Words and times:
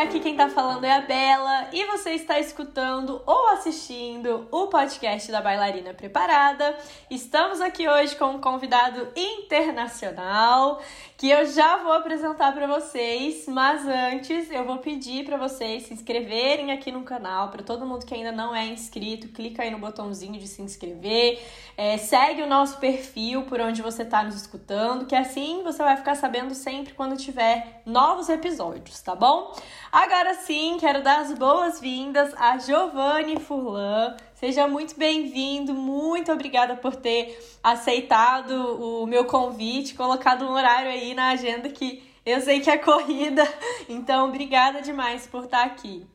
aqui 0.00 0.18
quem 0.18 0.34
tá 0.34 0.48
falando 0.48 0.84
é 0.84 0.92
a 0.92 1.02
Bela 1.02 1.68
e 1.74 1.84
você 1.84 2.12
está 2.12 2.38
escutando 2.38 3.20
ou 3.26 3.48
assistindo 3.50 4.48
o 4.50 4.66
podcast 4.68 5.30
da 5.30 5.42
Bailarina 5.42 5.92
Preparada. 5.92 6.74
Estamos 7.10 7.60
aqui 7.60 7.86
hoje 7.86 8.16
com 8.16 8.30
um 8.30 8.40
convidado 8.40 9.08
internacional 9.14 10.80
que 11.20 11.28
eu 11.28 11.44
já 11.44 11.76
vou 11.76 11.92
apresentar 11.92 12.50
para 12.54 12.66
vocês, 12.66 13.44
mas 13.46 13.86
antes 13.86 14.50
eu 14.50 14.64
vou 14.64 14.78
pedir 14.78 15.22
para 15.26 15.36
vocês 15.36 15.82
se 15.82 15.92
inscreverem 15.92 16.72
aqui 16.72 16.90
no 16.90 17.02
canal, 17.02 17.50
para 17.50 17.62
todo 17.62 17.84
mundo 17.84 18.06
que 18.06 18.14
ainda 18.14 18.32
não 18.32 18.56
é 18.56 18.64
inscrito, 18.64 19.28
clica 19.28 19.62
aí 19.62 19.70
no 19.70 19.76
botãozinho 19.76 20.40
de 20.40 20.48
se 20.48 20.62
inscrever, 20.62 21.38
é, 21.76 21.98
segue 21.98 22.40
o 22.40 22.46
nosso 22.46 22.78
perfil 22.78 23.42
por 23.42 23.60
onde 23.60 23.82
você 23.82 24.02
está 24.02 24.22
nos 24.22 24.34
escutando, 24.34 25.04
que 25.04 25.14
assim 25.14 25.62
você 25.62 25.82
vai 25.82 25.94
ficar 25.98 26.14
sabendo 26.14 26.54
sempre 26.54 26.94
quando 26.94 27.18
tiver 27.18 27.82
novos 27.84 28.30
episódios, 28.30 29.02
tá 29.02 29.14
bom? 29.14 29.54
Agora 29.92 30.32
sim, 30.32 30.78
quero 30.80 31.02
dar 31.02 31.20
as 31.20 31.34
boas-vindas 31.34 32.32
a 32.38 32.56
Giovanni 32.56 33.38
Furlan. 33.38 34.16
Seja 34.40 34.66
muito 34.66 34.96
bem-vindo, 34.96 35.74
muito 35.74 36.32
obrigada 36.32 36.74
por 36.74 36.96
ter 36.96 37.38
aceitado 37.62 38.52
o 38.82 39.06
meu 39.06 39.26
convite, 39.26 39.92
colocado 39.92 40.46
um 40.46 40.52
horário 40.52 40.90
aí 40.90 41.12
na 41.12 41.28
agenda 41.28 41.68
que 41.68 42.02
eu 42.24 42.40
sei 42.40 42.58
que 42.60 42.70
é 42.70 42.78
corrida. 42.78 43.46
Então, 43.86 44.28
obrigada 44.28 44.80
demais 44.80 45.26
por 45.26 45.44
estar 45.44 45.66
aqui. 45.66 46.06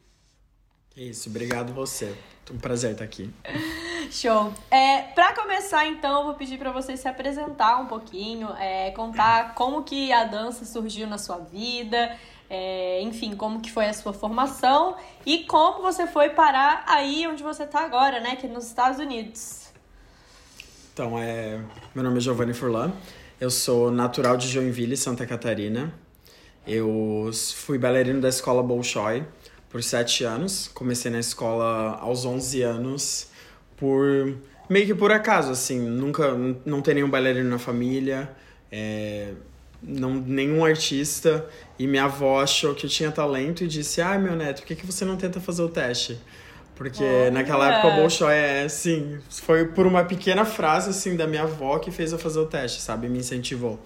Isso, 0.97 1.29
obrigado 1.29 1.71
você. 1.71 2.15
Um 2.49 2.57
prazer 2.57 2.93
estar 2.93 3.03
aqui. 3.03 3.31
Show. 4.09 4.51
É, 4.71 5.03
para 5.03 5.35
começar, 5.35 5.85
então, 5.85 6.21
eu 6.21 6.25
vou 6.25 6.33
pedir 6.33 6.57
para 6.57 6.71
você 6.71 6.97
se 6.97 7.07
apresentar 7.07 7.79
um 7.79 7.85
pouquinho, 7.85 8.49
é, 8.57 8.89
contar 8.89 9.53
como 9.53 9.83
que 9.83 10.11
a 10.11 10.23
dança 10.23 10.65
surgiu 10.65 11.05
na 11.05 11.19
sua 11.19 11.37
vida, 11.37 12.17
é, 12.49 13.01
enfim, 13.01 13.35
como 13.35 13.61
que 13.61 13.71
foi 13.71 13.85
a 13.87 13.93
sua 13.93 14.13
formação 14.13 14.95
e 15.25 15.39
como 15.45 15.81
você 15.81 16.05
foi 16.07 16.29
parar 16.29 16.83
aí 16.87 17.27
onde 17.27 17.41
você 17.41 17.63
está 17.63 17.83
agora, 17.83 18.19
né, 18.19 18.35
que 18.35 18.45
é 18.45 18.49
nos 18.49 18.65
Estados 18.65 18.99
Unidos. 18.99 19.65
Então, 20.93 21.19
é, 21.19 21.59
meu 21.93 22.03
nome 22.03 22.17
é 22.17 22.21
Giovanni 22.21 22.53
Furlan, 22.53 22.93
eu 23.39 23.51
sou 23.51 23.91
natural 23.91 24.37
de 24.37 24.47
Joinville, 24.47 24.95
Santa 24.95 25.25
Catarina. 25.25 25.93
Eu 26.65 27.29
fui 27.53 27.77
bailarino 27.77 28.21
da 28.21 28.29
escola 28.29 28.63
Bolshoi 28.63 29.25
por 29.69 29.83
sete 29.83 30.23
anos. 30.23 30.69
Comecei 30.69 31.11
na 31.11 31.19
escola 31.19 31.97
aos 31.99 32.25
11 32.25 32.61
anos 32.63 33.27
por 33.75 34.37
meio 34.69 34.85
que 34.85 34.95
por 34.95 35.11
acaso, 35.11 35.51
assim. 35.51 35.79
Nunca, 35.79 36.33
não 36.65 36.81
tem 36.81 36.95
nenhum 36.95 37.09
bailarino 37.09 37.49
na 37.49 37.59
família. 37.59 38.29
É, 38.71 39.33
não, 39.87 40.13
nenhum 40.15 40.65
artista. 40.65 41.45
E 41.77 41.87
minha 41.87 42.05
avó 42.05 42.41
achou 42.41 42.73
que 42.73 42.85
eu 42.85 42.89
tinha 42.89 43.11
talento 43.11 43.63
e 43.63 43.67
disse: 43.67 44.01
Ai, 44.01 44.15
ah, 44.17 44.19
meu 44.19 44.35
neto, 44.35 44.61
por 44.61 44.67
que, 44.67 44.75
que 44.75 44.85
você 44.85 45.05
não 45.05 45.17
tenta 45.17 45.39
fazer 45.39 45.61
o 45.61 45.69
teste? 45.69 46.19
Porque 46.75 47.03
oh, 47.03 47.31
naquela 47.31 47.71
época 47.71 47.87
o 47.87 47.95
Bolshoi 48.01 48.33
é 48.33 48.63
assim, 48.63 49.17
foi 49.29 49.65
por 49.65 49.87
uma 49.87 50.03
pequena 50.03 50.43
frase 50.43 50.89
assim 50.89 51.15
da 51.15 51.25
minha 51.25 51.43
avó 51.43 51.79
que 51.79 51.89
fez 51.89 52.11
eu 52.11 52.19
fazer 52.19 52.39
o 52.39 52.45
teste, 52.45 52.81
sabe? 52.81 53.07
Me 53.07 53.19
incentivou. 53.19 53.79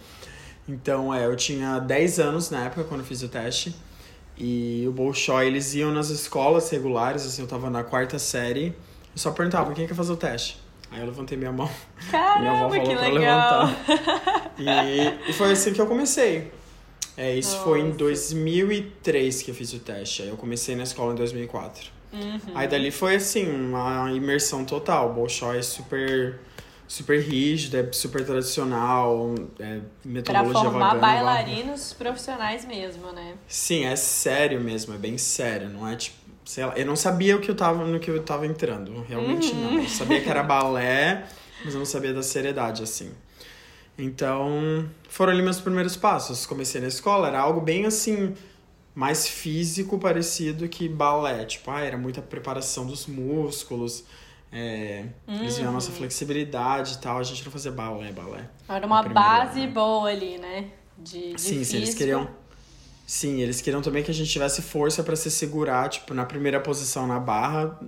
Então, 0.68 1.14
é, 1.14 1.26
eu 1.26 1.36
tinha 1.36 1.80
10 1.80 2.20
anos 2.20 2.50
na 2.50 2.66
época 2.66 2.84
quando 2.84 3.02
eu 3.02 3.06
fiz 3.06 3.22
o 3.22 3.28
teste. 3.28 3.76
E 4.38 4.86
o 4.88 4.92
Bolshoi, 4.92 5.48
eles 5.48 5.76
iam 5.76 5.92
nas 5.92 6.10
escolas 6.10 6.70
regulares, 6.70 7.26
assim, 7.26 7.42
eu 7.42 7.48
tava 7.48 7.70
na 7.70 7.84
quarta 7.84 8.18
série. 8.18 8.68
Eu 8.68 9.18
só 9.18 9.32
perguntava, 9.32 9.74
quem 9.74 9.86
quer 9.86 9.96
fazer 9.96 10.14
o 10.14 10.18
teste? 10.18 10.58
Aí 10.92 11.00
eu 11.00 11.06
levantei 11.06 11.38
minha 11.38 11.52
mão. 11.52 11.70
Caramba, 12.10 12.40
minha 12.40 12.52
avó 12.52 12.70
falou 12.70 12.84
que 12.84 12.96
pra 12.96 13.08
legal. 13.08 13.66
levantar. 13.66 14.50
E, 14.60 15.30
e 15.30 15.34
foi 15.34 15.54
assim 15.54 15.72
que 15.72 15.80
eu 15.80 15.88
comecei. 15.88 16.52
É, 17.16 17.34
isso 17.36 17.52
Nossa. 17.52 17.64
foi 17.64 17.80
em 17.80 17.92
2003 17.92 19.42
que 19.42 19.52
eu 19.52 19.56
fiz 19.56 19.72
o 19.74 19.80
teste. 19.80 20.24
Aí 20.24 20.30
eu 20.30 20.36
comecei 20.36 20.76
na 20.76 20.84
escola 20.84 21.14
em 21.14 21.16
2004. 21.16 21.92
Uhum. 22.12 22.40
Aí 22.56 22.68
dali 22.68 22.92
foi 22.92 23.16
assim, 23.16 23.50
uma 23.50 24.12
imersão 24.12 24.66
total. 24.66 25.12
O 25.12 25.14
Bolshoi 25.14 25.60
é 25.60 25.62
super 25.62 26.40
super 26.90 27.22
rígido, 27.22 27.78
é 27.78 27.88
super 27.94 28.26
tradicional, 28.26 29.36
é 29.60 29.80
metodologia 30.04 30.54
Pra 30.62 30.72
formar 30.72 30.96
vagana, 30.96 31.02
bailarinos 31.02 31.94
profissionais 31.94 32.66
mesmo, 32.66 33.12
né? 33.12 33.36
Sim, 33.48 33.86
é 33.86 33.96
sério 33.96 34.60
mesmo, 34.60 34.96
é 34.96 34.98
bem 34.98 35.16
sério, 35.16 35.70
não 35.70 35.88
é 35.88 35.96
tipo 35.96 36.18
sei 36.50 36.66
lá, 36.66 36.76
eu 36.76 36.84
não 36.84 36.96
sabia 36.96 37.36
o 37.36 37.40
que 37.40 37.52
eu 37.52 37.54
tava, 37.54 37.86
no 37.86 38.00
que 38.00 38.10
eu 38.10 38.24
tava 38.24 38.48
entrando, 38.48 39.06
realmente 39.08 39.52
uhum. 39.52 39.74
não. 39.74 39.82
Eu 39.84 39.88
sabia 39.88 40.20
que 40.20 40.28
era 40.28 40.42
balé, 40.42 41.28
mas 41.64 41.76
eu 41.76 41.78
não 41.78 41.86
sabia 41.86 42.12
da 42.12 42.24
seriedade, 42.24 42.82
assim. 42.82 43.12
Então, 43.96 44.90
foram 45.08 45.32
ali 45.32 45.44
meus 45.44 45.60
primeiros 45.62 45.96
passos. 45.96 46.48
Comecei 46.48 46.82
na 46.82 46.88
escola, 46.88 47.28
era 47.28 47.40
algo 47.40 47.62
bem 47.62 47.86
assim, 47.86 48.34
mais 48.96 49.28
físico, 49.28 50.00
parecido 50.00 50.68
que 50.68 50.90
balé. 50.90 51.46
Tipo, 51.46 51.70
ah, 51.70 51.82
era 51.82 52.00
muita 52.00 52.20
preparação 52.20 52.88
dos 52.88 53.06
músculos, 53.06 54.04
é, 54.52 55.06
uhum. 55.28 55.42
eles 55.42 55.56
viam 55.56 55.70
a 55.70 55.72
nossa 55.72 55.92
uhum. 55.92 55.98
flexibilidade 55.98 56.96
e 56.96 56.98
tal. 56.98 57.20
A 57.20 57.24
gente 57.24 57.46
não 57.46 57.52
fazia 57.52 57.72
balé, 57.72 58.12
balé. 58.12 58.50
Era 58.68 58.88
uma 58.88 59.04
base 59.04 59.66
ano. 59.66 59.74
boa 59.74 60.10
ali, 60.10 60.40
né? 60.40 60.72
De, 60.98 61.34
de 61.34 61.40
sim, 61.40 61.58
físico. 61.60 61.66
sim, 61.66 61.78
eles 61.78 61.94
queriam 61.94 62.28
Sim, 63.10 63.42
eles 63.42 63.60
queriam 63.60 63.82
também 63.82 64.04
que 64.04 64.12
a 64.12 64.14
gente 64.14 64.30
tivesse 64.30 64.62
força 64.62 65.04
para 65.04 65.16
se 65.16 65.32
segurar, 65.32 65.90
tipo, 65.90 66.14
na 66.14 66.28
primeira 66.28 66.60
posição 66.60 67.08
na 67.08 67.20
barra, 67.20 67.80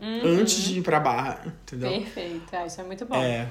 uhum. 0.00 0.40
antes 0.40 0.62
de 0.62 0.78
ir 0.78 0.82
pra 0.82 0.98
barra, 0.98 1.54
entendeu? 1.62 1.90
Perfeito, 1.90 2.56
ah, 2.56 2.64
isso 2.64 2.80
é 2.80 2.84
muito 2.84 3.04
bom. 3.04 3.16
É. 3.16 3.50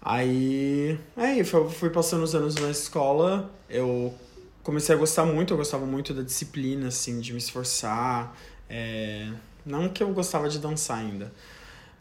Aí, 0.00 0.96
aí 1.16 1.42
fui 1.42 1.90
passando 1.90 2.22
os 2.22 2.32
anos 2.32 2.54
na 2.54 2.70
escola, 2.70 3.50
eu 3.68 4.14
comecei 4.62 4.94
a 4.94 4.98
gostar 4.98 5.26
muito, 5.26 5.52
eu 5.52 5.56
gostava 5.56 5.84
muito 5.84 6.14
da 6.14 6.22
disciplina, 6.22 6.86
assim, 6.86 7.18
de 7.18 7.32
me 7.32 7.38
esforçar. 7.38 8.32
É... 8.68 9.32
Não 9.66 9.88
que 9.88 10.00
eu 10.00 10.12
gostava 10.12 10.48
de 10.48 10.60
dançar 10.60 10.98
ainda, 10.98 11.32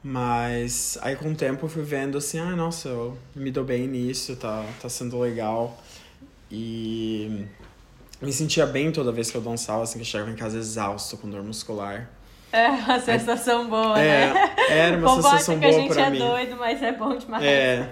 mas 0.04 1.00
aí 1.02 1.16
com 1.16 1.32
o 1.32 1.36
tempo 1.36 1.66
eu 1.66 1.70
fui 1.70 1.82
vendo 1.82 2.16
assim, 2.16 2.38
ah, 2.38 2.56
nossa, 2.56 2.90
eu 2.90 3.18
me 3.36 3.50
dou 3.50 3.64
bem 3.64 3.88
nisso, 3.88 4.36
tá, 4.36 4.64
tá 4.80 4.88
sendo 4.88 5.18
legal. 5.18 5.82
E 6.52 7.48
me 8.22 8.34
sentia 8.34 8.66
bem 8.66 8.92
toda 8.92 9.12
vez 9.12 9.32
que 9.32 9.38
eu 9.38 9.42
dançava, 9.42 9.84
assim, 9.84 9.94
que 9.94 10.02
eu 10.02 10.06
chegava 10.06 10.30
em 10.30 10.36
casa 10.36 10.58
exausto, 10.58 11.18
com 11.18 11.30
dor 11.30 11.44
muscular. 11.44 12.10
É 12.52 12.68
uma 12.68 13.00
sensação 13.00 13.70
boa, 13.70 14.00
é, 14.00 14.34
né? 14.34 14.56
Era 14.70 14.98
uma 14.98 15.08
Convoca 15.08 15.38
sensação 15.38 15.60
boa 15.60 15.72
pra 15.72 15.82
mim. 15.82 15.88
que 15.88 16.00
a 16.00 16.06
gente 16.06 16.16
é 16.16 16.28
doido, 16.28 16.56
mas 16.58 16.82
é 16.82 16.92
bom 16.92 17.16
demais. 17.16 17.44
É, 17.44 17.90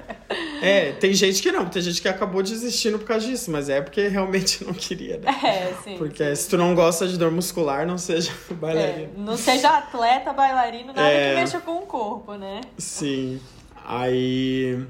é, 0.61 0.91
tem 0.93 1.13
gente 1.13 1.43
que 1.43 1.51
não, 1.51 1.67
tem 1.67 1.79
gente 1.79 2.01
que 2.01 2.07
acabou 2.07 2.41
desistindo 2.41 2.97
por 2.97 3.05
causa 3.05 3.27
disso, 3.27 3.51
mas 3.51 3.69
é 3.69 3.81
porque 3.81 4.07
realmente 4.07 4.63
não 4.65 4.73
queria, 4.73 5.19
né? 5.19 5.27
É, 5.43 5.73
sim. 5.83 5.97
Porque 5.97 6.35
sim. 6.35 6.35
se 6.35 6.49
tu 6.49 6.57
não 6.57 6.73
gosta 6.73 7.07
de 7.07 7.17
dor 7.17 7.31
muscular, 7.31 7.85
não 7.85 7.99
seja 7.99 8.31
bailarino. 8.49 9.11
É, 9.15 9.19
não 9.19 9.37
seja 9.37 9.77
atleta, 9.77 10.33
bailarino, 10.33 10.87
nada 10.87 11.03
é, 11.03 11.29
que 11.29 11.39
mexa 11.39 11.59
com 11.59 11.77
o 11.77 11.85
corpo, 11.85 12.33
né? 12.33 12.61
Sim. 12.79 13.39
Aí, 13.85 14.83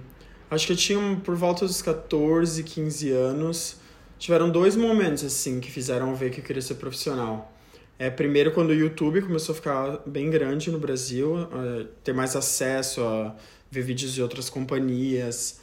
acho 0.50 0.66
que 0.66 0.72
eu 0.72 0.78
tinha 0.78 1.18
por 1.18 1.36
volta 1.36 1.66
dos 1.66 1.82
14, 1.82 2.64
15 2.64 3.12
anos 3.12 3.87
tiveram 4.18 4.50
dois 4.50 4.76
momentos 4.76 5.24
assim 5.24 5.60
que 5.60 5.72
fizeram 5.72 6.16
ver 6.16 6.32
que 6.32 6.40
eu 6.40 6.44
queria 6.44 6.62
ser 6.62 6.76
profissional. 6.76 7.54
É, 8.00 8.10
primeiro, 8.10 8.52
quando 8.52 8.70
o 8.70 8.74
YouTube 8.74 9.22
começou 9.22 9.54
a 9.54 9.56
ficar 9.56 10.02
bem 10.06 10.30
grande 10.30 10.70
no 10.70 10.78
Brasil, 10.78 11.40
é, 11.40 11.88
ter 12.04 12.14
mais 12.14 12.36
acesso 12.36 13.02
a 13.02 13.36
ver 13.72 13.82
vídeos 13.82 14.14
de 14.14 14.22
outras 14.22 14.50
companhias. 14.50 15.60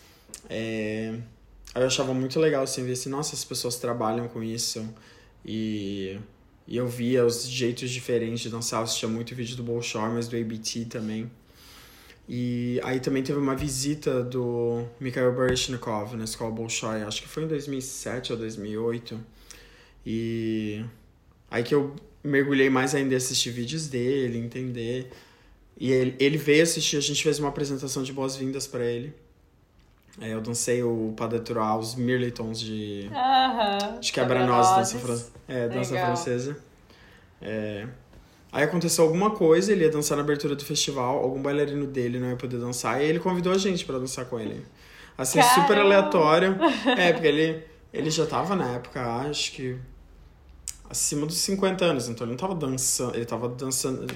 É, 0.49 1.15
eu 1.75 1.87
achava 1.87 2.13
muito 2.13 2.39
legal 2.41 2.65
assim, 2.65 2.85
ver 2.85 2.93
assim, 2.93 3.09
nossa, 3.09 3.35
as 3.35 3.45
pessoas 3.45 3.77
trabalham 3.77 4.29
com 4.29 4.43
isso. 4.43 4.85
E, 5.45 6.19
e 6.67 6.77
eu 6.77 6.89
via 6.89 7.25
os 7.25 7.47
jeitos 7.47 7.91
diferentes 7.91 8.41
de 8.41 8.49
dançar. 8.49 8.81
Eu 8.81 8.85
assistia 8.85 9.09
muito 9.09 9.35
vídeo 9.35 9.57
do 9.57 9.63
Bolshoi, 9.63 10.09
mas 10.11 10.27
do 10.27 10.37
ABT 10.37 10.87
também. 10.87 11.31
E 12.29 12.81
aí 12.83 13.01
também 13.01 13.23
teve 13.23 13.39
uma 13.39 13.55
visita 13.55 14.23
do 14.23 14.85
Mikhail 14.99 15.33
Baryshnikov 15.33 16.17
na 16.17 16.25
escola 16.25 16.51
Bolshoi, 16.51 17.03
acho 17.03 17.21
que 17.23 17.29
foi 17.29 17.45
em 17.45 17.49
2007 17.49 18.33
ou 18.33 18.39
2008. 18.39 19.21
E 20.07 20.85
aí 21.51 21.63
que 21.63 21.75
eu 21.75 21.95
mergulhei 22.23 22.71
mais 22.71 22.95
ainda 22.95 23.13
em 23.13 23.17
assistir 23.17 23.51
vídeos 23.51 23.89
dele, 23.89 24.39
entender. 24.39 25.11
E 25.77 25.91
ele, 25.91 26.17
ele 26.19 26.39
veio 26.39 26.63
assistir, 26.63 26.97
a 26.97 27.01
gente 27.01 27.23
fez 27.23 27.39
uma 27.39 27.49
apresentação 27.49 28.03
de 28.03 28.13
boas-vindas 28.13 28.67
para 28.67 28.85
ele. 28.85 29.13
Aí 30.19 30.31
eu 30.31 30.41
dancei 30.41 30.83
o 30.83 31.13
Pas 31.17 31.29
os 31.81 31.95
Mirletons 31.97 32.61
de, 32.61 33.11
uh 33.11 33.15
-huh. 33.15 33.99
de 33.99 34.13
quebra-nozes, 34.13 34.77
dança, 34.77 34.99
fran 34.99 35.21
é, 35.49 35.69
dança 35.69 35.95
francesa. 35.95 36.57
É, 37.43 37.87
Aí 38.55 38.63
aconteceu 38.63 39.03
alguma 39.03 39.33
coisa, 39.33 39.73
ele 39.73 39.83
ia 39.83 39.91
dançar 39.91 40.17
na 40.17 40.23
abertura 40.23 40.55
do 40.55 40.65
festival, 40.65 41.19
algum 41.19 41.43
bailarino 41.43 41.89
dele 41.89 42.21
não 42.21 42.29
ia 42.29 42.37
poder 42.37 42.57
dançar, 42.57 43.03
e 43.03 43.05
ele 43.05 43.19
convidou 43.19 43.53
a 43.53 43.59
gente 43.59 43.85
para 43.85 43.99
dançar 43.99 44.27
com 44.27 44.39
ele. 44.39 44.65
Assim, 45.19 45.41
Caramba. 45.41 45.61
super 45.61 45.79
aleatório. 45.79 46.57
É, 46.97 47.13
porque 47.13 47.27
ele, 47.27 47.65
ele 47.93 48.11
já 48.11 48.25
tava 48.25 48.55
na 48.55 48.77
época, 48.77 49.05
acho 49.29 49.51
que 49.55 49.77
acima 50.89 51.27
dos 51.27 51.37
50 51.39 51.85
anos, 51.85 52.09
então 52.09 52.25
ele 52.25 52.31
não 52.31 52.39
tava 52.39 52.55
dançando, 52.55 53.17
ele 53.17 53.25
tava 53.25 53.49
dançando 53.49 54.07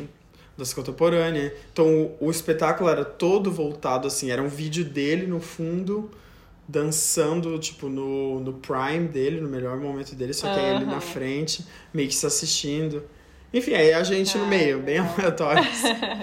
dança 0.57 0.73
contemporânea. 0.73 1.53
Então 1.73 2.15
o, 2.21 2.29
o 2.29 2.31
espetáculo 2.31 2.89
era 2.89 3.05
todo 3.05 3.51
voltado 3.51 4.07
assim, 4.07 4.31
era 4.31 4.41
um 4.41 4.49
vídeo 4.49 4.85
dele 4.85 5.27
no 5.27 5.41
fundo 5.41 6.09
dançando, 6.69 7.59
tipo, 7.59 7.89
no, 7.89 8.39
no 8.39 8.53
prime 8.53 9.09
dele, 9.09 9.41
no 9.41 9.49
melhor 9.49 9.79
momento 9.79 10.15
dele, 10.15 10.33
só 10.33 10.55
que 10.55 10.61
ele 10.61 10.85
na 10.85 11.01
frente, 11.01 11.67
meio 11.93 12.09
que 12.09 12.15
se 12.15 12.25
assistindo. 12.25 13.03
Enfim, 13.53 13.75
aí 13.75 13.93
a 13.93 14.03
gente 14.03 14.37
no 14.37 14.47
meio, 14.47 14.81
bem 14.81 14.99
aleatório. 14.99 15.65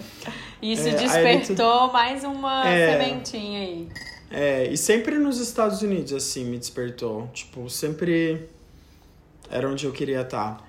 Isso 0.61 0.87
É, 0.87 0.91
despertou 0.91 1.91
mais 1.91 2.23
uma 2.23 2.67
É. 2.67 2.91
sementinha 2.91 3.59
aí. 3.59 3.89
É, 4.31 4.67
e 4.67 4.77
sempre 4.77 5.17
nos 5.17 5.39
Estados 5.39 5.81
Unidos, 5.81 6.13
assim, 6.13 6.45
me 6.45 6.57
despertou. 6.57 7.29
Tipo, 7.33 7.69
sempre 7.69 8.47
era 9.49 9.67
onde 9.69 9.85
eu 9.85 9.91
queria 9.91 10.21
estar. 10.21 10.63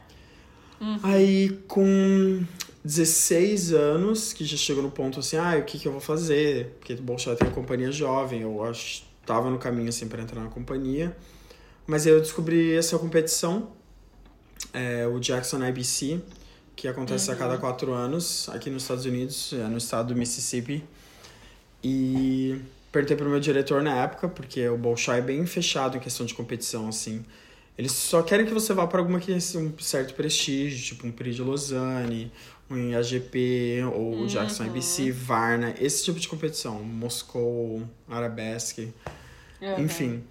Aí, 1.02 1.58
com 1.66 2.44
16 2.84 3.72
anos, 3.72 4.32
que 4.32 4.44
já 4.44 4.56
chegou 4.56 4.82
no 4.82 4.90
ponto 4.90 5.20
assim, 5.20 5.36
ah, 5.38 5.56
o 5.58 5.62
que, 5.64 5.78
que 5.78 5.88
eu 5.88 5.92
vou 5.92 6.00
fazer? 6.00 6.76
Porque 6.78 6.92
o 6.92 7.02
Bolshoi 7.02 7.34
tem 7.34 7.48
uma 7.48 7.54
companhia 7.54 7.90
jovem, 7.90 8.42
eu 8.42 8.62
acho 8.62 9.04
tava 9.24 9.50
no 9.50 9.58
caminho, 9.58 9.88
assim, 9.88 10.06
para 10.06 10.22
entrar 10.22 10.40
na 10.40 10.48
companhia. 10.48 11.16
Mas 11.86 12.06
aí 12.06 12.12
eu 12.12 12.20
descobri 12.20 12.74
essa 12.76 12.98
competição, 12.98 13.70
é, 14.72 15.06
o 15.06 15.18
Jackson 15.18 15.64
IBC, 15.66 16.20
que 16.76 16.86
acontece 16.86 17.30
a 17.30 17.34
cada 17.36 17.56
quatro 17.58 17.92
anos 17.92 18.48
aqui 18.50 18.68
nos 18.70 18.82
Estados 18.82 19.06
Unidos, 19.06 19.52
é, 19.54 19.66
no 19.66 19.78
estado 19.78 20.12
do 20.12 20.16
Mississippi. 20.18 20.84
E 21.82 22.60
perguntei 22.92 23.16
pro 23.16 23.28
meu 23.28 23.40
diretor 23.40 23.82
na 23.82 24.02
época, 24.02 24.28
porque 24.28 24.68
o 24.68 24.76
Bolshoi 24.76 25.18
é 25.18 25.20
bem 25.22 25.46
fechado 25.46 25.96
em 25.96 26.00
questão 26.00 26.26
de 26.26 26.34
competição, 26.34 26.88
assim. 26.88 27.24
Eles 27.78 27.92
só 27.92 28.22
querem 28.22 28.46
que 28.46 28.52
você 28.54 28.72
vá 28.72 28.86
para 28.86 29.00
alguma 29.00 29.20
que 29.20 29.26
tenha 29.26 29.38
um 29.64 29.78
certo 29.78 30.14
prestígio, 30.14 30.82
tipo 30.82 31.06
um 31.06 31.12
Prix 31.12 31.36
de 31.36 31.42
Lausanne, 31.42 32.32
um 32.70 32.96
AGP, 32.96 33.82
ou 33.94 34.22
o 34.22 34.26
Jackson 34.26 34.64
IBC, 34.64 35.10
Varna, 35.12 35.74
esse 35.78 36.04
tipo 36.04 36.18
de 36.18 36.26
competição. 36.26 36.82
Moscou, 36.82 37.82
Arabesque, 38.08 38.92
Uhum. 39.60 39.84
enfim. 39.84 40.22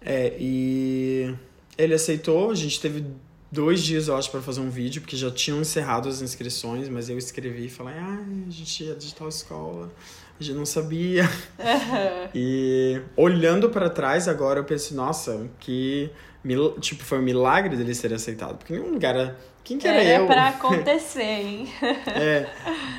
É, 0.00 0.34
e 0.38 1.34
ele 1.76 1.94
aceitou, 1.94 2.50
a 2.50 2.54
gente 2.54 2.80
teve 2.80 3.04
dois 3.50 3.82
dias, 3.82 4.08
eu 4.08 4.16
acho, 4.16 4.30
para 4.30 4.40
fazer 4.40 4.60
um 4.60 4.70
vídeo, 4.70 5.00
porque 5.00 5.16
já 5.16 5.30
tinham 5.30 5.60
encerrado 5.60 6.08
as 6.08 6.20
inscrições, 6.22 6.88
mas 6.88 7.08
eu 7.08 7.16
escrevi 7.18 7.66
e 7.66 7.70
falei, 7.70 7.94
ah, 7.98 8.18
a 8.46 8.50
gente 8.50 8.84
ia 8.84 8.94
de 8.94 9.14
tal 9.14 9.28
escola, 9.28 9.90
a 10.38 10.42
gente 10.42 10.56
não 10.56 10.66
sabia. 10.66 11.24
Uhum. 11.58 12.28
E 12.34 13.00
olhando 13.16 13.70
para 13.70 13.88
trás 13.90 14.28
agora, 14.28 14.60
eu 14.60 14.64
penso, 14.64 14.94
nossa, 14.94 15.48
que 15.60 16.10
mil- 16.44 16.78
tipo, 16.80 17.02
foi 17.04 17.18
um 17.18 17.22
milagre 17.22 17.76
dele 17.76 17.94
ser 17.94 18.12
aceitado, 18.12 18.56
porque 18.58 18.72
nenhum 18.72 18.92
lugar 18.92 19.14
era... 19.16 19.38
Quem 19.64 19.76
que 19.78 19.86
era 19.86 20.02
É 20.02 20.18
eu? 20.18 20.26
pra 20.26 20.48
acontecer, 20.50 21.20
hein? 21.22 21.68
É. 22.06 22.48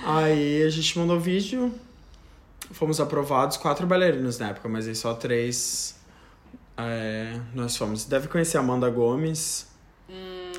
Aí 0.05 0.61
a 0.63 0.69
gente 0.69 0.99
mandou 0.99 1.19
vídeo, 1.19 1.73
fomos 2.71 2.99
aprovados, 2.99 3.57
quatro 3.57 3.87
bailarinos 3.87 4.37
na 4.37 4.49
época, 4.49 4.69
mas 4.69 4.87
aí 4.87 4.93
só 4.93 5.15
três 5.15 5.95
é, 6.77 7.39
nós 7.55 7.75
fomos. 7.75 8.05
Deve 8.05 8.27
conhecer 8.27 8.57
a 8.57 8.59
Amanda 8.59 8.87
Gomes. 8.89 9.67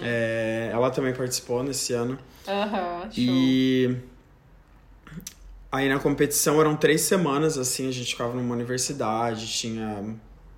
É, 0.03 0.71
ela 0.73 0.91
também 0.91 1.13
participou 1.15 1.63
nesse 1.63 1.93
ano. 1.93 2.19
Aham, 2.49 3.01
show. 3.03 3.11
E 3.17 3.97
aí 5.71 5.89
na 5.89 5.99
competição 5.99 6.61
eram 6.61 6.77
três 6.77 7.03
semanas, 7.03 7.57
assim, 7.59 7.89
a 7.89 7.93
gente 7.93 8.13
ficava 8.13 8.35
numa 8.35 8.55
universidade, 8.55 9.47
tinha 9.47 10.15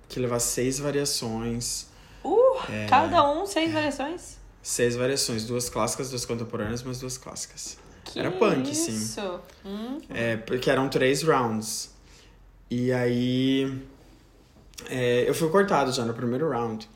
que 0.09 0.19
levar 0.19 0.39
seis 0.39 0.79
variações. 0.79 1.87
Uh, 2.23 2.57
É. 2.71 2.85
cada 2.87 3.29
um 3.31 3.45
seis 3.45 3.71
variações? 3.71 4.37
Seis 4.61 4.95
variações, 4.95 5.45
duas 5.45 5.69
clássicas, 5.69 6.09
duas 6.09 6.25
contemporâneas, 6.25 6.81
mas 6.83 6.99
duas 6.99 7.17
clássicas. 7.17 7.77
Que 8.05 8.19
Era 8.19 8.31
punk, 8.31 8.73
sim. 8.75 8.91
isso? 8.95 9.39
Hum, 9.65 9.99
É, 10.09 10.37
porque 10.37 10.69
eram 10.69 10.87
três 10.89 11.21
rounds. 11.23 11.91
E 12.69 12.91
aí. 12.91 13.81
é, 14.89 15.27
eu 15.27 15.33
fui 15.33 15.49
cortado 15.49 15.91
já 15.91 16.05
no 16.05 16.13
primeiro 16.13 16.49
round. 16.49 16.87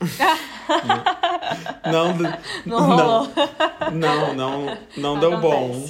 não, 1.90 2.16
não 2.16 2.38
não, 2.66 3.32
não, 3.92 4.34
não, 4.34 4.78
não 4.96 5.20
deu 5.20 5.40
bom. 5.40 5.86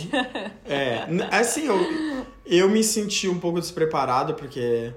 É, 0.65 1.07
assim, 1.31 1.67
eu, 1.67 2.25
eu 2.47 2.69
me 2.69 2.83
senti 2.83 3.29
um 3.29 3.39
pouco 3.39 3.61
despreparado 3.61 4.35
porque 4.35 4.93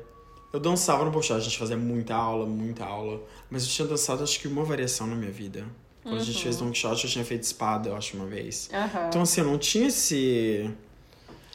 eu 0.53 0.59
dançava 0.59 1.05
no 1.05 1.11
Bolshoi, 1.11 1.37
a 1.37 1.39
gente 1.39 1.57
fazia 1.57 1.77
muita 1.77 2.15
aula, 2.15 2.45
muita 2.45 2.85
aula. 2.85 3.21
Mas 3.49 3.63
eu 3.63 3.69
tinha 3.69 3.87
dançado 3.87 4.23
acho 4.23 4.39
que 4.39 4.47
uma 4.47 4.63
variação 4.63 5.07
na 5.07 5.15
minha 5.15 5.31
vida. 5.31 5.65
Quando 6.03 6.17
a 6.19 6.23
gente 6.23 6.41
fez 6.41 6.59
long 6.59 6.73
shot, 6.73 7.03
eu 7.03 7.09
tinha 7.09 7.23
feito 7.23 7.43
espada, 7.43 7.89
eu 7.89 7.95
acho, 7.95 8.17
uma 8.17 8.25
vez. 8.25 8.69
Aham, 8.73 9.07
Então, 9.07 9.21
assim, 9.21 9.41
eu 9.41 9.47
não 9.47 9.57
tinha 9.57 9.87
esse. 9.87 10.69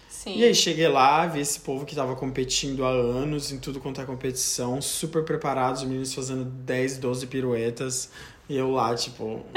sim. 0.08 0.38
E 0.38 0.44
aí 0.44 0.54
cheguei 0.54 0.86
lá, 0.86 1.26
vi 1.26 1.40
esse 1.40 1.58
povo 1.58 1.84
que 1.84 1.96
tava 1.96 2.14
competindo 2.14 2.84
há 2.84 2.90
anos 2.90 3.50
em 3.50 3.58
tudo 3.58 3.80
quanto 3.80 4.00
é 4.00 4.04
competição, 4.04 4.80
super 4.80 5.24
preparados, 5.24 5.82
os 5.82 5.88
meninos 5.88 6.14
fazendo 6.14 6.44
10, 6.44 6.98
12 6.98 7.26
piruetas. 7.26 8.10
E 8.48 8.56
eu 8.56 8.70
lá, 8.70 8.94
tipo. 8.94 9.44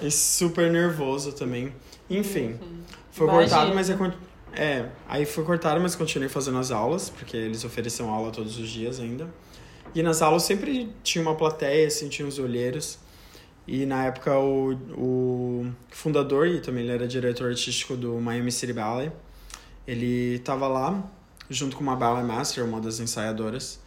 e, 0.00 0.06
é, 0.06 0.10
super 0.10 0.70
nervoso 0.70 1.32
também. 1.32 1.72
Enfim, 2.08 2.58
foi 3.12 3.26
Imagino. 3.26 3.50
cortado, 3.50 3.74
mas 3.74 3.90
é. 3.90 3.96
É, 4.52 4.86
aí 5.08 5.24
foi 5.26 5.44
cortado, 5.44 5.80
mas 5.80 5.94
continuei 5.94 6.28
fazendo 6.28 6.58
as 6.58 6.70
aulas, 6.70 7.08
porque 7.08 7.36
eles 7.36 7.64
ofereciam 7.64 8.10
aula 8.10 8.32
todos 8.32 8.58
os 8.58 8.68
dias 8.68 8.98
ainda. 8.98 9.28
E 9.94 10.02
nas 10.02 10.22
aulas 10.22 10.42
sempre 10.42 10.92
tinha 11.02 11.22
uma 11.22 11.34
plateia, 11.34 11.86
assim, 11.86 12.08
tinha 12.08 12.26
os 12.26 12.38
olheiros. 12.38 12.98
E 13.66 13.86
na 13.86 14.06
época 14.06 14.36
o, 14.38 14.72
o 14.96 15.70
fundador, 15.90 16.46
e 16.48 16.60
também 16.60 16.82
ele 16.84 16.92
era 16.92 17.06
diretor 17.06 17.50
artístico 17.50 17.96
do 17.96 18.20
Miami 18.20 18.50
City 18.50 18.72
Ballet, 18.72 19.12
ele 19.86 20.38
tava 20.40 20.66
lá 20.66 21.02
junto 21.48 21.76
com 21.76 21.82
uma 21.82 21.96
ballet 21.96 22.24
master, 22.24 22.64
uma 22.64 22.80
das 22.80 23.00
ensaiadoras. 23.00 23.80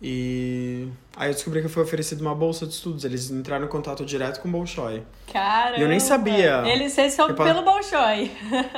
E 0.00 0.88
aí 1.16 1.30
eu 1.30 1.34
descobri 1.34 1.62
que 1.62 1.68
foi 1.68 1.82
oferecido 1.82 2.20
uma 2.20 2.34
bolsa 2.34 2.66
de 2.66 2.74
estudos. 2.74 3.04
Eles 3.04 3.30
entraram 3.30 3.64
em 3.64 3.68
contato 3.68 4.04
direto 4.04 4.40
com 4.40 4.48
o 4.48 4.50
Bolshoi. 4.52 5.02
Caramba. 5.32 5.78
E 5.78 5.82
eu 5.82 5.88
nem 5.88 5.98
sabia. 6.00 6.62
Ele 6.66 6.88
se 6.90 7.08
soube 7.10 7.32
Eu 7.32 7.36
pa- 7.36 7.44
pelo 7.44 7.62
Bolshoi. 7.62 8.30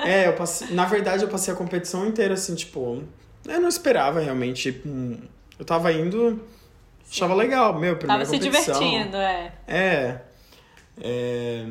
É, 0.07 0.29
eu 0.29 0.35
passei, 0.35 0.69
na 0.71 0.85
verdade 0.85 1.25
eu 1.25 1.29
passei 1.29 1.53
a 1.53 1.57
competição 1.57 2.07
inteira 2.07 2.35
assim, 2.35 2.55
tipo, 2.55 3.03
eu 3.47 3.61
não 3.61 3.69
esperava 3.69 4.21
realmente, 4.21 4.73
tipo, 4.73 4.89
um- 4.89 5.19
eu 5.59 5.65
tava 5.65 5.93
indo, 5.93 6.41
achava 7.11 7.35
legal, 7.35 7.77
meu, 7.79 7.97
primeira 7.97 8.25
Tava 8.25 8.25
se 8.25 8.39
competição. 8.45 8.79
divertindo, 8.79 9.17
é. 9.17 9.53
É. 9.67 10.21
É, 11.01 11.67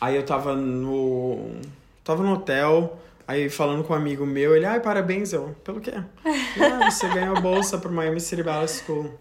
Aí 0.00 0.16
eu 0.16 0.22
tava 0.24 0.54
no. 0.56 1.50
Tava 2.02 2.22
no 2.22 2.32
hotel, 2.34 2.98
aí 3.26 3.48
falando 3.48 3.84
com 3.84 3.92
um 3.92 3.96
amigo 3.96 4.24
meu, 4.26 4.54
ele, 4.56 4.64
ai, 4.66 4.80
parabéns, 4.80 5.32
eu, 5.32 5.54
pelo 5.64 5.80
quê? 5.80 5.92
ah, 6.24 6.90
você 6.90 7.08
ganhou 7.08 7.36
a 7.36 7.40
bolsa 7.40 7.78
pro 7.78 7.90
Miami 7.92 8.20
City 8.20 8.42
Ballet 8.42 8.70
School. 8.70 9.12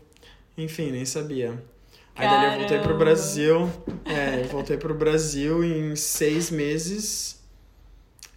Enfim, 0.57 0.91
nem 0.91 1.05
sabia. 1.05 1.61
Aí 2.15 2.27
dali 2.27 2.45
eu 2.45 2.51
voltei 2.59 2.77
pro 2.77 2.87
Caramba. 2.89 3.05
Brasil. 3.05 3.71
É, 4.05 4.41
eu 4.41 4.47
voltei 4.49 4.77
pro 4.77 4.93
Brasil 4.93 5.63
em 5.63 5.95
seis 5.95 6.51
meses. 6.51 7.41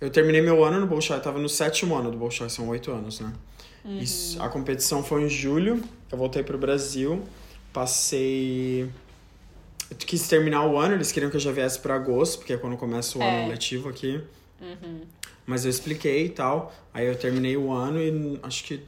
Eu 0.01 0.11
terminei 0.11 0.41
meu 0.41 0.65
ano 0.65 0.81
no 0.81 0.87
Bolshoi, 0.87 1.19
tava 1.21 1.39
no 1.39 1.49
sétimo 1.49 1.95
ano 1.95 2.11
do 2.11 2.17
Bolshoi, 2.17 2.49
são 2.49 2.69
oito 2.69 2.91
anos, 2.91 3.21
né? 3.21 3.33
Uhum. 3.85 3.99
Isso, 3.99 4.43
a 4.43 4.49
competição 4.49 5.03
foi 5.05 5.23
em 5.23 5.29
julho, 5.29 5.83
eu 6.11 6.19
voltei 6.19 6.43
pro 6.43 6.59
Brasil, 6.59 7.23
passei. 7.73 8.91
Eu 9.91 9.97
quis 9.99 10.27
terminar 10.27 10.67
o 10.67 10.77
ano, 10.79 10.95
eles 10.95 11.13
queriam 11.13 11.31
que 11.31 11.37
eu 11.37 11.41
já 11.41 11.53
viesse 11.53 11.79
pra 11.79 11.95
agosto, 11.95 12.39
porque 12.39 12.53
é 12.55 12.57
quando 12.57 12.77
começa 12.77 13.19
o 13.19 13.23
É. 13.23 13.41
ano 13.43 13.49
letivo 13.51 13.89
aqui. 13.89 14.21
Uhum. 14.61 15.03
Mas 15.47 15.65
eu 15.65 15.71
expliquei 15.71 16.27
e 16.27 16.29
tal. 16.29 16.73
Aí 16.93 17.07
eu 17.07 17.17
terminei 17.17 17.57
o 17.57 17.71
ano 17.73 18.01
e 18.01 18.39
acho 18.43 18.65
que 18.65 18.83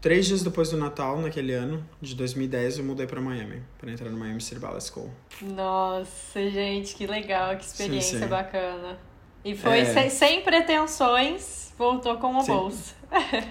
três 0.00 0.26
dias 0.26 0.42
depois 0.42 0.70
do 0.70 0.76
Natal, 0.76 1.20
naquele 1.20 1.52
ano, 1.52 1.84
de 2.00 2.14
2010, 2.14 2.78
eu 2.78 2.84
mudei 2.84 3.06
pra 3.06 3.20
Miami, 3.20 3.62
pra 3.78 3.90
entrar 3.90 4.08
no 4.10 4.16
Miami 4.16 4.40
City 4.40 4.60
Ballet 4.60 4.82
School. 4.82 5.10
Nossa, 5.42 6.48
gente, 6.50 6.94
que 6.94 7.06
legal, 7.06 7.56
que 7.56 7.64
experiência 7.64 8.12
Sim, 8.12 8.24
sim. 8.24 8.28
bacana. 8.28 8.98
E 9.44 9.54
foi 9.54 9.80
É. 9.80 9.84
sem, 9.84 10.10
sem 10.10 10.40
pretensões, 10.42 11.72
voltou 11.78 12.16
com 12.16 12.28
uma 12.28 12.42
Sim. 12.42 12.52
bolsa. 12.52 12.94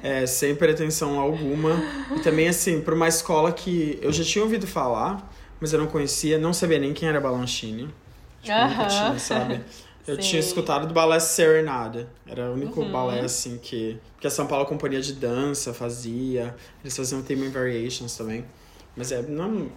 É, 0.03 0.25
sem 0.25 0.55
pretensão 0.55 1.19
alguma. 1.19 1.81
E 2.15 2.19
também, 2.19 2.47
assim, 2.47 2.81
pra 2.81 2.93
uma 2.95 3.07
escola 3.07 3.51
que 3.51 3.97
eu 4.01 4.11
já 4.11 4.23
tinha 4.23 4.43
ouvido 4.43 4.67
falar, 4.67 5.31
mas 5.59 5.71
eu 5.73 5.79
não 5.79 5.87
conhecia, 5.87 6.37
não 6.37 6.53
sabia 6.53 6.79
nem 6.79 6.93
quem 6.93 7.07
era 7.07 7.21
Balanchine. 7.21 7.93
Tipo, 8.41 8.59
nunca 8.61 8.85
Aham. 8.85 8.87
tinha, 8.87 9.19
sabe? 9.19 9.61
Eu 10.07 10.15
Sim. 10.15 10.21
tinha 10.21 10.39
escutado 10.39 10.87
do 10.87 10.93
balé 10.93 11.19
Serenade. 11.19 12.05
Era 12.27 12.49
o 12.51 12.53
único 12.53 12.81
Uhum. 12.81 12.91
balé, 12.91 13.21
assim, 13.21 13.57
que... 13.57 13.99
Que 14.19 14.27
a 14.27 14.29
São 14.29 14.45
Paulo 14.47 14.65
Companhia 14.65 15.01
de 15.01 15.13
Dança 15.13 15.73
fazia. 15.73 16.55
Eles 16.83 16.95
faziam 16.95 17.21
Theme 17.23 17.49
Variations 17.49 18.15
também. 18.15 18.45
Mas 18.95 19.11
é, 19.11 19.21
não... 19.23 19.69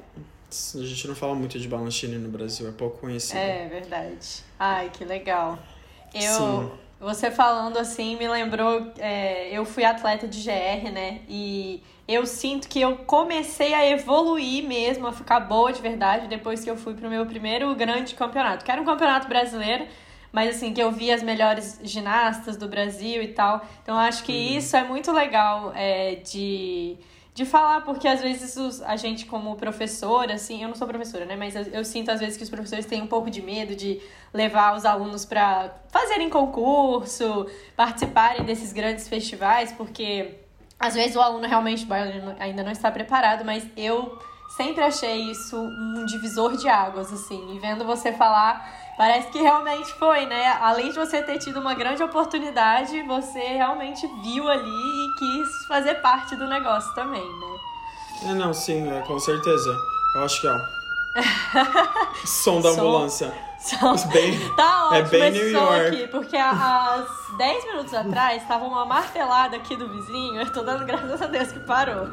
A 0.50 0.78
gente 0.82 1.06
não 1.08 1.14
fala 1.14 1.34
muito 1.34 1.58
de 1.58 1.68
Balanchine 1.68 2.16
no 2.16 2.28
Brasil, 2.30 2.66
é 2.68 2.72
pouco 2.72 2.98
conhecido. 3.00 3.38
É 3.38 3.68
verdade. 3.68 4.42
Ai, 4.58 4.90
que 4.90 5.04
legal. 5.04 5.58
Eu, 6.14 6.22
Sim. 6.22 6.70
você 6.98 7.30
falando 7.30 7.76
assim, 7.78 8.16
me 8.16 8.26
lembrou. 8.26 8.90
é, 8.98 9.50
eu 9.50 9.64
fui 9.66 9.84
atleta 9.84 10.26
de 10.26 10.40
GR, 10.42 10.90
né? 10.90 11.20
E 11.28 11.82
eu 12.06 12.24
sinto 12.24 12.66
que 12.66 12.80
eu 12.80 12.96
comecei 12.96 13.74
a 13.74 13.86
evoluir 13.90 14.64
mesmo, 14.66 15.06
a 15.06 15.12
ficar 15.12 15.40
boa 15.40 15.70
de 15.70 15.82
verdade, 15.82 16.28
depois 16.28 16.64
que 16.64 16.70
eu 16.70 16.76
fui 16.78 16.94
pro 16.94 17.10
meu 17.10 17.26
primeiro 17.26 17.74
grande 17.74 18.14
campeonato, 18.14 18.64
que 18.64 18.70
era 18.70 18.80
um 18.80 18.86
campeonato 18.86 19.28
brasileiro, 19.28 19.86
mas 20.32 20.56
assim, 20.56 20.72
que 20.72 20.82
eu 20.82 20.90
vi 20.90 21.10
as 21.10 21.22
melhores 21.22 21.80
ginastas 21.82 22.56
do 22.56 22.68
Brasil 22.68 23.22
e 23.22 23.28
tal. 23.28 23.62
Então 23.82 23.94
eu 23.94 24.00
acho 24.00 24.22
que 24.22 24.32
uhum. 24.32 24.58
isso 24.58 24.76
é 24.76 24.84
muito 24.84 25.10
legal 25.12 25.72
é, 25.74 26.16
de, 26.16 26.96
de 27.34 27.44
falar, 27.44 27.82
porque 27.82 28.06
às 28.06 28.20
vezes 28.20 28.56
os, 28.56 28.82
a 28.82 28.96
gente, 28.96 29.26
como 29.26 29.56
professora, 29.56 30.34
assim, 30.34 30.62
eu 30.62 30.68
não 30.68 30.74
sou 30.74 30.86
professora, 30.86 31.24
né? 31.24 31.36
Mas 31.36 31.56
eu, 31.56 31.62
eu 31.64 31.84
sinto 31.84 32.10
às 32.10 32.20
vezes 32.20 32.36
que 32.36 32.42
os 32.42 32.50
professores 32.50 32.84
têm 32.84 33.00
um 33.00 33.06
pouco 33.06 33.30
de 33.30 33.40
medo 33.40 33.74
de 33.74 34.00
levar 34.32 34.76
os 34.76 34.84
alunos 34.84 35.24
para 35.24 35.74
fazerem 35.88 36.28
concurso, 36.28 37.46
participarem 37.76 38.44
desses 38.44 38.72
grandes 38.72 39.08
festivais, 39.08 39.72
porque 39.72 40.34
às 40.78 40.94
vezes 40.94 41.16
o 41.16 41.20
aluno 41.20 41.46
realmente 41.46 41.86
ainda 42.38 42.62
não 42.62 42.70
está 42.70 42.90
preparado, 42.90 43.44
mas 43.44 43.66
eu 43.76 44.18
sempre 44.56 44.82
achei 44.82 45.30
isso 45.30 45.56
um 45.56 46.04
divisor 46.06 46.56
de 46.56 46.68
águas, 46.68 47.12
assim. 47.12 47.54
E 47.54 47.58
vendo 47.58 47.84
você 47.84 48.12
falar, 48.12 48.87
parece 48.98 49.28
que 49.28 49.40
realmente 49.40 49.94
foi, 49.94 50.26
né? 50.26 50.58
Além 50.60 50.90
de 50.90 50.98
você 50.98 51.22
ter 51.22 51.38
tido 51.38 51.60
uma 51.60 51.72
grande 51.72 52.02
oportunidade, 52.02 53.00
você 53.04 53.38
realmente 53.38 54.04
viu 54.22 54.48
ali 54.48 54.68
e 54.68 55.14
quis 55.18 55.66
fazer 55.68 55.94
parte 56.02 56.34
do 56.34 56.48
negócio 56.48 56.92
também, 56.96 57.22
né? 57.22 58.30
É, 58.30 58.34
não, 58.34 58.52
sim, 58.52 58.90
é, 58.90 59.00
com 59.02 59.16
certeza. 59.20 59.76
Eu 60.16 60.24
acho 60.24 60.40
que, 60.40 60.48
ó. 60.48 60.58
Som 62.26 62.60
da 62.60 62.70
ambulância. 62.70 63.32
Som. 63.60 63.94
Bem, 64.12 64.38
tá 64.56 64.86
ótimo 64.86 64.96
é 64.96 65.02
bem 65.02 65.30
New 65.32 65.50
York. 65.50 65.86
aqui, 65.88 66.08
porque 66.08 66.36
há 66.36 67.04
10 67.36 67.64
minutos 67.66 67.92
atrás 67.94 68.42
estava 68.42 68.64
uma 68.64 68.84
martelada 68.84 69.56
aqui 69.56 69.76
do 69.76 69.88
vizinho. 69.88 70.40
Eu 70.40 70.52
tô 70.52 70.62
dando 70.62 70.84
graças 70.84 71.20
a 71.20 71.26
Deus 71.26 71.52
que 71.52 71.60
parou. 71.60 72.06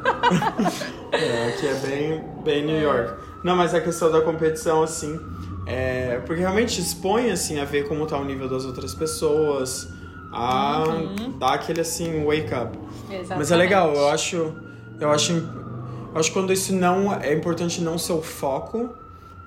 é, 1.11 1.49
aqui 1.49 1.67
é 1.67 1.73
bem, 1.75 2.23
bem 2.43 2.65
New 2.65 2.79
York. 2.79 3.13
Não, 3.43 3.55
mas 3.55 3.73
a 3.75 3.81
questão 3.81 4.11
da 4.11 4.21
competição, 4.21 4.81
assim, 4.81 5.19
é, 5.65 6.21
porque 6.25 6.41
realmente 6.41 6.79
expõe, 6.79 7.31
assim, 7.31 7.59
a 7.59 7.65
ver 7.65 7.87
como 7.87 8.05
tá 8.05 8.17
o 8.17 8.25
nível 8.25 8.47
das 8.47 8.65
outras 8.65 8.93
pessoas, 8.93 9.87
a 10.31 10.83
uhum. 10.87 11.37
dar 11.37 11.53
aquele, 11.53 11.81
assim, 11.81 12.23
wake 12.25 12.53
up. 12.53 12.77
Exatamente. 13.09 13.37
Mas 13.37 13.51
é 13.51 13.55
legal, 13.55 13.93
eu 13.93 14.09
acho, 14.09 14.53
eu 14.99 15.11
acho, 15.11 15.33
eu 15.33 16.19
acho 16.19 16.31
quando 16.31 16.51
isso 16.53 16.73
não, 16.73 17.13
é 17.13 17.33
importante 17.33 17.81
não 17.81 17.97
ser 17.97 18.13
o 18.13 18.21
foco, 18.21 18.93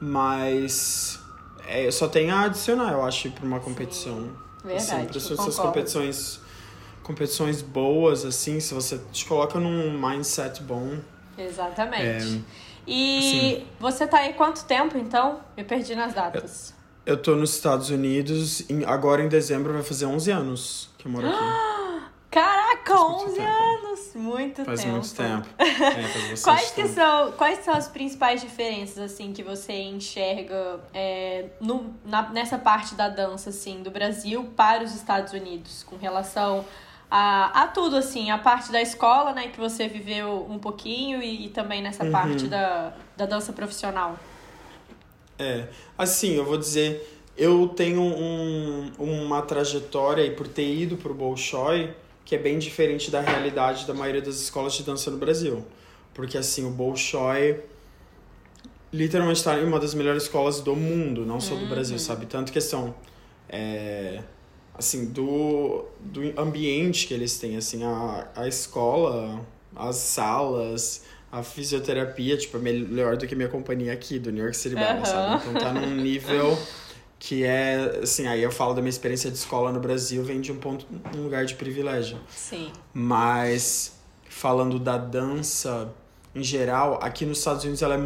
mas 0.00 1.20
é, 1.66 1.90
só 1.90 2.08
tem 2.08 2.30
a 2.30 2.42
adicionar, 2.42 2.92
eu 2.92 3.04
acho, 3.04 3.30
para 3.30 3.44
uma 3.44 3.60
competição. 3.60 4.28
Verdade, 4.64 5.16
assim, 5.16 5.34
para 5.34 5.44
essas 5.44 5.58
competições 5.58 6.40
competições 7.08 7.62
boas, 7.62 8.22
assim, 8.22 8.60
se 8.60 8.75
você 8.75 9.00
te 9.10 9.25
coloca 9.25 9.58
num 9.58 9.98
mindset 9.98 10.62
bom. 10.62 10.98
Exatamente. 11.38 12.37
É, 12.37 12.40
e 12.88 13.18
assim, 13.18 13.66
você 13.78 14.07
tá 14.07 14.18
aí 14.18 14.33
quanto 14.33 14.64
tempo, 14.64 14.97
então? 14.97 15.40
Me 15.57 15.62
perdi 15.62 15.95
nas 15.95 16.14
datas. 16.14 16.75
Eu, 17.04 17.14
eu 17.14 17.23
tô 17.23 17.35
nos 17.35 17.54
Estados 17.54 17.90
Unidos, 17.90 18.68
em, 18.71 18.85
agora 18.85 19.23
em 19.23 19.28
dezembro 19.28 19.73
vai 19.73 19.83
fazer 19.83 20.07
11 20.07 20.30
anos 20.30 20.90
que 20.97 21.07
eu 21.07 21.12
moro 21.12 21.28
aqui. 21.28 21.38
Caraca, 22.30 22.95
11 22.95 23.40
anos! 23.40 24.14
Muito 24.14 24.64
faz 24.64 24.83
tempo. 24.83 24.92
Muito 24.92 25.14
tempo. 25.14 25.49
É, 25.59 26.37
quais, 26.42 26.71
que 26.71 26.88
são, 26.88 27.33
quais 27.33 27.64
são 27.64 27.75
as 27.75 27.88
principais 27.88 28.40
diferenças, 28.40 28.99
assim, 28.99 29.33
que 29.33 29.42
você 29.42 29.73
enxerga 29.73 30.80
é, 30.92 31.47
no, 31.61 31.95
na, 32.04 32.28
nessa 32.30 32.59
parte 32.59 32.95
da 32.95 33.09
dança, 33.09 33.50
assim, 33.50 33.83
do 33.83 33.90
Brasil 33.90 34.52
para 34.57 34.85
os 34.85 34.95
Estados 34.95 35.33
Unidos, 35.33 35.83
com 35.83 35.97
relação 35.97 36.64
a, 37.10 37.62
a 37.62 37.66
tudo, 37.66 37.96
assim, 37.96 38.30
a 38.30 38.38
parte 38.38 38.70
da 38.70 38.80
escola, 38.82 39.32
né, 39.32 39.48
que 39.48 39.58
você 39.58 39.88
viveu 39.88 40.46
um 40.48 40.58
pouquinho 40.58 41.22
e, 41.22 41.46
e 41.46 41.48
também 41.48 41.82
nessa 41.82 42.04
uhum. 42.04 42.12
parte 42.12 42.46
da, 42.46 42.92
da 43.16 43.26
dança 43.26 43.52
profissional? 43.52 44.18
É, 45.38 45.68
assim, 45.96 46.34
eu 46.34 46.44
vou 46.44 46.58
dizer, 46.58 47.22
eu 47.36 47.68
tenho 47.68 48.02
um, 48.02 48.90
uma 48.98 49.40
trajetória 49.42 50.22
e 50.24 50.30
por 50.32 50.48
ter 50.48 50.68
ido 50.68 50.96
pro 50.96 51.14
Bolshoi, 51.14 51.94
que 52.24 52.34
é 52.34 52.38
bem 52.38 52.58
diferente 52.58 53.10
da 53.10 53.20
realidade 53.20 53.86
da 53.86 53.94
maioria 53.94 54.20
das 54.20 54.40
escolas 54.40 54.74
de 54.74 54.82
dança 54.82 55.10
no 55.10 55.16
Brasil. 55.16 55.64
Porque, 56.12 56.36
assim, 56.36 56.66
o 56.66 56.70
Bolshoi 56.70 57.62
literalmente 58.92 59.38
está 59.38 59.58
em 59.58 59.64
uma 59.64 59.78
das 59.78 59.94
melhores 59.94 60.24
escolas 60.24 60.60
do 60.60 60.74
mundo, 60.74 61.24
não 61.24 61.40
só 61.40 61.54
do 61.54 61.62
uhum. 61.62 61.68
Brasil, 61.68 61.98
sabe? 61.98 62.26
Tanto 62.26 62.52
questão, 62.52 62.94
é, 63.48 64.22
assim, 64.78 65.06
do, 65.06 65.85
do 66.00 66.40
ambiente 66.40 67.06
que 67.06 67.12
eles 67.12 67.38
têm, 67.38 67.56
assim, 67.56 67.82
a, 67.85 68.28
a 68.35 68.49
escola, 68.49 69.44
as 69.75 69.97
salas, 69.97 71.04
a 71.30 71.42
fisioterapia, 71.42 72.37
tipo, 72.37 72.56
é 72.56 72.61
melhor 72.61 73.16
do 73.16 73.26
que 73.26 73.35
minha 73.35 73.49
companhia 73.49 73.92
aqui, 73.92 74.18
do 74.18 74.30
New 74.30 74.42
York 74.42 74.56
City 74.56 74.76
Ball, 74.76 74.99
uhum. 74.99 75.04
sabe? 75.04 75.49
Então 75.49 75.61
tá 75.61 75.73
num 75.73 75.97
nível 75.97 76.56
que 77.18 77.42
é, 77.42 78.00
assim, 78.02 78.28
aí 78.28 78.42
eu 78.42 78.50
falo 78.52 78.75
da 78.75 78.80
minha 78.80 78.90
experiência 78.90 79.30
de 79.30 79.37
escola 79.37 79.73
no 79.73 79.80
Brasil, 79.80 80.23
vem 80.23 80.40
de 80.40 80.52
um 80.52 80.56
ponto, 80.56 80.87
um 81.16 81.25
lugar 81.25 81.44
de 81.44 81.56
privilégio. 81.56 82.18
Sim. 82.28 82.70
Mas 82.94 83.99
falando 84.28 84.78
da 84.78 84.97
dança 84.97 85.92
em 86.35 86.42
geral, 86.42 86.99
aqui 87.02 87.26
nos 87.26 87.38
Estados 87.38 87.64
Unidos 87.64 87.82
ela 87.82 87.97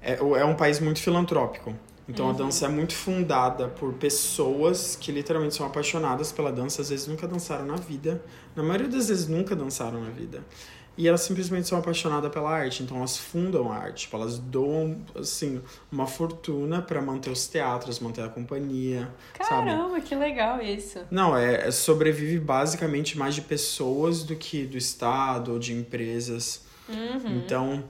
é, 0.00 0.12
é, 0.12 0.18
é 0.18 0.44
um 0.44 0.54
país 0.54 0.78
muito 0.78 1.00
filantrópico. 1.00 1.74
Então 2.10 2.26
uhum. 2.26 2.32
a 2.32 2.34
dança 2.34 2.66
é 2.66 2.68
muito 2.68 2.94
fundada 2.94 3.68
por 3.68 3.94
pessoas 3.94 4.96
que 4.96 5.12
literalmente 5.12 5.54
são 5.54 5.64
apaixonadas 5.64 6.32
pela 6.32 6.50
dança, 6.50 6.82
às 6.82 6.90
vezes 6.90 7.06
nunca 7.06 7.26
dançaram 7.26 7.64
na 7.64 7.76
vida, 7.76 8.20
na 8.54 8.62
maioria 8.62 8.88
das 8.88 9.08
vezes 9.08 9.28
nunca 9.28 9.54
dançaram 9.54 10.02
na 10.02 10.10
vida. 10.10 10.44
E 10.98 11.06
elas 11.06 11.22
simplesmente 11.22 11.68
são 11.68 11.78
apaixonadas 11.78 12.30
pela 12.30 12.50
arte, 12.50 12.82
então 12.82 12.96
elas 12.98 13.16
fundam 13.16 13.72
a 13.72 13.76
arte, 13.76 14.02
tipo, 14.02 14.16
elas 14.16 14.38
doam, 14.38 15.00
assim, 15.14 15.62
uma 15.90 16.06
fortuna 16.06 16.82
para 16.82 17.00
manter 17.00 17.30
os 17.30 17.46
teatros, 17.46 18.00
manter 18.00 18.22
a 18.22 18.28
companhia, 18.28 19.08
Caramba, 19.32 19.88
sabe? 19.94 20.02
que 20.02 20.14
legal 20.14 20.60
isso. 20.60 20.98
Não, 21.10 21.34
é, 21.34 21.68
é, 21.68 21.70
sobrevive 21.70 22.38
basicamente 22.40 23.16
mais 23.16 23.36
de 23.36 23.40
pessoas 23.40 24.24
do 24.24 24.34
que 24.34 24.66
do 24.66 24.76
Estado 24.76 25.52
ou 25.52 25.58
de 25.58 25.72
empresas. 25.72 26.66
Uhum. 26.88 27.38
Então, 27.38 27.84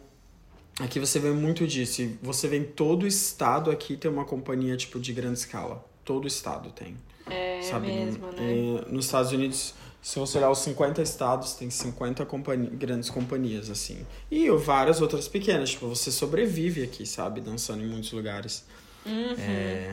aqui 0.81 0.99
você 0.99 1.19
vê 1.19 1.31
muito 1.31 1.67
disso. 1.67 2.11
Você 2.23 2.49
vê 2.49 2.59
em 2.59 2.65
todo 2.65 3.07
Estado 3.07 3.71
aqui 3.71 3.97
tem 3.97 4.11
uma 4.11 4.25
companhia, 4.25 4.77
tipo, 4.77 4.99
de 4.99 5.13
grande 5.13 5.39
escala. 5.39 5.85
Todo 6.05 6.27
Estado 6.27 6.71
tem. 6.71 6.97
É 7.29 7.63
sabe? 7.63 7.87
mesmo, 7.87 8.27
né? 8.33 8.43
E, 8.43 8.93
nos 8.93 9.05
Estados 9.05 9.31
Unidos 9.31 9.75
se 10.03 10.19
você 10.19 10.39
olhar 10.39 10.51
os 10.51 10.61
50 10.61 11.03
estados, 11.03 11.53
tem 11.55 11.69
50 11.69 12.25
companhi 12.25 12.69
grandes 12.71 13.11
companhias, 13.11 13.69
assim. 13.69 14.07
E 14.31 14.49
várias 14.51 15.03
outras 15.03 15.29
pequenas. 15.29 15.71
Tipo, 15.71 15.89
você 15.89 16.11
sobrevive 16.11 16.83
aqui, 16.83 17.05
sabe? 17.05 17.41
Dançando 17.41 17.83
em 17.83 17.87
muitos 17.87 18.11
lugares. 18.13 18.65
Uhum. 19.05 19.35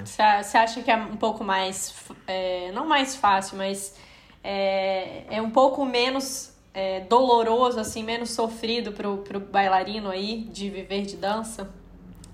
Você 0.06 0.22
é... 0.22 0.62
acha 0.62 0.82
que 0.82 0.89
é 0.89 0.96
um 0.96 1.17
pouco 1.17 1.44
mais... 1.44 1.94
É, 2.25 2.72
não 2.72 2.88
mais 2.88 3.15
fácil, 3.15 3.58
mas... 3.58 3.96
É, 4.44 5.24
é 5.29 5.41
um 5.41 5.50
pouco 5.50 5.86
menos 5.86 6.51
é, 6.78 7.00
doloroso, 7.00 7.80
assim, 7.80 8.04
menos 8.04 8.30
sofrido 8.30 8.92
pro, 8.92 9.18
pro 9.18 9.40
bailarino 9.40 10.10
aí 10.12 10.48
de 10.54 10.70
viver 10.70 11.08
de 11.08 11.16
dança? 11.16 11.68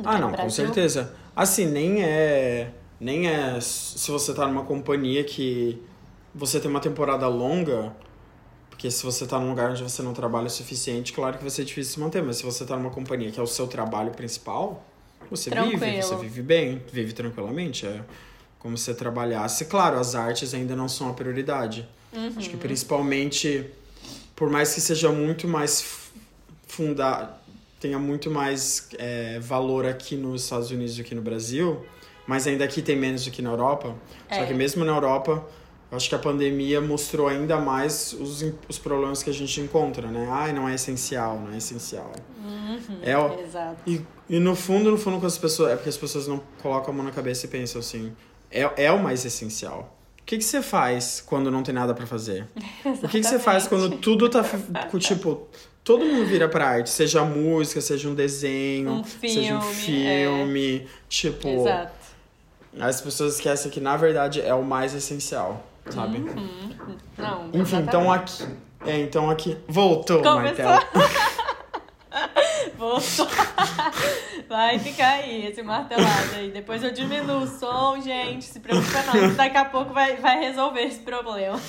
Ah, 0.03 0.17
não, 0.17 0.33
com 0.33 0.49
certeza. 0.49 1.15
Assim, 1.33 1.65
nem 1.65 2.03
é... 2.03 2.73
Nem 2.99 3.29
é... 3.29 3.57
Se 3.61 4.11
você 4.11 4.33
tá 4.33 4.45
numa 4.45 4.65
companhia 4.65 5.23
que 5.23 5.81
você 6.35 6.59
tem 6.59 6.69
uma 6.69 6.81
temporada 6.81 7.25
longa, 7.25 7.95
porque 8.69 8.91
se 8.91 9.05
você 9.05 9.25
tá 9.25 9.39
num 9.39 9.47
lugar 9.47 9.71
onde 9.71 9.81
você 9.81 10.01
não 10.01 10.13
trabalha 10.13 10.47
o 10.47 10.49
suficiente, 10.49 11.13
claro 11.13 11.37
que 11.37 11.43
vai 11.43 11.49
ser 11.49 11.63
difícil 11.63 11.93
se 11.93 11.99
manter, 12.01 12.21
mas 12.21 12.35
se 12.35 12.43
você 12.43 12.65
tá 12.65 12.75
numa 12.75 12.89
companhia 12.89 13.31
que 13.31 13.39
é 13.39 13.43
o 13.43 13.47
seu 13.47 13.65
trabalho 13.65 14.11
principal, 14.11 14.83
você 15.29 15.49
Tranquilo. 15.51 15.79
vive, 15.79 16.01
você 16.01 16.15
vive 16.17 16.41
bem, 16.41 16.81
vive 16.91 17.13
tranquilamente, 17.13 17.87
é 17.87 18.01
como 18.59 18.77
se 18.77 18.83
você 18.83 18.93
trabalhasse. 18.93 19.63
Claro, 19.65 19.97
as 19.97 20.15
artes 20.15 20.53
ainda 20.53 20.75
não 20.75 20.89
são 20.89 21.09
a 21.09 21.13
prioridade. 21.13 21.87
Uhum. 22.11 22.33
Acho 22.35 22.49
que 22.49 22.57
principalmente, 22.57 23.71
por 24.35 24.49
mais 24.49 24.73
que 24.73 24.81
seja 24.81 25.11
muito 25.11 25.47
mais 25.47 26.11
fundado, 26.67 27.33
tenha 27.79 27.99
muito 27.99 28.31
mais 28.31 28.89
é, 28.97 29.39
valor 29.39 29.85
aqui 29.85 30.15
nos 30.15 30.43
Estados 30.43 30.71
Unidos 30.71 30.95
do 30.95 31.03
que 31.03 31.13
no 31.13 31.21
Brasil, 31.21 31.85
mas 32.25 32.47
ainda 32.47 32.63
aqui 32.63 32.81
tem 32.81 32.95
menos 32.95 33.25
do 33.25 33.31
que 33.31 33.41
na 33.41 33.49
Europa. 33.49 33.95
É. 34.29 34.39
Só 34.39 34.45
que 34.45 34.53
mesmo 34.53 34.85
na 34.85 34.93
Europa, 34.93 35.45
acho 35.91 36.09
que 36.09 36.15
a 36.15 36.19
pandemia 36.19 36.81
mostrou 36.81 37.27
ainda 37.27 37.57
mais 37.59 38.13
os, 38.13 38.43
os 38.67 38.79
problemas 38.79 39.21
que 39.21 39.29
a 39.29 39.33
gente 39.33 39.59
encontra, 39.61 40.07
né? 40.07 40.27
Ai, 40.31 40.53
não 40.53 40.67
é 40.67 40.75
essencial, 40.75 41.39
não 41.39 41.53
é 41.53 41.57
essencial. 41.57 42.11
Uhum, 42.43 42.99
é, 43.01 43.41
exato. 43.43 43.77
E, 43.85 44.01
e 44.29 44.39
no 44.39 44.55
fundo, 44.55 44.89
no 44.89 44.97
fundo, 44.97 45.19
com 45.19 45.25
as 45.25 45.37
pessoas, 45.37 45.71
é 45.71 45.75
porque 45.75 45.89
as 45.89 45.97
pessoas 45.97 46.27
não 46.27 46.41
colocam 46.61 46.93
a 46.93 46.97
mão 46.97 47.05
na 47.05 47.11
cabeça 47.11 47.45
e 47.45 47.49
pensam 47.49 47.79
assim, 47.79 48.13
é, 48.49 48.85
é 48.85 48.91
o 48.91 49.01
mais 49.01 49.25
essencial. 49.25 49.97
O 50.23 50.25
que, 50.25 50.37
que 50.37 50.43
você 50.43 50.61
faz 50.61 51.21
quando 51.25 51.51
não 51.51 51.61
tem 51.61 51.75
nada 51.75 51.93
para 51.93 52.07
fazer? 52.07 52.47
o 52.85 53.07
que, 53.07 53.19
que 53.19 53.23
você 53.23 53.37
faz 53.37 53.67
quando 53.67 53.97
tudo 53.97 54.29
tá, 54.29 54.43
tipo, 54.97 55.47
todo 55.83 56.03
mundo 56.03 56.25
vira 56.25 56.47
pra 56.47 56.65
arte, 56.65 56.89
seja 56.89 57.23
música, 57.23 57.81
seja 57.81 58.09
um 58.09 58.15
desenho, 58.15 58.91
um 58.91 59.03
filme, 59.03 59.33
seja 59.33 59.57
um 59.57 59.61
filme, 59.61 60.77
é. 60.77 60.85
tipo... 61.09 61.47
Exato. 61.47 62.03
As 62.79 63.01
pessoas 63.01 63.35
esquecem 63.35 63.69
que, 63.69 63.79
na 63.79 63.95
verdade, 63.95 64.41
é 64.41 64.53
o 64.53 64.63
mais 64.63 64.95
essencial 64.95 65.63
sabe? 65.89 66.17
Uhum. 66.17 66.69
Não, 67.17 67.49
Enfim, 67.53 67.77
então 67.77 68.11
aqui. 68.11 68.47
É, 68.85 68.99
então 68.99 69.29
aqui. 69.29 69.57
Voltou, 69.67 70.21
Começou. 70.21 70.65
Martelo. 70.65 70.79
nervoso. 72.73 73.27
Vai 74.49 74.77
ficar 74.79 75.13
aí, 75.13 75.47
esse 75.47 75.61
martelado 75.61 76.35
aí. 76.35 76.51
Depois 76.51 76.83
eu 76.83 76.91
diminuo 76.91 77.43
o 77.43 77.47
som, 77.47 77.99
gente. 78.01 78.45
Se 78.45 78.59
preocupa 78.59 79.03
não, 79.13 79.35
daqui 79.35 79.57
a 79.57 79.65
pouco 79.65 79.93
vai, 79.93 80.17
vai 80.17 80.39
resolver 80.39 80.81
esse 80.81 80.99
problema. 80.99 81.59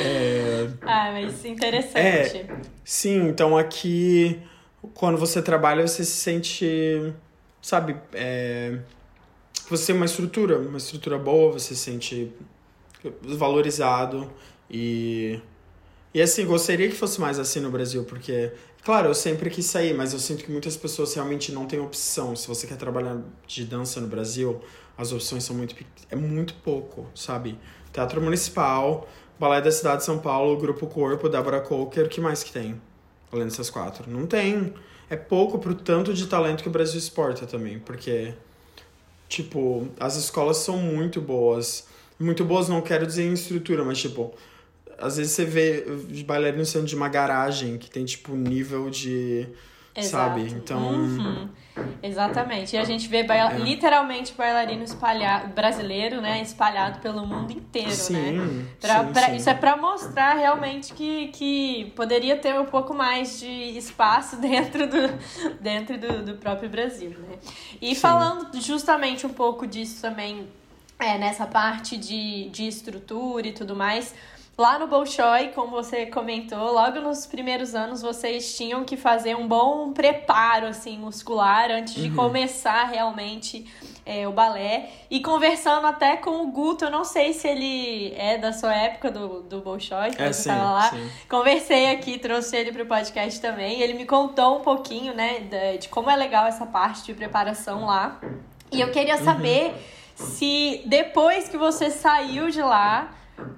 É... 0.00 0.68
Ah, 0.82 1.10
mas 1.12 1.44
interessante. 1.44 1.98
É, 1.98 2.56
sim, 2.84 3.28
então 3.28 3.56
aqui, 3.56 4.40
quando 4.94 5.18
você 5.18 5.42
trabalha, 5.42 5.86
você 5.86 6.04
se 6.04 6.12
sente, 6.12 7.12
sabe, 7.60 7.96
é, 8.12 8.78
você 9.68 9.86
tem 9.88 9.96
uma 9.96 10.06
estrutura, 10.06 10.58
uma 10.58 10.78
estrutura 10.78 11.18
boa, 11.18 11.52
você 11.52 11.74
se 11.74 11.82
sente 11.82 12.32
valorizado 13.20 14.30
e 14.70 15.40
e 16.14 16.22
assim, 16.22 16.46
gostaria 16.46 16.88
que 16.88 16.94
fosse 16.94 17.20
mais 17.20 17.40
assim 17.40 17.58
no 17.58 17.72
Brasil, 17.72 18.04
porque, 18.04 18.52
claro, 18.84 19.08
eu 19.08 19.14
sempre 19.14 19.50
quis 19.50 19.66
sair, 19.66 19.92
mas 19.92 20.12
eu 20.12 20.20
sinto 20.20 20.44
que 20.44 20.52
muitas 20.52 20.76
pessoas 20.76 21.12
realmente 21.12 21.50
não 21.50 21.66
têm 21.66 21.80
opção. 21.80 22.36
Se 22.36 22.46
você 22.46 22.68
quer 22.68 22.76
trabalhar 22.76 23.20
de 23.48 23.64
dança 23.64 24.00
no 24.00 24.06
Brasil, 24.06 24.60
as 24.96 25.10
opções 25.10 25.42
são 25.42 25.56
muito 25.56 25.74
é 26.08 26.14
muito 26.14 26.54
pouco, 26.62 27.04
sabe? 27.16 27.58
Teatro 27.92 28.20
Municipal, 28.22 29.08
Balé 29.40 29.60
da 29.60 29.72
Cidade 29.72 29.98
de 29.98 30.04
São 30.04 30.18
Paulo, 30.20 30.56
Grupo 30.56 30.86
Corpo, 30.86 31.28
Débora 31.28 31.60
Coker, 31.60 32.08
que 32.08 32.20
mais 32.20 32.44
que 32.44 32.52
tem? 32.52 32.80
Além 33.32 33.46
dessas 33.46 33.68
quatro. 33.68 34.08
Não 34.08 34.24
tem. 34.24 34.72
É 35.10 35.16
pouco 35.16 35.58
pro 35.58 35.74
tanto 35.74 36.14
de 36.14 36.28
talento 36.28 36.62
que 36.62 36.68
o 36.68 36.72
Brasil 36.72 36.98
exporta 36.98 37.44
também, 37.44 37.80
porque, 37.80 38.32
tipo, 39.28 39.88
as 39.98 40.14
escolas 40.14 40.58
são 40.58 40.78
muito 40.78 41.20
boas. 41.20 41.88
Muito 42.20 42.44
boas 42.44 42.68
não 42.68 42.80
quero 42.80 43.04
dizer 43.04 43.24
em 43.24 43.32
estrutura, 43.32 43.84
mas, 43.84 43.98
tipo, 43.98 44.32
às 44.98 45.16
vezes 45.16 45.32
você 45.32 45.44
vê 45.44 45.84
bailarinos 46.26 46.68
sendo 46.68 46.86
de 46.86 46.94
uma 46.96 47.08
garagem 47.08 47.78
que 47.78 47.90
tem, 47.90 48.04
tipo, 48.04 48.34
nível 48.34 48.90
de. 48.90 49.46
Exato. 49.96 50.10
Sabe? 50.40 50.50
Então. 50.50 50.80
Uhum. 50.92 51.48
Exatamente. 52.02 52.74
E 52.74 52.78
a 52.78 52.84
gente 52.84 53.08
vê 53.08 53.22
baila 53.22 53.52
É. 53.52 53.58
literalmente 53.58 54.32
bailarino 54.36 54.82
espalhado, 54.84 55.48
brasileiro, 55.54 56.20
né? 56.20 56.40
Espalhado 56.42 56.98
pelo 57.00 57.24
mundo 57.26 57.52
inteiro, 57.52 57.88
né? 57.88 57.94
Sim, 57.94 58.66
Pra, 58.80 59.04
sim, 59.06 59.12
pra- 59.12 59.22
sim. 59.30 59.36
Isso 59.36 59.50
é 59.50 59.54
pra 59.54 59.76
mostrar 59.76 60.34
realmente 60.34 60.92
que, 60.94 61.28
que 61.28 61.92
poderia 61.96 62.36
ter 62.36 62.58
um 62.58 62.64
pouco 62.66 62.92
mais 62.94 63.38
de 63.40 63.46
espaço 63.78 64.36
dentro 64.42 64.86
do, 64.88 65.08
dentro 65.60 65.96
do, 65.98 66.22
do 66.24 66.34
próprio 66.34 66.68
Brasil, 66.68 67.10
né? 67.10 67.36
E 67.80 67.94
falando 67.94 68.48
justamente 68.60 69.26
um 69.26 69.32
pouco 69.32 69.66
disso 69.66 70.00
também, 70.02 70.46
é, 70.98 71.18
nessa 71.18 71.46
parte 71.46 71.96
de, 71.96 72.48
de 72.50 72.66
estrutura 72.66 73.46
e 73.48 73.52
tudo 73.52 73.74
mais, 73.76 74.14
lá 74.56 74.78
no 74.78 74.86
Bolshoi, 74.86 75.48
como 75.54 75.70
você 75.70 76.06
comentou, 76.06 76.72
logo 76.72 77.00
nos 77.00 77.26
primeiros 77.26 77.74
anos 77.74 78.00
vocês 78.02 78.56
tinham 78.56 78.84
que 78.84 78.96
fazer 78.96 79.34
um 79.36 79.48
bom 79.48 79.92
preparo, 79.92 80.66
assim, 80.66 80.96
muscular 80.98 81.70
antes 81.70 81.94
de 81.94 82.08
Uhum. 82.08 82.14
começar 82.14 82.84
realmente 82.84 83.66
é, 84.06 84.28
o 84.28 84.32
balé. 84.32 84.90
E 85.10 85.20
conversando 85.20 85.86
até 85.86 86.16
com 86.16 86.42
o 86.42 86.46
Guto, 86.52 86.84
eu 86.84 86.90
não 86.90 87.04
sei 87.04 87.32
se 87.32 87.48
ele 87.48 88.14
é 88.16 88.36
da 88.38 88.52
sua 88.52 88.74
época 88.74 89.10
do, 89.10 89.42
do 89.42 89.60
Bolshoi, 89.60 90.10
que 90.10 90.22
É, 90.22 90.32
você 90.32 90.48
estava 90.50 90.70
lá. 90.72 90.90
sim. 90.90 91.10
Conversei 91.28 91.90
aqui, 91.90 92.18
trouxe 92.18 92.54
ele 92.56 92.70
pro 92.70 92.86
podcast 92.86 93.40
também. 93.40 93.80
Ele 93.80 93.94
me 93.94 94.04
contou 94.06 94.58
um 94.58 94.60
pouquinho, 94.60 95.14
né, 95.14 95.40
de, 95.40 95.78
de 95.78 95.88
como 95.88 96.10
é 96.10 96.16
legal 96.16 96.46
essa 96.46 96.66
parte 96.66 97.02
de 97.04 97.14
preparação 97.14 97.86
lá. 97.86 98.20
E 98.70 98.80
eu 98.80 98.90
queria 98.92 99.16
saber 99.16 99.74
se 100.14 100.82
depois 100.86 101.48
que 101.48 101.56
você 101.56 101.90
saiu 101.90 102.50
de 102.50 102.60
lá, 102.60 103.10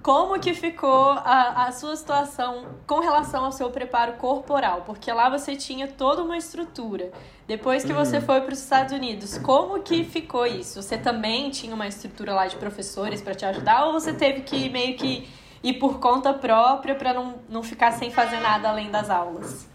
como 0.02 0.38
que 0.38 0.54
ficou 0.54 1.10
a, 1.10 1.66
a 1.66 1.72
sua 1.72 1.96
situação 1.96 2.66
com 2.86 3.00
relação 3.00 3.44
ao 3.44 3.52
seu 3.52 3.70
preparo 3.70 4.14
corporal? 4.14 4.82
Porque 4.86 5.12
lá 5.12 5.28
você 5.28 5.54
tinha 5.54 5.86
toda 5.86 6.22
uma 6.22 6.36
estrutura. 6.36 7.10
Depois 7.46 7.84
que 7.84 7.92
você 7.92 8.20
foi 8.20 8.40
para 8.40 8.52
os 8.52 8.58
Estados 8.60 8.92
Unidos, 8.92 9.38
como 9.38 9.80
que 9.82 10.04
ficou 10.04 10.46
isso? 10.46 10.82
Você 10.82 10.96
também 10.96 11.50
tinha 11.50 11.74
uma 11.74 11.86
estrutura 11.86 12.34
lá 12.34 12.46
de 12.46 12.56
professores 12.56 13.20
para 13.20 13.34
te 13.34 13.44
ajudar 13.44 13.86
ou 13.86 13.92
você 13.92 14.12
teve 14.12 14.40
que 14.40 14.68
meio 14.68 14.96
que 14.96 15.28
ir 15.62 15.74
por 15.74 15.98
conta 15.98 16.32
própria 16.32 16.94
para 16.94 17.12
não, 17.12 17.34
não 17.48 17.62
ficar 17.62 17.92
sem 17.92 18.10
fazer 18.10 18.40
nada 18.40 18.68
além 18.70 18.90
das 18.90 19.10
aulas? 19.10 19.68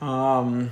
Ahn, 0.00 0.68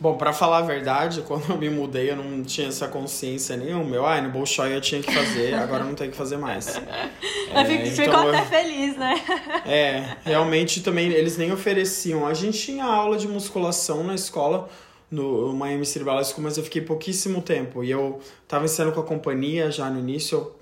bom, 0.00 0.16
pra 0.16 0.32
falar 0.32 0.58
a 0.58 0.62
verdade, 0.62 1.22
quando 1.26 1.50
eu 1.50 1.58
me 1.58 1.68
mudei, 1.68 2.10
eu 2.10 2.16
não 2.16 2.42
tinha 2.42 2.68
essa 2.68 2.88
consciência 2.88 3.56
nenhuma. 3.56 3.94
Eu, 3.94 4.06
ai, 4.06 4.20
no 4.20 4.30
Bolshoi 4.30 4.74
eu 4.74 4.80
tinha 4.80 5.02
que 5.02 5.12
fazer, 5.12 5.54
agora 5.54 5.82
eu 5.82 5.86
não 5.88 5.94
tenho 5.94 6.10
que 6.10 6.16
fazer 6.16 6.36
mais. 6.36 6.76
Fico, 7.66 7.86
então 7.86 8.04
ficou 8.04 8.28
até 8.28 8.44
feliz, 8.44 8.96
né? 8.96 9.14
É, 9.66 10.16
realmente 10.24 10.82
também 10.82 11.10
eles 11.10 11.36
nem 11.36 11.52
ofereciam. 11.52 12.26
A 12.26 12.34
gente 12.34 12.58
tinha 12.58 12.84
aula 12.84 13.18
de 13.18 13.28
musculação 13.28 14.02
na 14.04 14.14
escola, 14.14 14.68
no 15.10 15.52
Miami 15.52 15.84
City 15.84 16.04
Ballet 16.04 16.26
School, 16.26 16.42
mas 16.42 16.56
eu 16.56 16.64
fiquei 16.64 16.82
pouquíssimo 16.82 17.42
tempo. 17.42 17.82
E 17.82 17.90
eu 17.90 18.20
tava 18.46 18.64
ensinando 18.64 18.94
com 18.94 19.00
a 19.00 19.04
companhia 19.04 19.70
já 19.70 19.90
no 19.90 19.98
início, 19.98 20.38
eu 20.38 20.58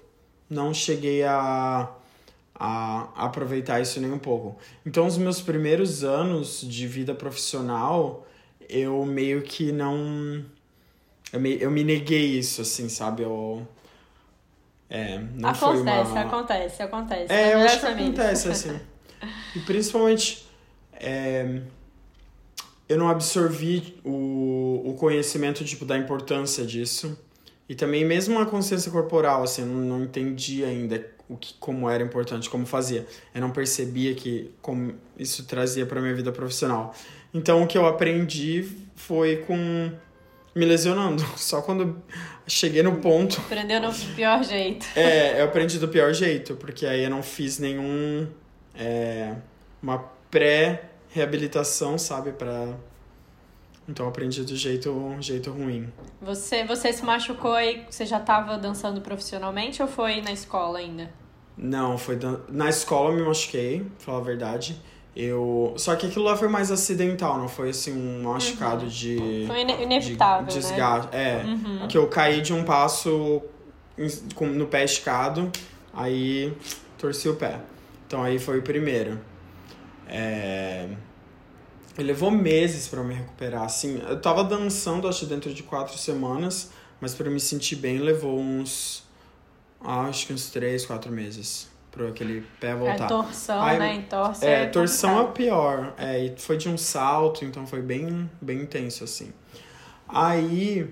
não 0.48 0.72
cheguei 0.72 1.24
a, 1.24 1.88
a 2.54 3.08
aproveitar 3.16 3.80
isso 3.80 4.00
nem 4.00 4.12
um 4.12 4.18
pouco. 4.18 4.56
Então, 4.84 5.06
os 5.06 5.18
meus 5.18 5.40
primeiros 5.40 6.04
anos 6.04 6.60
de 6.60 6.86
vida 6.86 7.14
profissional, 7.14 8.26
eu 8.68 9.04
meio 9.04 9.42
que 9.42 9.72
não. 9.72 10.44
Eu 11.32 11.40
me, 11.40 11.60
eu 11.60 11.70
me 11.70 11.84
neguei 11.84 12.38
isso, 12.38 12.62
assim, 12.62 12.88
sabe? 12.88 13.22
Eu. 13.22 13.66
É, 14.88 15.18
não 15.34 15.54
foi 15.54 15.80
acontece, 15.80 16.10
uma... 16.10 16.20
acontece, 16.20 16.82
acontece. 16.82 17.32
É, 17.32 17.52
eu 17.52 17.58
Melhores 17.58 17.72
acho 17.72 17.80
que 17.80 17.86
acontece, 17.86 18.48
assim. 18.48 18.80
E 19.54 19.60
principalmente, 19.60 20.46
é, 20.92 21.60
eu 22.88 22.96
não 22.96 23.08
absorvi 23.08 23.98
o, 24.04 24.82
o 24.84 24.94
conhecimento, 24.94 25.64
tipo, 25.64 25.84
da 25.84 25.98
importância 25.98 26.64
disso. 26.64 27.18
E 27.68 27.74
também 27.74 28.04
mesmo 28.04 28.38
a 28.38 28.46
consciência 28.46 28.92
corporal, 28.92 29.42
assim, 29.42 29.62
eu 29.62 29.68
não, 29.68 29.98
não 29.98 30.04
entendi 30.04 30.64
ainda 30.64 31.04
o 31.28 31.36
que, 31.36 31.54
como 31.54 31.90
era 31.90 32.02
importante, 32.02 32.48
como 32.48 32.64
fazia. 32.64 33.06
Eu 33.34 33.40
não 33.40 33.50
percebia 33.50 34.14
que 34.14 34.52
como 34.62 34.94
isso 35.18 35.44
trazia 35.44 35.84
para 35.84 36.00
minha 36.00 36.14
vida 36.14 36.30
profissional. 36.30 36.94
Então, 37.36 37.62
o 37.62 37.66
que 37.66 37.76
eu 37.76 37.86
aprendi 37.86 38.66
foi 38.94 39.36
com 39.46 39.92
me 40.54 40.64
lesionando. 40.64 41.22
Só 41.36 41.60
quando 41.60 42.02
cheguei 42.46 42.82
no 42.82 42.96
ponto 42.96 43.38
Aprendeu 43.40 43.80
no 43.80 43.92
pior 44.14 44.42
jeito. 44.42 44.86
é, 44.96 45.40
eu 45.40 45.44
aprendi 45.44 45.78
do 45.78 45.88
pior 45.88 46.12
jeito, 46.14 46.54
porque 46.56 46.86
aí 46.86 47.04
eu 47.04 47.10
não 47.10 47.22
fiz 47.22 47.58
nenhum. 47.58 48.26
É, 48.74 49.34
uma 49.82 49.98
pré-reabilitação, 50.30 51.98
sabe? 51.98 52.32
Pra. 52.32 52.74
Então 53.88 54.06
eu 54.06 54.10
aprendi 54.10 54.42
do 54.42 54.56
jeito, 54.56 55.16
jeito 55.20 55.50
ruim. 55.50 55.92
Você, 56.20 56.64
você 56.64 56.92
se 56.92 57.04
machucou 57.04 57.52
aí, 57.52 57.84
você 57.88 58.04
já 58.04 58.18
estava 58.18 58.58
dançando 58.58 59.00
profissionalmente 59.00 59.80
ou 59.80 59.86
foi 59.88 60.20
na 60.20 60.32
escola 60.32 60.78
ainda? 60.78 61.08
Não, 61.56 61.96
foi. 61.96 62.16
dan- 62.16 62.40
Na 62.48 62.68
escola 62.68 63.10
eu 63.12 63.16
me 63.16 63.22
machuquei, 63.22 63.80
pra 63.80 63.88
falar 64.06 64.18
a 64.18 64.22
verdade. 64.22 64.76
Eu. 65.16 65.72
Só 65.78 65.96
que 65.96 66.06
aquilo 66.06 66.26
lá 66.26 66.36
foi 66.36 66.46
mais 66.46 66.70
acidental, 66.70 67.38
não 67.38 67.48
foi 67.48 67.70
assim 67.70 67.92
um 67.92 68.22
machucado 68.24 68.86
de. 68.86 69.44
Foi 69.46 69.62
ine- 69.62 69.76
de 69.76 69.82
inevitável, 69.84 70.46
né? 70.46 70.52
desgaste. 70.52 71.08
É. 71.16 71.42
Uhum. 71.42 71.88
Que 71.88 71.96
eu 71.96 72.06
caí 72.08 72.42
de 72.42 72.52
um 72.52 72.62
passo 72.64 73.42
no 74.40 74.66
pé 74.66 74.84
esticado, 74.84 75.50
aí 75.94 76.52
torci 76.98 77.30
o 77.30 77.34
pé. 77.36 77.60
Então 78.06 78.22
aí 78.22 78.38
foi 78.38 78.58
o 78.58 78.62
primeiro. 78.62 79.18
É... 80.06 80.86
Ele 81.98 82.08
levou 82.08 82.30
meses 82.30 82.86
pra 82.86 83.02
me 83.02 83.14
recuperar, 83.14 83.62
assim. 83.62 83.98
Eu 84.06 84.20
tava 84.20 84.44
dançando, 84.44 85.08
acho, 85.08 85.24
dentro 85.24 85.52
de 85.54 85.62
quatro 85.62 85.96
semanas, 85.96 86.70
mas 87.00 87.14
pra 87.14 87.26
eu 87.26 87.32
me 87.32 87.40
sentir 87.40 87.76
bem 87.76 87.98
levou 87.98 88.38
uns. 88.38 89.02
ah, 89.80 90.02
Acho 90.02 90.26
que 90.26 90.32
uns 90.34 90.50
três, 90.50 90.84
quatro 90.84 91.10
meses 91.10 91.74
pra 91.96 92.08
aquele 92.08 92.44
pé 92.60 92.74
voltar. 92.74 93.04
É 93.04 93.08
torção, 93.08 93.62
Aí- 93.62 93.78
né? 93.78 93.94
Entorse 93.94 94.44
É, 94.44 94.66
torção 94.66 95.20
é 95.20 95.32
pior. 95.32 95.94
É, 95.96 96.24
e 96.26 96.34
foi 96.36 96.56
de 96.56 96.68
um 96.68 96.76
salto, 96.76 97.44
então 97.44 97.66
foi 97.66 97.80
bem, 97.80 98.30
bem 98.40 98.60
intenso, 98.60 99.02
assim. 99.02 99.32
Aí, 100.08 100.88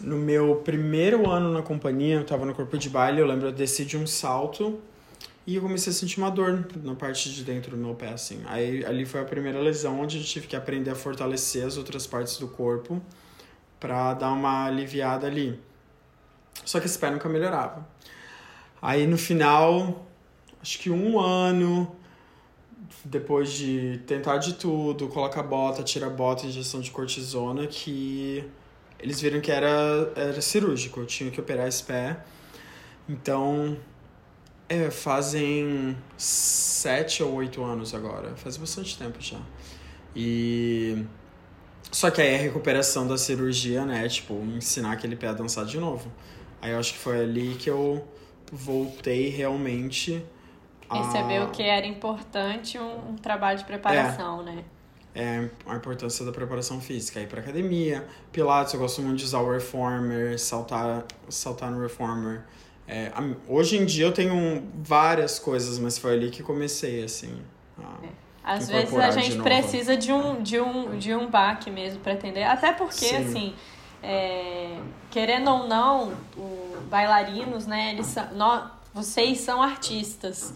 no 0.00 0.16
meu 0.16 0.56
primeiro 0.64 1.28
ano 1.28 1.52
na 1.52 1.62
companhia, 1.62 2.16
eu 2.16 2.24
tava 2.24 2.46
no 2.46 2.54
corpo 2.54 2.78
de 2.78 2.88
baile, 2.88 3.20
eu 3.20 3.26
lembro, 3.26 3.48
eu 3.48 3.52
desci 3.52 3.84
de 3.84 3.96
um 3.96 4.06
salto 4.06 4.80
e 5.46 5.56
eu 5.56 5.62
comecei 5.62 5.90
a 5.90 5.94
sentir 5.94 6.18
uma 6.18 6.30
dor 6.30 6.66
na 6.82 6.94
parte 6.94 7.30
de 7.32 7.44
dentro 7.44 7.72
do 7.72 7.76
meu 7.76 7.94
pé, 7.94 8.10
assim. 8.10 8.40
Aí, 8.46 8.84
ali 8.84 9.04
foi 9.04 9.20
a 9.20 9.24
primeira 9.24 9.58
lesão 9.60 10.00
onde 10.00 10.18
eu 10.18 10.24
tive 10.24 10.46
que 10.46 10.56
aprender 10.56 10.90
a 10.90 10.94
fortalecer 10.94 11.66
as 11.66 11.76
outras 11.76 12.06
partes 12.06 12.38
do 12.38 12.48
corpo 12.48 13.02
pra 13.78 14.14
dar 14.14 14.32
uma 14.32 14.66
aliviada 14.66 15.26
ali. 15.26 15.60
Só 16.64 16.80
que 16.80 16.86
esse 16.86 16.98
pé 16.98 17.10
nunca 17.10 17.28
melhorava. 17.28 17.86
Aí, 18.80 19.06
no 19.06 19.18
final, 19.18 20.06
acho 20.66 20.80
que 20.80 20.90
um 20.90 21.20
ano 21.20 21.88
depois 23.04 23.52
de 23.52 24.00
tentar 24.04 24.38
de 24.38 24.54
tudo, 24.54 25.06
coloca 25.06 25.40
bota, 25.40 25.84
tira 25.84 26.10
bota, 26.10 26.44
injeção 26.44 26.80
de 26.80 26.90
cortisona, 26.90 27.68
que 27.68 28.44
eles 28.98 29.20
viram 29.20 29.40
que 29.40 29.52
era, 29.52 30.12
era 30.16 30.40
cirúrgico, 30.40 30.98
eu 31.00 31.06
tinha 31.06 31.30
que 31.30 31.40
operar 31.40 31.68
esse 31.68 31.84
pé. 31.84 32.18
Então, 33.08 33.78
é, 34.68 34.90
fazem 34.90 35.96
sete 36.16 37.22
ou 37.22 37.34
oito 37.34 37.62
anos 37.62 37.94
agora, 37.94 38.34
faz 38.34 38.56
bastante 38.56 38.98
tempo 38.98 39.20
já. 39.20 39.40
E 40.16 41.04
Só 41.92 42.10
que 42.10 42.20
aí 42.20 42.34
a 42.34 42.38
recuperação 42.38 43.06
da 43.06 43.16
cirurgia, 43.16 43.84
né? 43.84 44.08
Tipo, 44.08 44.34
ensinar 44.56 44.92
aquele 44.92 45.14
pé 45.14 45.28
a 45.28 45.32
dançar 45.32 45.64
de 45.64 45.78
novo. 45.78 46.10
Aí 46.60 46.72
eu 46.72 46.78
acho 46.80 46.94
que 46.94 46.98
foi 46.98 47.20
ali 47.20 47.54
que 47.54 47.70
eu 47.70 48.04
voltei 48.50 49.28
realmente 49.28 50.24
a... 50.88 50.98
Percebeu 50.98 51.48
que 51.48 51.62
era 51.62 51.86
importante 51.86 52.78
um, 52.78 53.10
um 53.10 53.16
trabalho 53.16 53.58
de 53.58 53.64
preparação, 53.64 54.42
é. 54.42 54.44
né? 54.44 54.64
É 55.14 55.48
a 55.66 55.76
importância 55.76 56.26
da 56.26 56.32
preparação 56.32 56.78
física. 56.78 57.18
Ir 57.18 57.26
pra 57.26 57.40
academia, 57.40 58.06
pilates, 58.30 58.74
eu 58.74 58.80
gosto 58.80 59.00
muito 59.00 59.18
de 59.18 59.24
usar 59.24 59.40
o 59.40 59.50
reformer, 59.50 60.38
saltar, 60.38 61.04
saltar 61.30 61.70
no 61.70 61.80
reformer. 61.80 62.44
É, 62.86 63.10
hoje 63.48 63.78
em 63.78 63.86
dia 63.86 64.06
eu 64.06 64.12
tenho 64.12 64.62
várias 64.74 65.38
coisas, 65.38 65.78
mas 65.78 65.96
foi 65.96 66.12
ali 66.12 66.30
que 66.30 66.42
comecei, 66.42 67.02
assim. 67.02 67.42
É. 68.02 68.08
Às 68.44 68.68
vezes 68.68 68.94
a 68.94 69.10
gente 69.10 69.42
precisa 69.42 69.96
de 69.96 70.12
um, 70.12 70.40
de, 70.40 70.60
um, 70.60 70.96
de 70.96 71.12
um 71.14 71.28
baque 71.28 71.68
mesmo 71.68 71.98
para 71.98 72.12
entender. 72.12 72.44
Até 72.44 72.72
porque, 72.72 73.06
Sim. 73.06 73.16
assim, 73.16 73.54
é, 74.00 74.78
querendo 75.10 75.50
ou 75.50 75.66
não, 75.66 76.12
o 76.36 76.76
bailarinos, 76.88 77.66
né, 77.66 77.92
eles 77.92 78.06
são, 78.06 78.32
nós, 78.34 78.70
vocês 78.94 79.40
são 79.40 79.60
artistas. 79.60 80.54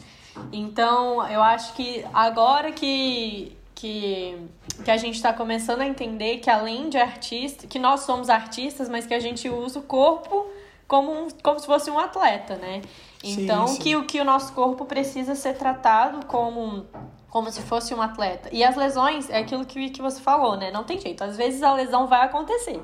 Então, 0.52 1.26
eu 1.28 1.42
acho 1.42 1.74
que 1.74 2.04
agora 2.12 2.72
que, 2.72 3.56
que, 3.74 4.36
que 4.84 4.90
a 4.90 4.96
gente 4.96 5.16
está 5.16 5.32
começando 5.32 5.80
a 5.80 5.86
entender 5.86 6.38
que 6.38 6.50
além 6.50 6.88
de 6.88 6.98
artista, 6.98 7.66
que 7.66 7.78
nós 7.78 8.00
somos 8.00 8.28
artistas, 8.28 8.88
mas 8.88 9.06
que 9.06 9.14
a 9.14 9.20
gente 9.20 9.48
usa 9.48 9.78
o 9.78 9.82
corpo 9.82 10.46
como, 10.86 11.12
um, 11.12 11.28
como 11.42 11.58
se 11.58 11.66
fosse 11.66 11.90
um 11.90 11.98
atleta, 11.98 12.56
né? 12.56 12.82
Então, 13.22 13.66
sim, 13.66 13.74
sim. 13.74 13.82
Que, 13.82 13.96
o, 13.96 14.04
que 14.04 14.20
o 14.20 14.24
nosso 14.24 14.52
corpo 14.52 14.84
precisa 14.84 15.34
ser 15.34 15.54
tratado 15.56 16.26
como 16.26 16.86
como 17.30 17.50
se 17.50 17.62
fosse 17.62 17.94
um 17.94 18.02
atleta. 18.02 18.48
E 18.52 18.62
as 18.64 18.76
lesões 18.76 19.30
é 19.30 19.38
aquilo 19.38 19.64
que, 19.64 19.88
que 19.90 20.02
você 20.02 20.20
falou, 20.20 20.56
né? 20.56 20.70
Não 20.70 20.84
tem 20.84 21.00
jeito. 21.00 21.22
Às 21.22 21.36
vezes 21.36 21.62
a 21.62 21.72
lesão 21.72 22.06
vai 22.06 22.24
acontecer. 22.24 22.82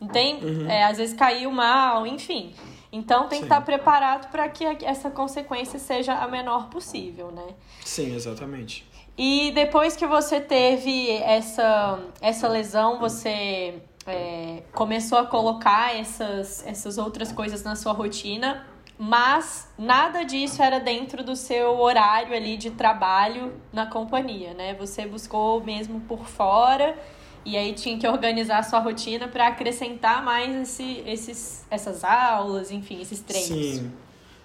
Não 0.00 0.06
tem, 0.08 0.36
uhum. 0.36 0.70
é, 0.70 0.84
às 0.84 0.96
vezes 0.96 1.16
caiu 1.16 1.50
mal, 1.50 2.06
enfim. 2.06 2.54
Então 2.90 3.28
tem 3.28 3.40
Sim. 3.40 3.46
que 3.46 3.52
estar 3.52 3.60
preparado 3.60 4.30
para 4.30 4.48
que 4.48 4.64
essa 4.84 5.10
consequência 5.10 5.78
seja 5.78 6.14
a 6.14 6.26
menor 6.26 6.68
possível, 6.68 7.30
né? 7.30 7.54
Sim, 7.84 8.14
exatamente. 8.14 8.88
E 9.16 9.50
depois 9.50 9.96
que 9.96 10.06
você 10.06 10.40
teve 10.40 11.10
essa, 11.10 11.98
essa 12.20 12.48
lesão, 12.48 12.98
você 12.98 13.82
é, 14.06 14.62
começou 14.72 15.18
a 15.18 15.26
colocar 15.26 15.94
essas, 15.96 16.64
essas 16.66 16.98
outras 16.98 17.32
coisas 17.32 17.62
na 17.62 17.74
sua 17.76 17.92
rotina, 17.92 18.64
mas 18.96 19.68
nada 19.76 20.24
disso 20.24 20.62
era 20.62 20.80
dentro 20.80 21.22
do 21.22 21.36
seu 21.36 21.78
horário 21.78 22.34
ali 22.34 22.56
de 22.56 22.70
trabalho 22.70 23.52
na 23.72 23.86
companhia, 23.86 24.54
né? 24.54 24.74
Você 24.74 25.06
buscou 25.06 25.62
mesmo 25.62 26.00
por 26.00 26.26
fora 26.26 26.96
e 27.48 27.56
aí 27.56 27.72
tinha 27.72 27.98
que 27.98 28.06
organizar 28.06 28.58
a 28.58 28.62
sua 28.62 28.78
rotina 28.78 29.26
para 29.26 29.46
acrescentar 29.46 30.22
mais 30.22 30.54
esse, 30.54 31.02
esses, 31.06 31.64
essas 31.70 32.04
aulas, 32.04 32.70
enfim, 32.70 33.00
esses 33.00 33.20
treinos. 33.20 33.48
Sim. 33.48 33.90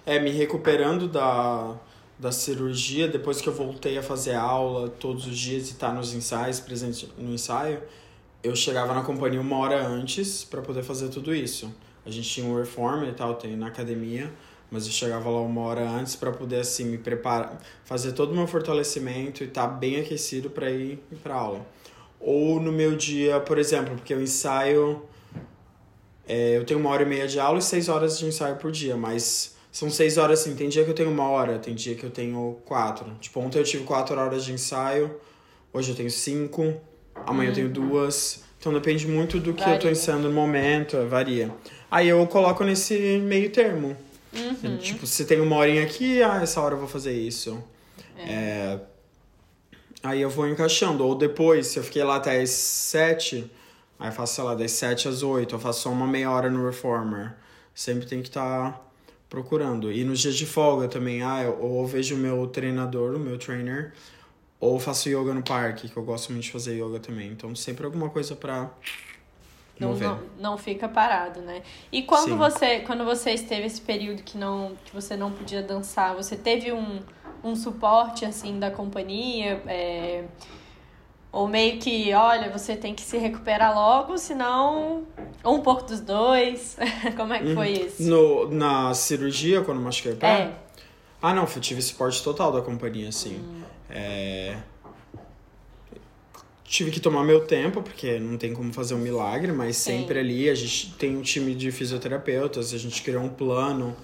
É, 0.06 0.18
me 0.18 0.30
recuperando 0.30 1.06
da, 1.06 1.76
da 2.18 2.32
cirurgia, 2.32 3.06
depois 3.06 3.42
que 3.42 3.48
eu 3.48 3.52
voltei 3.52 3.98
a 3.98 4.02
fazer 4.02 4.34
aula 4.34 4.88
todos 4.88 5.26
os 5.26 5.36
dias 5.36 5.68
e 5.68 5.72
estar 5.72 5.88
tá 5.88 5.92
nos 5.92 6.14
ensaios, 6.14 6.60
presente 6.60 7.12
no 7.18 7.34
ensaio, 7.34 7.82
eu 8.42 8.56
chegava 8.56 8.94
na 8.94 9.02
companhia 9.02 9.40
uma 9.40 9.58
hora 9.58 9.86
antes 9.86 10.42
para 10.42 10.62
poder 10.62 10.82
fazer 10.82 11.10
tudo 11.10 11.34
isso. 11.34 11.74
A 12.06 12.10
gente 12.10 12.28
tinha 12.30 12.46
um 12.46 12.56
reformer 12.56 13.10
e 13.10 13.12
tal, 13.14 13.34
tem 13.34 13.54
na 13.54 13.66
academia, 13.66 14.32
mas 14.70 14.86
eu 14.86 14.92
chegava 14.92 15.28
lá 15.28 15.42
uma 15.42 15.60
hora 15.60 15.86
antes 15.86 16.16
para 16.16 16.32
poder 16.32 16.60
assim 16.60 16.86
me 16.86 16.96
preparar, 16.96 17.60
fazer 17.84 18.12
todo 18.12 18.32
o 18.32 18.34
meu 18.34 18.46
fortalecimento 18.46 19.44
e 19.44 19.46
estar 19.46 19.68
tá 19.68 19.68
bem 19.68 20.00
aquecido 20.00 20.48
para 20.48 20.70
ir 20.70 20.98
para 21.22 21.34
aula. 21.34 21.66
Ou 22.26 22.58
no 22.58 22.72
meu 22.72 22.96
dia, 22.96 23.38
por 23.38 23.58
exemplo, 23.58 23.94
porque 23.96 24.14
eu 24.14 24.22
ensaio. 24.22 25.02
É, 26.26 26.56
eu 26.56 26.64
tenho 26.64 26.80
uma 26.80 26.88
hora 26.88 27.02
e 27.02 27.06
meia 27.06 27.28
de 27.28 27.38
aula 27.38 27.58
e 27.58 27.62
seis 27.62 27.86
horas 27.86 28.18
de 28.18 28.24
ensaio 28.24 28.56
por 28.56 28.72
dia, 28.72 28.96
mas 28.96 29.54
são 29.70 29.90
seis 29.90 30.16
horas 30.16 30.40
assim. 30.40 30.54
Tem 30.54 30.70
dia 30.70 30.84
que 30.84 30.90
eu 30.90 30.94
tenho 30.94 31.10
uma 31.10 31.28
hora, 31.28 31.58
tem 31.58 31.74
dia 31.74 31.94
que 31.94 32.02
eu 32.02 32.10
tenho 32.10 32.56
quatro. 32.64 33.12
Tipo, 33.20 33.40
ontem 33.40 33.58
eu 33.58 33.64
tive 33.64 33.84
quatro 33.84 34.18
horas 34.18 34.42
de 34.42 34.54
ensaio, 34.54 35.14
hoje 35.70 35.90
eu 35.90 35.96
tenho 35.96 36.10
cinco, 36.10 36.74
amanhã 37.26 37.50
eu 37.50 37.54
tenho 37.54 37.66
uhum. 37.66 37.72
duas. 37.72 38.42
Então 38.58 38.72
depende 38.72 39.06
muito 39.06 39.38
do 39.38 39.52
que 39.52 39.60
varia. 39.60 39.74
eu 39.74 39.80
tô 39.80 39.88
ensaiando 39.90 40.26
no 40.26 40.34
momento, 40.34 41.06
varia. 41.06 41.50
Aí 41.90 42.08
eu 42.08 42.26
coloco 42.26 42.64
nesse 42.64 43.18
meio 43.18 43.50
termo. 43.50 43.94
Uhum. 44.32 44.78
Tipo, 44.78 45.06
se 45.06 45.26
tem 45.26 45.42
uma 45.42 45.56
horinha 45.56 45.82
aqui, 45.82 46.22
ah, 46.22 46.40
essa 46.42 46.58
hora 46.62 46.74
eu 46.74 46.78
vou 46.78 46.88
fazer 46.88 47.12
isso. 47.12 47.62
É. 48.16 48.32
é 48.32 48.80
Aí 50.04 50.20
eu 50.20 50.28
vou 50.28 50.46
encaixando. 50.46 51.04
Ou 51.04 51.14
depois, 51.14 51.68
se 51.68 51.78
eu 51.78 51.82
fiquei 51.82 52.04
lá 52.04 52.16
até 52.16 52.38
as 52.38 52.50
7, 52.50 53.50
aí 53.98 54.12
faço, 54.12 54.34
sei 54.34 54.44
lá, 54.44 54.54
das 54.54 54.70
7 54.72 55.08
às 55.08 55.22
8, 55.22 55.54
eu 55.54 55.58
faço 55.58 55.80
só 55.80 55.90
uma 55.90 56.06
meia 56.06 56.30
hora 56.30 56.50
no 56.50 56.66
Reformer. 56.66 57.34
Sempre 57.74 58.06
tem 58.06 58.20
que 58.20 58.28
estar 58.28 58.72
tá 58.72 58.80
procurando. 59.30 59.90
E 59.90 60.04
nos 60.04 60.20
dias 60.20 60.36
de 60.36 60.44
folga 60.44 60.88
também, 60.88 61.22
ah, 61.22 61.42
eu, 61.42 61.58
ou 61.58 61.86
vejo 61.86 62.16
o 62.16 62.18
meu 62.18 62.46
treinador, 62.46 63.16
o 63.16 63.18
meu 63.18 63.38
trainer, 63.38 63.94
ou 64.60 64.78
faço 64.78 65.08
yoga 65.08 65.32
no 65.32 65.42
parque, 65.42 65.88
que 65.88 65.96
eu 65.96 66.04
gosto 66.04 66.30
muito 66.32 66.44
de 66.44 66.52
fazer 66.52 66.78
yoga 66.78 67.00
também. 67.00 67.30
Então 67.30 67.54
sempre 67.56 67.86
alguma 67.86 68.10
coisa 68.10 68.36
pra. 68.36 68.70
Não, 69.80 69.92
não, 69.96 70.20
não, 70.38 70.58
fica 70.58 70.86
parado, 70.86 71.40
né? 71.40 71.62
E 71.90 72.02
quando 72.02 72.28
Sim. 72.28 72.36
você 72.36 72.80
quando 72.80 73.04
você 73.04 73.32
esteve 73.32 73.66
esse 73.66 73.80
período 73.80 74.22
que 74.22 74.38
não 74.38 74.76
que 74.84 74.94
você 74.94 75.16
não 75.16 75.32
podia 75.32 75.62
dançar, 75.62 76.14
você 76.14 76.36
teve 76.36 76.70
um 76.70 77.00
um 77.44 77.54
suporte 77.54 78.24
assim 78.24 78.58
da 78.58 78.70
companhia, 78.70 79.62
é, 79.66 80.24
ou 81.30 81.46
meio 81.46 81.78
que, 81.78 82.12
olha, 82.14 82.50
você 82.50 82.74
tem 82.74 82.94
que 82.94 83.02
se 83.02 83.18
recuperar 83.18 83.74
logo, 83.74 84.16
senão 84.16 85.06
ou 85.42 85.56
um 85.56 85.60
pouco 85.60 85.82
dos 85.82 86.00
dois. 86.00 86.76
Como 87.16 87.32
é 87.34 87.40
que 87.40 87.54
foi 87.54 87.74
uhum. 87.74 87.86
isso? 87.86 88.02
No, 88.02 88.50
na 88.50 88.94
cirurgia, 88.94 89.60
quando 89.62 89.80
machuquei 89.80 90.12
o 90.12 90.16
pé? 90.16 90.26
É. 90.26 90.52
Ah, 91.20 91.34
não, 91.34 91.42
eu 91.44 91.60
tive 91.60 91.82
suporte 91.82 92.22
total 92.22 92.52
da 92.52 92.62
companhia, 92.62 93.08
assim. 93.08 93.36
Hum. 93.36 93.62
É... 93.90 94.56
Tive 96.64 96.90
que 96.90 97.00
tomar 97.00 97.24
meu 97.24 97.46
tempo, 97.46 97.82
porque 97.82 98.18
não 98.18 98.36
tem 98.36 98.54
como 98.54 98.72
fazer 98.72 98.94
um 98.94 98.98
milagre, 98.98 99.52
mas 99.52 99.76
Sim. 99.76 100.00
sempre 100.00 100.18
ali 100.18 100.48
a 100.48 100.54
gente 100.54 100.92
tem 100.94 101.16
um 101.16 101.22
time 101.22 101.54
de 101.54 101.70
fisioterapeutas, 101.70 102.72
a 102.72 102.78
gente 102.78 103.02
criou 103.02 103.22
um 103.22 103.28
plano 103.28 103.96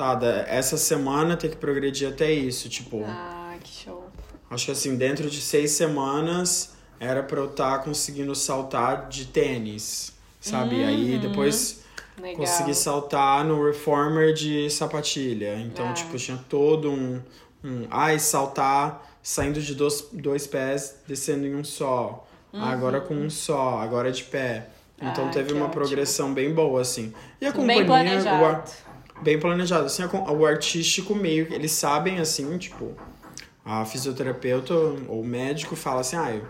tá, 0.00 0.44
essa 0.46 0.76
semana 0.76 1.36
tem 1.36 1.50
que 1.50 1.56
progredir 1.56 2.08
até 2.08 2.32
isso, 2.32 2.68
tipo. 2.68 3.04
Ah, 3.06 3.54
que 3.62 3.84
show. 3.84 4.08
Acho 4.50 4.66
que 4.66 4.72
assim, 4.72 4.96
dentro 4.96 5.28
de 5.28 5.40
seis 5.40 5.72
semanas 5.72 6.74
era 6.98 7.22
pra 7.22 7.40
eu 7.40 7.46
estar 7.46 7.78
tá 7.78 7.84
conseguindo 7.84 8.34
saltar 8.34 9.08
de 9.08 9.26
tênis, 9.26 10.12
sabe? 10.40 10.76
Uhum. 10.76 10.88
Aí 10.88 11.18
depois 11.18 11.82
Legal. 12.20 12.36
consegui 12.36 12.74
saltar 12.74 13.44
no 13.44 13.64
reformer 13.66 14.32
de 14.32 14.68
sapatilha. 14.70 15.56
Então, 15.60 15.88
ah. 15.88 15.92
tipo, 15.92 16.16
tinha 16.16 16.38
todo 16.48 16.90
um. 16.90 17.20
um 17.62 17.86
ai, 17.90 18.18
saltar 18.18 19.06
saindo 19.22 19.60
de 19.60 19.74
dois, 19.74 20.08
dois 20.12 20.46
pés, 20.46 20.96
descendo 21.06 21.46
em 21.46 21.54
um 21.54 21.62
só. 21.62 22.26
Uhum. 22.52 22.64
Agora 22.64 23.00
com 23.00 23.14
um 23.14 23.30
só, 23.30 23.78
agora 23.78 24.10
de 24.10 24.24
pé. 24.24 24.66
Então 25.00 25.28
ah, 25.28 25.30
teve 25.30 25.52
uma 25.52 25.66
ótimo. 25.66 25.74
progressão 25.74 26.34
bem 26.34 26.52
boa, 26.52 26.80
assim. 26.80 27.14
E 27.40 27.46
a 27.46 27.52
companhia. 27.52 27.76
Bem 27.76 27.86
planejado 27.86 28.70
bem 29.22 29.38
planejado. 29.38 29.86
Assim, 29.86 30.02
o 30.04 30.46
artístico 30.46 31.14
meio 31.14 31.52
eles 31.52 31.72
sabem 31.72 32.18
assim, 32.18 32.56
tipo, 32.58 32.94
a 33.64 33.84
fisioterapeuta 33.84 34.74
ou 34.74 35.20
o 35.20 35.24
médico 35.24 35.76
fala 35.76 36.00
assim, 36.00 36.16
ah, 36.16 36.40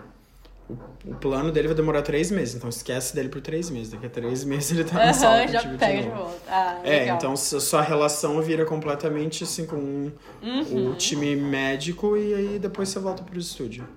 o, 0.69 1.11
o 1.11 1.15
plano 1.15 1.51
dele 1.51 1.67
vai 1.67 1.75
demorar 1.75 2.01
três 2.01 2.31
meses, 2.31 2.55
então 2.55 2.69
esquece 2.69 3.13
dele 3.13 3.29
por 3.29 3.41
três 3.41 3.69
meses. 3.69 3.91
Daqui 3.91 4.05
a 4.05 4.09
três 4.09 4.43
meses 4.43 4.71
ele 4.71 4.83
tá 4.83 4.97
no 4.99 5.05
uhum, 5.07 5.13
sala 5.13 5.47
já 5.47 5.61
pega 5.77 6.03
de, 6.03 6.09
volta. 6.09 6.37
Ah, 6.47 6.79
é, 6.83 6.99
legal. 6.99 7.17
então 7.17 7.35
sua 7.35 7.81
relação 7.81 8.41
vira 8.41 8.65
completamente 8.65 9.43
assim 9.43 9.65
com 9.65 10.11
uhum. 10.41 10.91
o 10.91 10.95
time 10.95 11.35
médico 11.35 12.17
e 12.17 12.33
aí 12.33 12.59
depois 12.59 12.89
você 12.89 12.99
volta 12.99 13.23
pro 13.23 13.39
estúdio. 13.39 13.87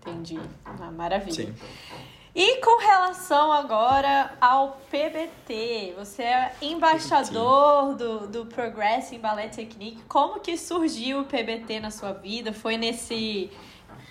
Entendi. 0.00 0.38
Ah, 0.64 0.90
maravilha. 0.90 1.46
Sim. 1.46 1.54
E 2.34 2.56
com 2.56 2.80
relação 2.80 3.52
agora 3.52 4.36
ao 4.40 4.80
PBT, 4.90 5.94
você 5.96 6.24
é 6.24 6.52
embaixador 6.60 7.94
do, 7.94 8.26
do 8.26 8.46
Progressing 8.46 9.20
Ballet 9.20 9.54
Technique. 9.54 10.02
Como 10.08 10.40
que 10.40 10.56
surgiu 10.56 11.20
o 11.20 11.24
PBT 11.26 11.78
na 11.78 11.92
sua 11.92 12.12
vida? 12.12 12.52
Foi 12.52 12.76
nesse 12.76 13.52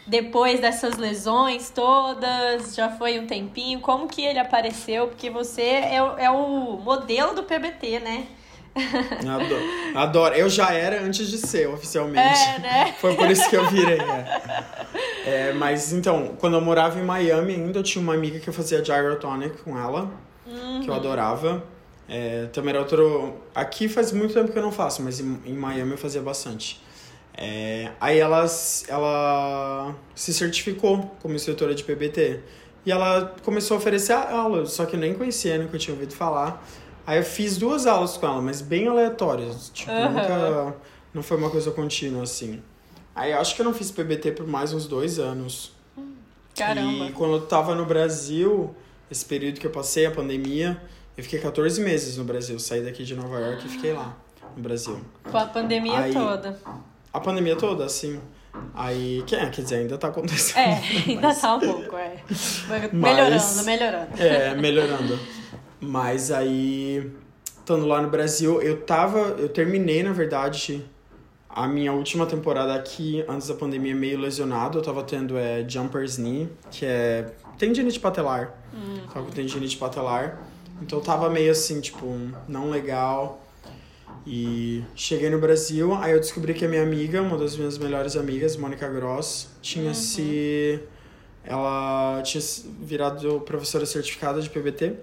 depois 0.07 0.61
dessas 0.61 0.95
lesões 0.95 1.69
todas? 1.69 2.73
Já 2.73 2.89
foi 2.91 3.19
um 3.19 3.27
tempinho? 3.27 3.81
Como 3.81 4.07
que 4.07 4.21
ele 4.21 4.39
apareceu? 4.39 5.09
Porque 5.09 5.29
você 5.29 5.61
é, 5.61 5.97
é 5.97 6.31
o 6.31 6.77
modelo 6.77 7.35
do 7.35 7.43
PBT, 7.43 7.99
né? 7.99 8.27
Adoro. 8.75 9.63
Adoro. 9.95 10.35
Eu 10.35 10.49
já 10.49 10.73
era 10.73 11.01
antes 11.01 11.27
de 11.27 11.37
ser, 11.37 11.67
oficialmente. 11.69 12.39
É, 12.39 12.59
né? 12.59 12.95
Foi 12.99 13.15
por 13.15 13.29
isso 13.29 13.49
que 13.49 13.55
eu 13.55 13.69
virei. 13.69 13.99
É. 13.99 14.63
É, 15.25 15.53
mas 15.53 15.93
então, 15.93 16.35
quando 16.39 16.55
eu 16.55 16.61
morava 16.61 16.99
em 16.99 17.03
Miami 17.03 17.53
ainda, 17.53 17.79
eu 17.79 17.83
tinha 17.83 18.01
uma 18.01 18.13
amiga 18.13 18.39
que 18.39 18.47
eu 18.47 18.53
fazia 18.53 18.83
gyrotonic 18.83 19.61
com 19.61 19.77
ela, 19.77 20.11
uhum. 20.45 20.81
que 20.81 20.87
eu 20.87 20.93
uhum. 20.93 20.99
adorava. 20.99 21.63
É, 22.09 22.47
também 22.51 22.71
era 22.71 22.79
outro. 22.79 23.35
Aqui 23.55 23.87
faz 23.87 24.11
muito 24.11 24.33
tempo 24.33 24.51
que 24.51 24.57
eu 24.57 24.63
não 24.63 24.71
faço, 24.71 25.01
mas 25.01 25.19
em, 25.19 25.39
em 25.45 25.53
Miami 25.53 25.91
eu 25.91 25.97
fazia 25.97 26.21
bastante. 26.21 26.81
É, 27.35 27.91
aí 27.99 28.19
ela, 28.19 28.45
ela 28.87 29.95
se 30.13 30.33
certificou 30.33 31.15
como 31.21 31.35
instrutora 31.35 31.73
de 31.73 31.83
PBT. 31.83 32.39
E 32.85 32.91
ela 32.91 33.33
começou 33.43 33.75
a 33.75 33.77
oferecer 33.77 34.11
aula, 34.11 34.65
só 34.65 34.85
que 34.85 34.95
eu 34.95 34.99
nem 34.99 35.13
conhecia, 35.13 35.57
nunca 35.57 35.77
tinha 35.77 35.93
ouvido 35.93 36.13
falar. 36.13 36.63
Aí 37.05 37.17
eu 37.19 37.23
fiz 37.23 37.57
duas 37.57 37.85
aulas 37.85 38.15
com 38.17 38.25
ela, 38.25 38.41
mas 38.41 38.61
bem 38.61 38.87
aleatórias. 38.87 39.69
Tipo, 39.73 39.91
Aham. 39.91 40.09
nunca. 40.09 40.75
Não 41.13 41.21
foi 41.21 41.37
uma 41.37 41.49
coisa 41.49 41.69
contínua, 41.71 42.23
assim. 42.23 42.61
Aí 43.15 43.31
eu 43.31 43.39
acho 43.39 43.55
que 43.55 43.61
eu 43.61 43.65
não 43.65 43.73
fiz 43.73 43.91
PBT 43.91 44.31
por 44.31 44.47
mais 44.47 44.73
uns 44.73 44.87
dois 44.87 45.19
anos. 45.19 45.73
Caramba. 46.55 47.05
E 47.05 47.11
quando 47.11 47.33
eu 47.35 47.41
tava 47.41 47.75
no 47.75 47.85
Brasil, 47.85 48.75
esse 49.11 49.25
período 49.25 49.59
que 49.59 49.67
eu 49.67 49.71
passei, 49.71 50.05
a 50.05 50.11
pandemia, 50.11 50.81
eu 51.17 51.23
fiquei 51.23 51.39
14 51.39 51.81
meses 51.81 52.17
no 52.17 52.23
Brasil. 52.23 52.57
Saí 52.59 52.81
daqui 52.83 53.03
de 53.03 53.15
Nova 53.15 53.39
York 53.39 53.65
e 53.65 53.69
fiquei 53.69 53.93
lá, 53.93 54.15
no 54.55 54.63
Brasil. 54.63 54.99
Com 55.29 55.37
a 55.37 55.45
pandemia 55.45 55.97
Aí- 55.99 56.13
toda. 56.13 56.59
A 57.11 57.19
pandemia 57.19 57.55
toda, 57.55 57.85
assim. 57.85 58.19
Aí, 58.73 59.23
é, 59.31 59.45
quer 59.49 59.61
dizer, 59.61 59.75
ainda 59.75 59.97
tá 59.97 60.07
acontecendo. 60.07 60.57
É, 60.59 60.81
ainda 61.09 61.33
tá 61.33 61.55
um 61.55 61.59
pouco, 61.59 61.95
é. 61.97 62.15
Melhorando, 62.91 63.63
melhorando. 63.65 64.07
É, 64.21 64.55
melhorando. 64.55 65.19
Mas 65.83 66.31
aí, 66.31 67.11
estando 67.59 67.85
lá 67.85 68.01
no 68.01 68.09
Brasil, 68.09 68.61
eu 68.61 68.81
tava. 68.81 69.19
Eu 69.37 69.49
terminei, 69.49 70.01
na 70.01 70.13
verdade, 70.13 70.83
a 71.49 71.67
minha 71.67 71.93
última 71.93 72.25
temporada 72.25 72.73
aqui, 72.73 73.23
antes 73.27 73.47
da 73.47 73.53
pandemia, 73.53 73.93
meio 73.93 74.19
lesionado. 74.19 74.79
Eu 74.79 74.81
tava 74.81 75.03
tendo 75.03 75.37
é, 75.37 75.67
jumper's 75.67 76.17
knee, 76.17 76.49
que 76.71 76.85
é 76.85 77.33
tendinite 77.57 77.99
patelar. 77.99 78.53
Tava 79.13 79.25
com 79.25 79.31
tendinite 79.31 79.77
patelar. 79.77 80.41
Então 80.81 80.99
eu 80.99 81.03
tava 81.03 81.29
meio 81.29 81.51
assim, 81.51 81.79
tipo, 81.79 82.17
não 82.47 82.69
legal. 82.69 83.41
E 84.25 84.83
cheguei 84.95 85.29
no 85.29 85.37
Brasil, 85.37 85.93
aí 85.95 86.13
eu 86.13 86.19
descobri 86.19 86.53
que 86.53 86.63
a 86.65 86.69
minha 86.69 86.81
amiga, 86.81 87.21
uma 87.21 87.37
das 87.37 87.57
minhas 87.57 87.77
melhores 87.77 88.15
amigas, 88.15 88.55
Mônica 88.55 88.87
Gross, 88.87 89.49
tinha 89.61 89.93
se. 89.93 90.79
Ela 91.43 92.21
tinha 92.23 92.41
virado 92.79 93.41
professora 93.41 93.85
certificada 93.85 94.41
de 94.41 94.49
PBT. 94.49 94.93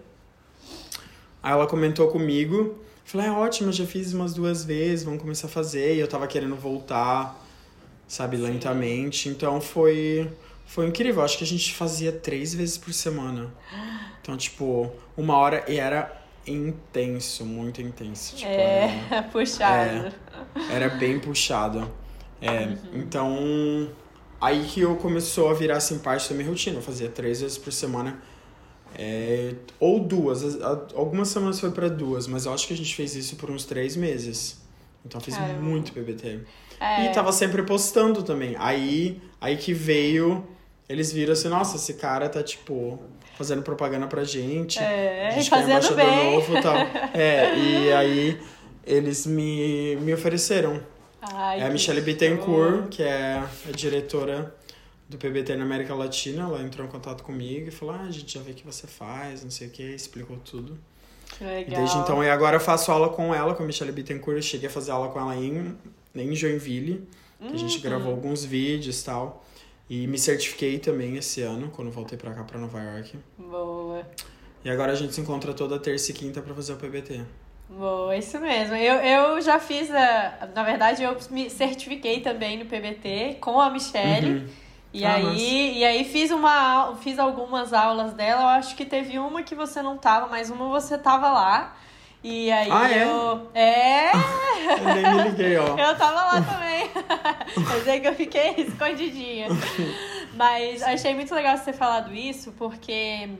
Aí 1.42 1.52
ela 1.52 1.66
comentou 1.66 2.08
comigo. 2.08 2.78
Falei, 3.04 3.26
é 3.26 3.30
ótimo, 3.30 3.70
eu 3.70 3.72
já 3.72 3.86
fiz 3.86 4.12
umas 4.12 4.34
duas 4.34 4.64
vezes, 4.64 5.04
vamos 5.04 5.20
começar 5.20 5.46
a 5.46 5.50
fazer. 5.50 5.96
E 5.96 6.00
eu 6.00 6.06
tava 6.06 6.26
querendo 6.26 6.54
voltar, 6.54 7.36
sabe, 8.06 8.36
Sim. 8.36 8.44
lentamente. 8.44 9.28
Então 9.28 9.60
foi, 9.60 10.30
foi 10.66 10.86
incrível. 10.86 11.22
Acho 11.22 11.36
que 11.38 11.44
a 11.44 11.46
gente 11.46 11.74
fazia 11.74 12.12
três 12.12 12.54
vezes 12.54 12.78
por 12.78 12.92
semana. 12.92 13.50
Então, 14.22 14.36
tipo, 14.36 14.90
uma 15.16 15.36
hora 15.36 15.64
e 15.66 15.78
era 15.78 16.20
intenso, 16.46 17.44
muito 17.44 17.80
intenso. 17.82 18.36
Tipo, 18.36 18.50
era- 18.50 18.92
É, 19.16 19.22
puxado. 19.22 20.12
era 20.70 20.88
bem 20.90 21.18
puxado. 21.18 21.90
É, 22.40 22.76
então 22.94 23.90
aí 24.40 24.64
que 24.66 24.80
eu 24.80 24.96
começou 24.96 25.50
a 25.50 25.54
virar 25.54 25.76
assim 25.76 25.98
parte 25.98 26.28
da 26.30 26.34
minha 26.34 26.48
rotina. 26.48 26.78
Eu 26.78 26.82
fazia 26.82 27.08
três 27.08 27.40
vezes 27.40 27.58
por 27.58 27.72
semana. 27.72 28.18
É, 29.02 29.54
ou 29.78 29.98
duas. 29.98 30.60
Algumas 30.94 31.28
semanas 31.28 31.58
foi 31.58 31.70
pra 31.70 31.88
duas, 31.88 32.26
mas 32.26 32.44
eu 32.44 32.52
acho 32.52 32.66
que 32.66 32.74
a 32.74 32.76
gente 32.76 32.94
fez 32.94 33.14
isso 33.16 33.34
por 33.36 33.50
uns 33.50 33.64
três 33.64 33.96
meses. 33.96 34.60
Então 35.06 35.18
eu 35.18 35.24
fiz 35.24 35.34
Caramba. 35.34 35.58
muito 35.58 35.90
PBT. 35.94 36.40
É. 36.78 37.06
E 37.06 37.08
tava 37.12 37.32
sempre 37.32 37.62
postando 37.62 38.22
também. 38.22 38.54
Aí, 38.58 39.18
aí 39.40 39.56
que 39.56 39.72
veio, 39.72 40.46
eles 40.86 41.10
viram 41.10 41.32
assim, 41.32 41.48
nossa, 41.48 41.76
esse 41.76 41.94
cara 41.94 42.28
tá 42.28 42.42
tipo 42.42 42.98
fazendo 43.38 43.62
propaganda 43.62 44.06
pra 44.06 44.22
gente. 44.22 44.78
É, 44.78 45.28
a 45.28 45.30
gente 45.30 45.48
quer 45.48 45.56
fazendo 45.56 45.70
embaixador 45.70 45.96
bem. 45.96 46.32
novo 46.34 46.58
e 46.58 46.60
tal. 46.60 46.76
É, 47.14 47.56
e 47.56 47.92
aí 47.94 48.40
eles 48.86 49.24
me, 49.24 49.96
me 49.96 50.12
ofereceram. 50.12 50.78
Ai, 51.22 51.60
É 51.60 51.64
a 51.66 51.70
Michelle. 51.70 52.02
Bittencourt, 52.02 52.88
que 52.90 53.02
é 53.02 53.42
a 53.66 53.72
diretora 53.74 54.54
do 55.10 55.18
PBT 55.18 55.56
na 55.56 55.64
América 55.64 55.94
Latina. 55.94 56.44
Ela 56.44 56.62
entrou 56.62 56.86
em 56.86 56.90
contato 56.90 57.22
comigo 57.22 57.68
e 57.68 57.70
falou: 57.70 57.94
ah, 57.94 58.02
a 58.06 58.10
gente 58.10 58.32
já 58.32 58.40
vê 58.40 58.52
o 58.52 58.54
que 58.54 58.64
você 58.64 58.86
faz, 58.86 59.42
não 59.42 59.50
sei 59.50 59.66
o 59.66 59.70
que, 59.70 59.82
explicou 59.82 60.36
tudo. 60.38 60.78
E 61.40 61.44
legal. 61.44 61.80
desde 61.80 61.98
então, 61.98 62.24
e 62.24 62.30
agora 62.30 62.56
eu 62.56 62.60
faço 62.60 62.90
aula 62.90 63.08
com 63.08 63.34
ela, 63.34 63.54
com 63.54 63.62
a 63.62 63.66
Michelle 63.66 63.92
Bittencourt. 63.92 64.36
Eu 64.36 64.42
cheguei 64.42 64.68
a 64.68 64.72
fazer 64.72 64.90
aula 64.92 65.08
com 65.08 65.20
ela 65.20 65.36
em, 65.36 65.76
em 66.14 66.34
Joinville, 66.34 67.06
que 67.40 67.54
a 67.54 67.56
gente 67.56 67.76
Uhum. 67.76 67.82
gravou 67.82 68.10
alguns 68.12 68.44
vídeos 68.44 69.00
e 69.00 69.04
tal. 69.04 69.44
E 69.88 70.06
me 70.06 70.18
certifiquei 70.18 70.78
também 70.78 71.16
esse 71.16 71.42
ano, 71.42 71.68
quando 71.70 71.90
voltei 71.90 72.16
pra 72.16 72.32
cá, 72.32 72.44
pra 72.44 72.58
Nova 72.58 72.80
York. 72.80 73.18
Boa. 73.36 74.06
E 74.64 74.70
agora 74.70 74.92
a 74.92 74.94
gente 74.94 75.14
se 75.14 75.20
encontra 75.20 75.52
toda 75.52 75.78
terça 75.78 76.10
e 76.10 76.14
quinta 76.14 76.40
pra 76.40 76.54
fazer 76.54 76.72
o 76.74 76.76
PBT. 76.76 77.22
Boa, 77.68 78.16
isso 78.16 78.38
mesmo. 78.40 78.74
Eu, 78.74 78.96
eu 78.96 79.40
já 79.40 79.58
fiz 79.60 79.90
a. 79.90 80.48
Na 80.54 80.62
verdade, 80.64 81.02
eu 81.02 81.16
me 81.30 81.48
certifiquei 81.48 82.20
também 82.20 82.58
no 82.58 82.66
PBT 82.66 83.38
com 83.40 83.60
a 83.60 83.70
Michelle. 83.70 84.40
Uhum. 84.40 84.46
E, 84.92 85.04
Ah, 85.04 85.14
aí, 85.14 85.78
e 85.78 85.84
aí 85.84 86.04
fiz 86.04 86.30
uma 86.32 86.94
fiz 86.96 87.18
algumas 87.18 87.72
aulas 87.72 88.12
dela. 88.12 88.42
Eu 88.42 88.48
acho 88.48 88.74
que 88.74 88.84
teve 88.84 89.18
uma 89.18 89.42
que 89.42 89.54
você 89.54 89.80
não 89.82 89.96
tava, 89.96 90.26
mas 90.26 90.50
uma 90.50 90.66
você 90.68 90.98
tava 90.98 91.30
lá. 91.30 91.76
E 92.22 92.50
aí 92.52 92.68
Ah, 92.70 92.90
é? 92.90 93.04
eu. 93.04 93.50
É! 93.54 94.10
Eu 94.70 94.94
nem 94.94 95.14
me 95.14 95.22
liguei, 95.30 95.56
ó. 95.58 95.76
Eu 95.76 95.96
tava 95.96 96.14
lá 96.22 96.42
também. 96.42 96.88
Quer 97.66 97.78
dizer 97.78 98.00
que 98.00 98.08
eu 98.08 98.14
fiquei 98.14 98.54
escondidinha. 98.58 99.48
Mas 100.34 100.82
achei 100.82 101.14
muito 101.14 101.34
legal 101.34 101.56
você 101.56 101.66
ter 101.66 101.72
falado 101.72 102.14
isso, 102.14 102.52
porque 102.52 103.30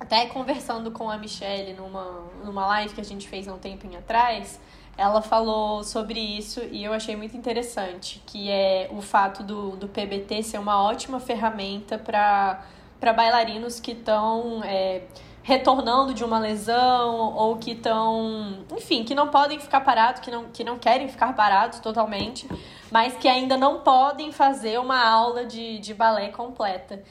até 0.00 0.26
conversando 0.26 0.90
com 0.90 1.10
a 1.10 1.18
Michelle 1.18 1.74
numa, 1.74 2.22
numa 2.42 2.66
live 2.66 2.94
que 2.94 3.00
a 3.00 3.04
gente 3.04 3.28
fez 3.28 3.46
há 3.46 3.52
um 3.54 3.58
tempinho 3.58 3.98
atrás, 3.98 4.58
ela 4.96 5.20
falou 5.20 5.82
sobre 5.82 6.20
isso 6.20 6.60
e 6.70 6.84
eu 6.84 6.92
achei 6.92 7.16
muito 7.16 7.36
interessante, 7.36 8.22
que 8.26 8.50
é 8.50 8.88
o 8.92 9.02
fato 9.02 9.42
do, 9.42 9.76
do 9.76 9.88
PBT 9.88 10.42
ser 10.42 10.58
uma 10.58 10.82
ótima 10.82 11.18
ferramenta 11.18 11.98
para 11.98 13.12
bailarinos 13.12 13.80
que 13.80 13.92
estão 13.92 14.62
é, 14.64 15.02
retornando 15.42 16.14
de 16.14 16.24
uma 16.24 16.38
lesão 16.38 17.34
ou 17.34 17.56
que 17.56 17.72
estão, 17.72 18.64
enfim, 18.72 19.04
que 19.04 19.14
não 19.14 19.28
podem 19.28 19.58
ficar 19.58 19.80
parados, 19.82 20.20
que 20.20 20.30
não, 20.30 20.44
que 20.44 20.62
não 20.62 20.78
querem 20.78 21.08
ficar 21.08 21.34
parados 21.34 21.80
totalmente, 21.80 22.48
mas 22.90 23.16
que 23.16 23.28
ainda 23.28 23.56
não 23.56 23.80
podem 23.80 24.32
fazer 24.32 24.78
uma 24.78 25.06
aula 25.06 25.44
de, 25.44 25.78
de 25.80 25.92
balé 25.92 26.28
completa. 26.28 27.02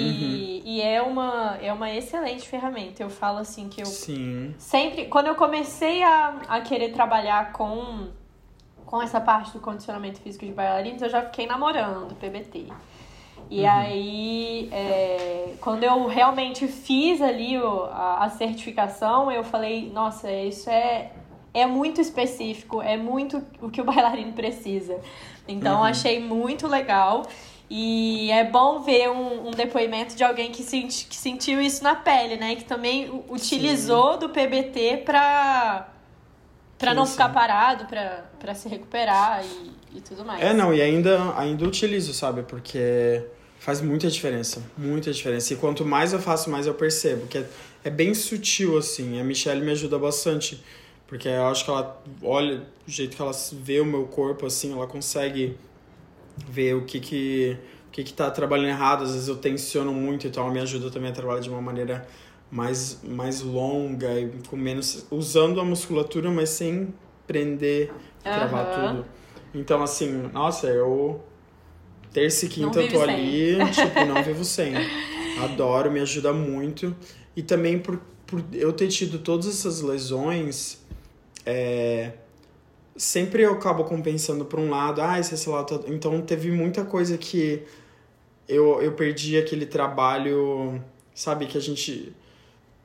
E, 0.00 0.62
e 0.64 0.80
é, 0.82 1.02
uma, 1.02 1.58
é 1.60 1.72
uma 1.72 1.90
excelente 1.90 2.48
ferramenta. 2.48 3.02
Eu 3.02 3.10
falo 3.10 3.38
assim 3.38 3.68
que 3.68 3.80
eu 3.82 3.86
Sim. 3.86 4.54
sempre. 4.58 5.06
Quando 5.06 5.26
eu 5.26 5.34
comecei 5.34 6.02
a, 6.02 6.36
a 6.48 6.60
querer 6.60 6.92
trabalhar 6.92 7.52
com, 7.52 8.08
com 8.86 9.02
essa 9.02 9.20
parte 9.20 9.52
do 9.52 9.60
condicionamento 9.60 10.20
físico 10.20 10.46
de 10.46 10.52
bailarinos, 10.52 11.02
eu 11.02 11.08
já 11.10 11.22
fiquei 11.22 11.46
namorando 11.46 12.14
PBT. 12.16 12.66
E 13.50 13.66
aí, 13.66 14.68
é, 14.72 15.54
quando 15.60 15.84
eu 15.84 16.06
realmente 16.06 16.66
fiz 16.68 17.20
ali 17.20 17.58
o, 17.58 17.84
a, 17.84 18.24
a 18.24 18.30
certificação, 18.30 19.30
eu 19.30 19.44
falei, 19.44 19.90
nossa, 19.92 20.32
isso 20.32 20.70
é, 20.70 21.10
é 21.52 21.66
muito 21.66 22.00
específico, 22.00 22.80
é 22.80 22.96
muito 22.96 23.42
o 23.60 23.68
que 23.68 23.80
o 23.80 23.84
bailarino 23.84 24.32
precisa. 24.32 24.98
Então, 25.46 25.78
Uhum. 25.80 25.84
achei 25.84 26.18
muito 26.20 26.66
legal. 26.66 27.24
E 27.74 28.30
é 28.30 28.44
bom 28.44 28.82
ver 28.82 29.08
um, 29.08 29.48
um 29.48 29.50
depoimento 29.50 30.14
de 30.14 30.22
alguém 30.22 30.52
que, 30.52 30.62
senti, 30.62 31.06
que 31.06 31.16
sentiu 31.16 31.58
isso 31.58 31.82
na 31.82 31.94
pele, 31.94 32.36
né? 32.36 32.54
Que 32.54 32.64
também 32.64 33.10
utilizou 33.30 34.18
do 34.18 34.28
PBT 34.28 34.98
pra, 35.06 35.88
pra 36.78 36.90
Sim, 36.90 36.96
não 36.96 37.06
sim. 37.06 37.12
ficar 37.12 37.30
parado, 37.30 37.86
pra, 37.86 38.26
pra 38.38 38.54
se 38.54 38.68
recuperar 38.68 39.42
e, 39.42 39.96
e 39.96 40.00
tudo 40.02 40.22
mais. 40.22 40.42
É, 40.42 40.52
não, 40.52 40.74
e 40.74 40.82
ainda, 40.82 41.32
ainda 41.34 41.64
utilizo, 41.64 42.12
sabe? 42.12 42.42
Porque 42.42 43.24
faz 43.58 43.80
muita 43.80 44.06
diferença, 44.10 44.62
muita 44.76 45.10
diferença. 45.10 45.54
E 45.54 45.56
quanto 45.56 45.82
mais 45.82 46.12
eu 46.12 46.20
faço, 46.20 46.50
mais 46.50 46.66
eu 46.66 46.74
percebo. 46.74 47.26
Que 47.26 47.38
é, 47.38 47.46
é 47.84 47.88
bem 47.88 48.12
sutil, 48.12 48.76
assim. 48.76 49.18
A 49.18 49.24
Michelle 49.24 49.64
me 49.64 49.72
ajuda 49.72 49.98
bastante. 49.98 50.62
Porque 51.06 51.26
eu 51.26 51.46
acho 51.46 51.64
que 51.64 51.70
ela 51.70 52.02
olha, 52.22 52.66
o 52.86 52.90
jeito 52.90 53.16
que 53.16 53.22
ela 53.22 53.32
vê 53.52 53.80
o 53.80 53.86
meu 53.86 54.04
corpo, 54.04 54.44
assim, 54.44 54.74
ela 54.74 54.86
consegue 54.86 55.56
ver 56.48 56.74
o 56.74 56.84
que 56.84 57.00
que, 57.00 57.56
o 57.88 57.90
que, 57.90 58.04
que 58.04 58.12
tá 58.12 58.30
trabalhando 58.30 58.68
errado. 58.68 59.04
Às 59.04 59.12
vezes 59.12 59.28
eu 59.28 59.36
tensiono 59.36 59.92
muito, 59.92 60.26
então 60.26 60.50
me 60.50 60.60
ajuda 60.60 60.90
também 60.90 61.10
a 61.10 61.14
trabalhar 61.14 61.40
de 61.40 61.48
uma 61.50 61.60
maneira 61.60 62.06
mais, 62.50 63.00
mais 63.02 63.40
longa 63.40 64.20
e 64.20 64.30
com 64.48 64.56
menos. 64.56 65.06
usando 65.10 65.60
a 65.60 65.64
musculatura, 65.64 66.30
mas 66.30 66.50
sem 66.50 66.92
prender, 67.26 67.92
travar 68.22 68.66
tudo. 68.74 69.06
Então, 69.54 69.82
assim, 69.82 70.30
nossa, 70.32 70.66
eu. 70.68 71.22
Terça 72.12 72.44
e 72.44 72.48
Não 72.48 72.54
quinta 72.54 72.82
eu 72.82 72.88
tô 72.90 73.04
sem. 73.06 73.14
ali, 73.14 73.70
tipo, 73.72 74.04
não 74.04 74.22
vivo 74.22 74.44
sem. 74.44 74.74
Adoro, 75.42 75.90
me 75.90 76.00
ajuda 76.00 76.32
muito. 76.32 76.94
E 77.34 77.42
também 77.42 77.78
por, 77.78 77.98
por 78.26 78.44
eu 78.52 78.70
ter 78.72 78.88
tido 78.88 79.18
todas 79.18 79.46
essas 79.48 79.80
lesões, 79.80 80.78
é, 81.46 82.12
sempre 82.96 83.42
eu 83.42 83.52
acabo 83.52 83.84
compensando 83.84 84.44
por 84.44 84.58
um 84.58 84.70
lado, 84.70 85.00
ah, 85.00 85.18
esse, 85.18 85.34
esse 85.34 85.48
lado. 85.48 85.84
Então 85.86 86.20
teve 86.22 86.50
muita 86.50 86.84
coisa 86.84 87.16
que 87.16 87.62
eu, 88.48 88.82
eu 88.82 88.92
perdi 88.92 89.38
aquele 89.38 89.66
trabalho, 89.66 90.82
sabe, 91.14 91.46
que 91.46 91.56
a 91.56 91.60
gente. 91.60 92.14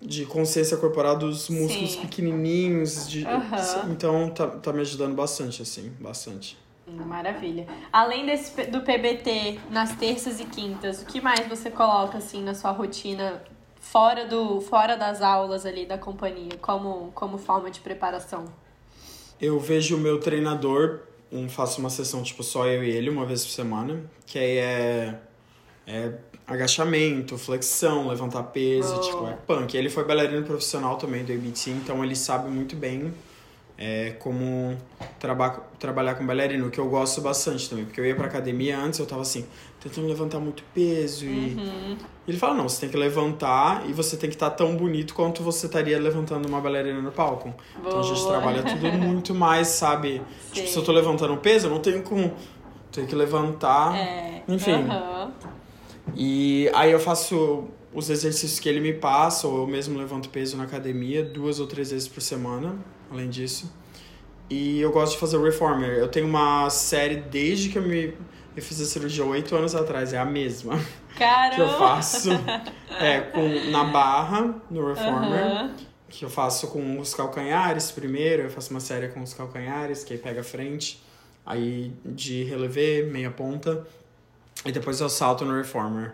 de 0.02 0.26
consciência 0.26 0.78
corporal 0.78 1.18
dos 1.18 1.50
músculos 1.50 1.92
Sim. 1.94 2.02
pequenininhos. 2.02 3.10
De, 3.10 3.26
Aham. 3.26 3.92
Então 3.92 4.30
tá, 4.30 4.48
tá 4.48 4.74
me 4.74 4.82
ajudando 4.82 5.16
bastante, 5.16 5.62
assim, 5.62 5.92
bastante. 6.00 6.58
Maravilha. 6.88 7.68
Além 7.92 8.26
desse, 8.26 8.64
do 8.68 8.80
PBT 8.82 9.60
nas 9.70 9.94
terças 9.98 10.40
e 10.40 10.46
quintas, 10.46 11.02
o 11.02 11.06
que 11.06 11.20
mais 11.20 11.46
você 11.48 11.70
coloca 11.70 12.18
assim 12.18 12.42
na 12.42 12.54
sua 12.54 12.72
rotina 12.72 13.44
fora 13.76 14.26
do 14.26 14.62
fora 14.62 14.96
das 14.96 15.22
aulas 15.22 15.66
ali 15.66 15.86
da 15.86 15.98
companhia, 15.98 16.58
como 16.62 17.12
como 17.14 17.38
forma 17.38 17.70
de 17.70 17.82
preparação? 17.82 18.46
Eu 19.40 19.60
vejo 19.60 19.96
o 19.96 20.00
meu 20.00 20.20
treinador, 20.20 21.02
um, 21.32 21.48
faço 21.48 21.80
uma 21.80 21.90
sessão 21.90 22.24
tipo 22.24 22.44
só 22.44 22.66
eu 22.68 22.84
e 22.84 22.90
ele 22.90 23.10
uma 23.10 23.26
vez 23.26 23.44
por 23.44 23.52
semana, 23.52 24.02
que 24.26 24.40
aí 24.40 24.58
é 24.58 25.20
é 25.86 26.12
agachamento, 26.46 27.38
flexão, 27.38 28.08
levantar 28.10 28.44
peso, 28.44 28.94
oh. 28.96 29.00
tipo, 29.00 29.28
é 29.28 29.38
punk. 29.48 29.76
Ele 29.76 29.90
foi 29.90 30.04
bailarino 30.04 30.46
profissional 30.46 30.98
também 30.98 31.24
do 31.24 31.32
ABT, 31.32 31.72
então 31.72 32.04
ele 32.04 32.16
sabe 32.16 32.50
muito 32.50 32.76
bem 32.76 33.14
é, 33.78 34.12
como 34.20 34.78
traba 35.20 35.50
trabalhar 35.80 36.16
com 36.16 36.26
bailarino, 36.26 36.70
que 36.70 36.80
eu 36.80 36.90
gosto 36.90 37.22
bastante 37.22 37.70
também, 37.70 37.86
porque 37.86 38.02
eu 38.02 38.06
ia 38.06 38.16
pra 38.16 38.26
academia 38.26 38.78
antes, 38.78 39.00
eu 39.00 39.06
tava 39.06 39.22
assim, 39.22 39.46
tentando 39.80 40.08
levantar 40.08 40.40
muito 40.40 40.64
peso 40.74 41.26
e 41.26 41.56
uhum. 41.56 41.98
Ele 42.28 42.38
fala, 42.38 42.54
não, 42.54 42.68
você 42.68 42.82
tem 42.82 42.90
que 42.90 42.98
levantar 42.98 43.90
e 43.90 43.94
você 43.94 44.18
tem 44.18 44.30
que 44.30 44.36
estar 44.36 44.50
tá 44.50 44.56
tão 44.58 44.76
bonito 44.76 45.14
quanto 45.14 45.42
você 45.42 45.66
estaria 45.66 45.98
levantando 46.00 46.48
uma 46.48 46.60
bailarina 46.60 47.02
no 47.02 47.12
palco. 47.12 47.50
Boa. 47.50 47.88
Então 47.88 48.00
a 48.00 48.04
gente 48.04 48.28
trabalha 48.28 48.64
tudo 48.64 48.92
muito 48.92 49.34
mais, 49.34 49.68
sabe? 49.70 50.22
Sim. 50.48 50.54
Tipo, 50.54 50.68
se 50.68 50.78
eu 50.78 50.84
tô 50.84 50.92
levantando 50.92 51.38
peso, 51.38 51.68
eu 51.68 51.72
não 51.72 51.80
tenho 51.80 52.04
como 52.04 52.34
tenho 52.92 53.08
que 53.08 53.16
levantar. 53.16 53.96
É. 53.96 54.44
Enfim. 54.48 54.74
Uhum. 54.74 55.32
E 56.16 56.70
aí 56.74 56.92
eu 56.92 57.00
faço 57.00 57.66
os 57.94 58.10
exercícios 58.10 58.60
que 58.60 58.68
ele 58.68 58.80
me 58.80 58.94
passa, 58.94 59.48
ou 59.48 59.62
eu 59.62 59.68
mesmo 59.68 59.98
levanto 59.98 60.30
peso 60.30 60.58
na 60.58 60.64
academia, 60.64 61.24
duas 61.24 61.60
ou 61.60 61.68
três 61.68 61.92
vezes 61.92 62.08
por 62.08 62.22
semana 62.22 62.76
além 63.12 63.30
disso. 63.30 63.72
E 64.50 64.80
eu 64.80 64.92
gosto 64.92 65.14
de 65.14 65.20
fazer 65.20 65.38
o 65.38 65.44
Reformer. 65.44 65.98
Eu 65.98 66.08
tenho 66.08 66.26
uma 66.26 66.70
série 66.70 67.18
desde 67.18 67.70
que 67.70 67.78
eu 67.78 67.82
me 67.82 68.14
eu 68.60 68.64
fiz 68.64 68.82
a 68.82 68.86
cirurgia 68.86 69.26
oito 69.26 69.56
anos 69.56 69.76
atrás, 69.76 70.14
é 70.14 70.18
a 70.18 70.26
mesma. 70.26 70.80
Caramba! 71.18 71.56
que 71.56 71.62
eu 71.62 71.70
faço 71.80 72.30
é, 73.00 73.22
com, 73.22 73.72
na 73.72 73.86
barra, 73.86 74.56
no 74.70 74.88
Reformer. 74.88 75.46
Uhum. 75.46 75.76
Que 76.10 76.26
eu 76.26 76.30
faço 76.30 76.68
com 76.68 77.00
os 77.00 77.14
calcanhares 77.14 77.92
primeiro, 77.92 78.44
eu 78.44 78.50
faço 78.50 78.72
uma 78.72 78.80
série 78.80 79.10
com 79.10 79.22
os 79.22 79.34
calcanhares, 79.34 80.04
que 80.04 80.14
aí 80.14 80.20
pega 80.20 80.42
a 80.42 80.44
frente. 80.44 81.04
Aí 81.46 81.94
de 82.06 82.44
relevé, 82.44 83.04
meia 83.04 83.32
ponta. 83.32 83.86
E 84.66 84.72
depois 84.72 85.00
eu 85.00 85.10
salto 85.10 85.46
no 85.46 85.56
Reformer. 85.56 86.14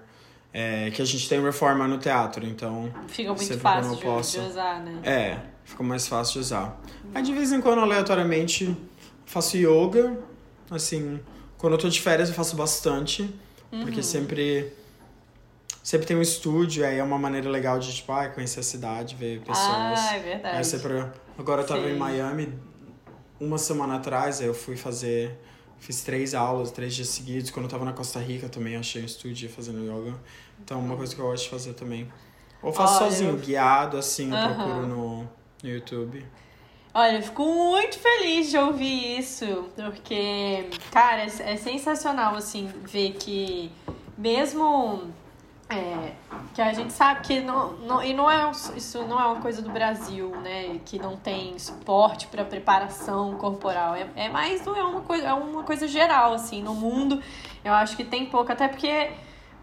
É, 0.53 0.91
que 0.91 1.01
a 1.01 1.05
gente 1.05 1.27
tem 1.27 1.41
Reformer 1.41 1.87
no 1.87 1.97
teatro, 1.97 2.45
então. 2.45 2.93
Fica 3.07 3.33
muito 3.33 3.59
fácil 3.59 3.95
de, 3.95 4.01
de 4.01 4.39
usar, 4.39 4.79
né? 4.81 4.99
É 5.03 5.53
fica 5.63 5.83
mais 5.83 6.07
fácil 6.07 6.33
de 6.33 6.39
usar. 6.39 6.81
Aí 7.13 7.23
de 7.23 7.33
vez 7.33 7.51
em 7.51 7.61
quando, 7.61 7.79
aleatoriamente, 7.79 8.75
faço 9.25 9.57
yoga. 9.57 10.17
Assim, 10.69 11.19
quando 11.63 11.75
eu 11.75 11.79
tô 11.79 11.87
de 11.87 12.01
férias 12.01 12.27
eu 12.27 12.35
faço 12.35 12.57
bastante. 12.57 13.21
Uhum. 13.71 13.83
Porque 13.83 14.03
sempre. 14.03 14.73
Sempre 15.81 16.05
tem 16.05 16.17
um 16.17 16.21
estúdio, 16.21 16.85
aí 16.85 16.97
é 16.97 17.03
uma 17.03 17.17
maneira 17.17 17.49
legal 17.49 17.79
de, 17.79 17.93
tipo, 17.93 18.11
ah, 18.11 18.27
conhecer 18.27 18.59
a 18.59 18.63
cidade, 18.63 19.15
ver 19.15 19.39
pessoas. 19.39 19.99
Ah, 19.99 20.15
é 20.15 20.19
verdade. 20.19 20.57
Aí 20.57 20.63
sempre... 20.63 21.05
Agora 21.37 21.61
eu 21.61 21.65
tava 21.65 21.83
Sim. 21.83 21.91
em 21.91 21.97
Miami 21.97 22.53
uma 23.39 23.57
semana 23.57 23.95
atrás, 23.95 24.41
aí 24.41 24.47
eu 24.47 24.53
fui 24.53 24.75
fazer. 24.75 25.39
Fiz 25.79 26.01
três 26.01 26.33
aulas, 26.33 26.69
três 26.69 26.93
dias 26.93 27.07
seguidos. 27.07 27.49
Quando 27.49 27.65
eu 27.65 27.71
tava 27.71 27.85
na 27.85 27.93
Costa 27.93 28.19
Rica 28.19 28.49
também 28.49 28.75
achei 28.75 29.01
um 29.01 29.05
estúdio 29.05 29.49
fazendo 29.49 29.79
yoga. 29.85 30.17
Então, 30.61 30.81
uma 30.81 30.97
coisa 30.97 31.15
que 31.15 31.21
eu 31.21 31.25
gosto 31.25 31.45
de 31.45 31.49
fazer 31.49 31.73
também. 31.75 32.11
Ou 32.61 32.73
faço 32.73 33.01
Olha, 33.01 33.09
sozinho, 33.09 33.31
eu... 33.31 33.37
guiado, 33.37 33.97
assim, 33.97 34.29
eu 34.31 34.37
uhum. 34.37 34.55
procuro 34.55 34.87
no 34.87 35.29
no 35.63 35.69
YouTube. 35.69 36.25
Olha, 36.95 37.17
eu 37.17 37.23
fico 37.23 37.43
muito 37.43 37.97
feliz 37.97 38.51
de 38.51 38.57
ouvir 38.57 39.17
isso, 39.17 39.67
porque, 39.75 40.69
cara, 40.91 41.23
é, 41.23 41.53
é 41.53 41.55
sensacional, 41.57 42.35
assim, 42.35 42.67
ver 42.83 43.13
que 43.13 43.71
mesmo 44.15 45.11
é, 45.67 46.11
que 46.53 46.61
a 46.61 46.71
gente 46.71 46.93
sabe 46.93 47.21
que 47.21 47.39
não, 47.39 47.73
não, 47.77 48.03
e 48.03 48.13
não 48.13 48.29
é, 48.29 48.51
isso 48.75 49.01
não 49.07 49.19
é 49.19 49.25
uma 49.25 49.41
coisa 49.41 49.59
do 49.59 49.71
Brasil, 49.71 50.29
né? 50.41 50.79
Que 50.85 50.99
não 50.99 51.17
tem 51.17 51.57
suporte 51.57 52.27
para 52.27 52.45
preparação 52.45 53.35
corporal. 53.37 53.95
É, 53.95 54.07
é 54.15 54.29
mais 54.29 54.65
é 54.67 54.83
uma 54.83 55.01
coisa, 55.01 55.25
é 55.25 55.33
uma 55.33 55.63
coisa 55.63 55.87
geral, 55.87 56.33
assim, 56.33 56.61
no 56.61 56.75
mundo. 56.75 57.19
Eu 57.65 57.73
acho 57.73 57.97
que 57.97 58.03
tem 58.03 58.27
pouco, 58.27 58.51
até 58.51 58.67
porque 58.67 59.09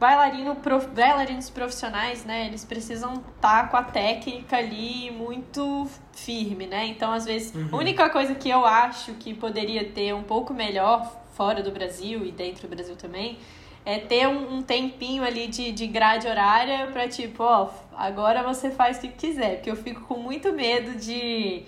bailarino, 0.01 0.57
prof, 0.57 0.87
bailarinos 0.89 1.51
profissionais, 1.51 2.25
né, 2.25 2.47
eles 2.47 2.65
precisam 2.65 3.23
estar 3.37 3.65
tá 3.65 3.69
com 3.69 3.77
a 3.77 3.83
técnica 3.83 4.57
ali 4.57 5.11
muito 5.11 5.87
firme, 6.13 6.67
né? 6.67 6.87
Então, 6.87 7.13
às 7.13 7.27
vezes, 7.27 7.55
uhum. 7.55 7.69
a 7.71 7.77
única 7.77 8.09
coisa 8.09 8.35
que 8.35 8.49
eu 8.49 8.65
acho 8.65 9.13
que 9.15 9.35
poderia 9.35 9.85
ter 9.85 10.15
um 10.15 10.23
pouco 10.23 10.55
melhor 10.55 11.21
fora 11.35 11.63
do 11.63 11.71
Brasil 11.71 12.25
e 12.25 12.33
dentro 12.33 12.67
do 12.67 12.75
Brasil 12.75 12.97
também 12.97 13.39
é 13.85 13.99
ter 13.99 14.27
um, 14.27 14.57
um 14.57 14.63
tempinho 14.63 15.23
ali 15.23 15.47
de, 15.47 15.71
de 15.73 15.87
grade 15.87 16.27
horária 16.27 16.87
para 16.89 17.07
tipo, 17.07 17.43
ó, 17.43 17.71
agora 17.97 18.43
você 18.43 18.71
faz 18.71 18.99
o 18.99 19.01
que 19.01 19.09
quiser, 19.09 19.57
porque 19.57 19.71
eu 19.71 19.77
fico 19.77 20.03
com 20.03 20.17
muito 20.17 20.53
medo 20.53 20.99
de 20.99 21.65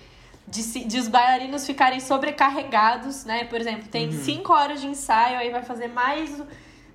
de, 0.46 0.84
de 0.84 0.98
os 0.98 1.08
bailarinos 1.08 1.64
ficarem 1.64 2.00
sobrecarregados, 2.00 3.24
né? 3.24 3.44
Por 3.44 3.60
exemplo, 3.60 3.88
tem 3.88 4.08
uhum. 4.08 4.12
cinco 4.12 4.52
horas 4.52 4.80
de 4.80 4.86
ensaio, 4.88 5.38
aí 5.38 5.50
vai 5.50 5.62
fazer 5.62 5.88
mais 5.88 6.42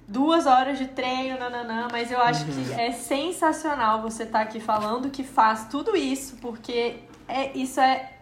duas 0.08 0.46
horas 0.46 0.78
de 0.78 0.88
treino, 0.88 1.38
nananã, 1.38 1.88
mas 1.92 2.12
eu 2.12 2.22
acho 2.22 2.46
uhum. 2.46 2.64
que 2.64 2.74
é 2.80 2.92
sensacional 2.94 4.02
você 4.02 4.24
estar 4.24 4.40
tá 4.40 4.46
aqui 4.46 4.60
falando 4.60 5.10
que 5.10 5.24
faz 5.24 5.68
tudo 5.70 5.98
isso, 5.98 6.38
porque 6.38 7.00
é, 7.28 7.56
isso 7.58 7.80
é 7.82 8.14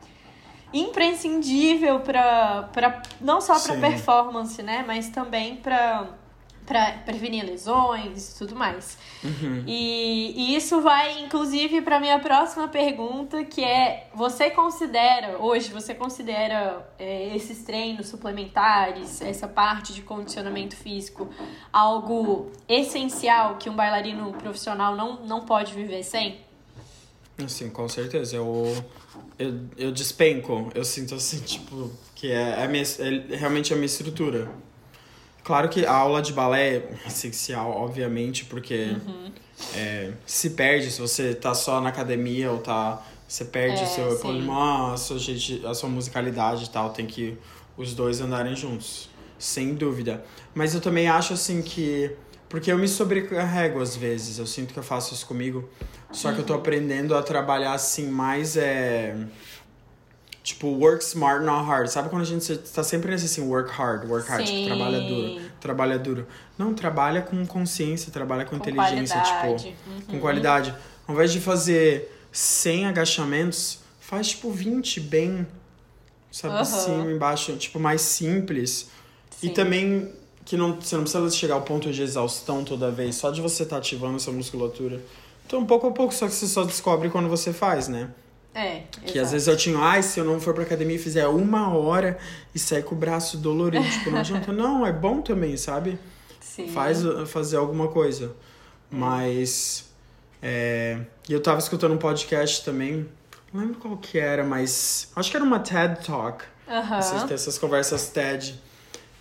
imprescindível 0.74 2.00
para 2.00 3.02
não 3.22 3.40
só 3.40 3.60
para 3.60 3.78
performance, 3.80 4.62
né, 4.64 4.84
mas 4.86 5.10
também 5.10 5.58
para 5.58 6.08
para 6.66 6.94
prevenir 7.06 7.46
lesões 7.46 8.32
e 8.32 8.38
tudo 8.38 8.56
mais. 8.56 8.98
Uhum. 9.24 9.64
E, 9.68 10.34
e, 10.36 10.56
isso 10.56 10.82
vai, 10.82 11.20
inclusive, 11.24 11.82
para 11.82 12.00
minha 12.00 12.20
próxima 12.20 12.68
pergunta, 12.68 13.44
que 13.44 13.64
é: 13.64 14.08
você 14.14 14.50
considera, 14.50 15.38
hoje, 15.40 15.70
você 15.72 15.94
considera 15.94 16.88
é, 16.98 17.36
esses 17.36 17.64
treinos 17.64 18.08
suplementares, 18.08 19.22
essa 19.22 19.48
parte 19.48 19.94
de 19.94 20.02
condicionamento 20.02 20.76
físico, 20.76 21.30
algo 21.72 22.52
essencial 22.68 23.58
que 23.58 23.70
um 23.70 23.76
bailarino 23.76 24.34
profissional 24.34 24.96
não, 24.96 25.26
não 25.26 25.42
pode 25.42 25.74
viver 25.74 26.04
sem? 26.04 26.44
Sim, 27.48 27.70
com 27.70 27.88
certeza. 27.90 28.38
Eu, 28.38 28.74
eu, 29.38 29.60
eu 29.78 29.92
despenco. 29.92 30.72
Eu 30.74 30.86
sinto 30.86 31.16
assim, 31.16 31.40
tipo, 31.40 31.92
que 32.16 32.32
é, 32.32 32.64
é, 32.64 32.68
minha, 32.68 32.84
é 32.84 33.36
realmente 33.36 33.74
a 33.74 33.76
minha 33.76 33.86
estrutura. 33.86 34.50
Claro 35.46 35.70
que 35.70 35.86
a 35.86 35.94
aula 35.94 36.24
de 36.24 36.34
balé 36.34 36.78
é 36.78 36.90
essencial, 37.06 37.70
obviamente, 37.70 38.46
porque 38.46 38.98
uhum. 39.06 39.32
é, 39.76 40.12
se 40.26 40.50
perde 40.50 40.90
se 40.90 41.00
você 41.00 41.36
tá 41.36 41.54
só 41.54 41.80
na 41.80 41.90
academia 41.90 42.52
ou 42.52 42.58
tá. 42.58 43.06
Você 43.28 43.46
perde 43.46 43.80
é, 43.80 43.84
o 43.84 43.88
seu 43.88 44.20
polimã, 44.20 44.94
a 44.94 44.98
sua, 44.98 45.18
a 45.70 45.74
sua 45.76 45.88
musicalidade 45.88 46.66
e 46.66 46.70
tal. 46.70 46.90
Tem 46.90 47.06
que 47.06 47.38
os 47.78 47.94
dois 47.94 48.22
andarem 48.22 48.56
juntos. 48.56 49.08
Sem 49.38 49.76
dúvida. 49.76 50.26
Mas 50.56 50.74
eu 50.74 50.82
também 50.82 51.08
acho 51.08 51.34
assim 51.34 51.62
que. 51.62 52.10
Porque 52.50 52.72
eu 52.72 52.78
me 52.78 52.88
sobrecarrego 52.88 53.80
às 53.80 53.96
vezes. 53.96 54.40
Eu 54.40 54.48
sinto 54.48 54.74
que 54.74 54.80
eu 54.80 54.84
faço 54.84 55.14
isso 55.14 55.28
comigo. 55.28 55.70
Só 56.12 56.32
que 56.32 56.40
eu 56.40 56.44
tô 56.44 56.54
uhum. 56.54 56.60
aprendendo 56.60 57.16
a 57.16 57.22
trabalhar 57.22 57.74
assim 57.74 58.08
mais. 58.08 58.58
É, 58.58 59.16
Tipo, 60.46 60.68
work 60.68 61.04
smart, 61.04 61.44
not 61.44 61.66
hard. 61.66 61.88
Sabe 61.88 62.08
quando 62.08 62.22
a 62.22 62.26
gente 62.26 62.56
tá 62.56 62.84
sempre 62.84 63.10
nesse 63.10 63.26
assim, 63.26 63.42
work 63.42 63.72
hard, 63.72 64.08
work 64.08 64.30
hard, 64.30 64.46
tipo, 64.46 64.68
trabalha 64.68 65.02
duro, 65.02 65.42
trabalha 65.60 65.98
duro. 65.98 66.28
Não, 66.56 66.72
trabalha 66.72 67.24
com 67.24 67.44
consciência, 67.48 68.12
trabalha 68.12 68.46
com, 68.46 68.52
com 68.52 68.58
inteligência, 68.58 69.20
tipo, 69.22 69.40
qualidade. 69.40 69.64
tipo, 69.64 69.90
uhum. 69.90 70.02
com 70.02 70.20
qualidade. 70.20 70.76
Ao 71.08 71.16
invés 71.16 71.34
de 71.34 71.42
fazer 71.42 72.16
100 72.32 72.86
agachamentos, 72.86 73.80
faz 74.00 74.28
tipo 74.28 74.52
20 74.52 75.00
bem, 75.00 75.48
sabe, 76.32 76.58
uhum. 76.58 76.64
cima, 76.64 77.12
embaixo, 77.12 77.56
tipo, 77.56 77.80
mais 77.80 78.02
simples. 78.02 78.92
Sim. 79.32 79.48
E 79.48 79.50
também 79.50 80.14
que 80.46 80.56
não, 80.56 80.80
você 80.80 80.96
não 80.96 81.06
precisa 81.06 81.28
chegar 81.32 81.56
ao 81.56 81.64
ponto 81.64 81.92
de 81.92 82.04
exaustão 82.04 82.64
toda 82.64 82.92
vez, 82.92 83.16
só 83.16 83.32
de 83.32 83.42
você 83.42 83.64
estar 83.64 83.78
tá 83.78 83.80
ativando 83.80 84.18
essa 84.18 84.32
musculatura. 84.32 85.02
Então, 85.48 85.66
pouco 85.66 85.88
a 85.88 85.92
pouco, 85.92 86.14
só 86.14 86.28
que 86.28 86.36
você 86.36 86.48
só 86.48 86.64
descobre 86.64 87.10
quando 87.10 87.28
você 87.28 87.52
faz, 87.52 87.88
né? 87.88 88.12
É. 88.56 88.84
Que 88.90 89.18
exato. 89.18 89.20
às 89.20 89.32
vezes 89.34 89.48
eu 89.50 89.58
tinha, 89.58 89.78
ai, 89.78 90.02
se 90.02 90.18
eu 90.18 90.24
não 90.24 90.40
for 90.40 90.54
pra 90.54 90.64
academia 90.64 90.96
e 90.96 91.00
fizer 91.00 91.28
uma 91.28 91.76
hora 91.76 92.18
e 92.54 92.58
sair 92.58 92.84
com 92.84 92.96
o 92.96 92.98
braço 92.98 93.38
dolorido, 93.38 93.84
tipo, 93.90 94.10
não 94.10 94.20
adianta. 94.20 94.52
Não, 94.56 94.86
é 94.86 94.94
bom 94.94 95.22
também, 95.22 95.58
sabe? 95.58 96.00
Sim. 96.40 96.70
Faz 96.70 97.00
fazer 97.28 97.58
alguma 97.58 97.90
coisa. 97.90 98.34
Mas. 98.90 99.90
É, 100.42 101.02
eu 101.28 101.42
tava 101.42 101.60
escutando 101.60 101.94
um 101.94 101.98
podcast 101.98 102.64
também, 102.64 103.10
não 103.52 103.62
lembro 103.62 103.76
qual 103.80 103.98
que 103.98 104.18
era, 104.18 104.44
mas. 104.44 105.12
Acho 105.16 105.32
que 105.32 105.36
era 105.36 105.46
uma 105.46 105.60
TED 105.60 106.06
Talk. 106.06 106.46
Uhum. 106.68 106.96
Essas, 106.96 107.32
essas 107.32 107.58
conversas 107.58 108.08
TED. 108.10 108.58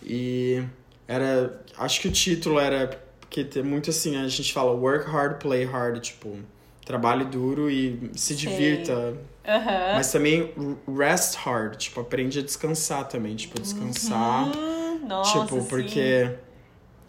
E 0.00 0.62
era. 1.08 1.60
Acho 1.76 2.00
que 2.00 2.08
o 2.08 2.12
título 2.12 2.60
era. 2.60 3.00
Porque 3.20 3.42
tem 3.42 3.64
muito 3.64 3.90
assim, 3.90 4.16
a 4.16 4.28
gente 4.28 4.52
fala 4.52 4.70
work 4.70 5.10
hard, 5.10 5.40
play 5.40 5.64
hard, 5.64 6.00
tipo 6.00 6.38
trabalhe 6.84 7.24
duro 7.24 7.70
e 7.70 8.10
se 8.14 8.34
divirta. 8.34 9.16
Uhum. 9.46 9.94
Mas 9.94 10.10
também 10.10 10.52
rest 10.96 11.36
hard, 11.36 11.76
tipo, 11.76 12.00
aprende 12.00 12.38
a 12.38 12.42
descansar 12.42 13.06
também, 13.08 13.34
tipo, 13.36 13.60
descansar. 13.60 14.56
Uhum. 14.56 15.06
Nossa, 15.06 15.40
tipo, 15.40 15.60
sim. 15.60 15.66
porque 15.66 16.30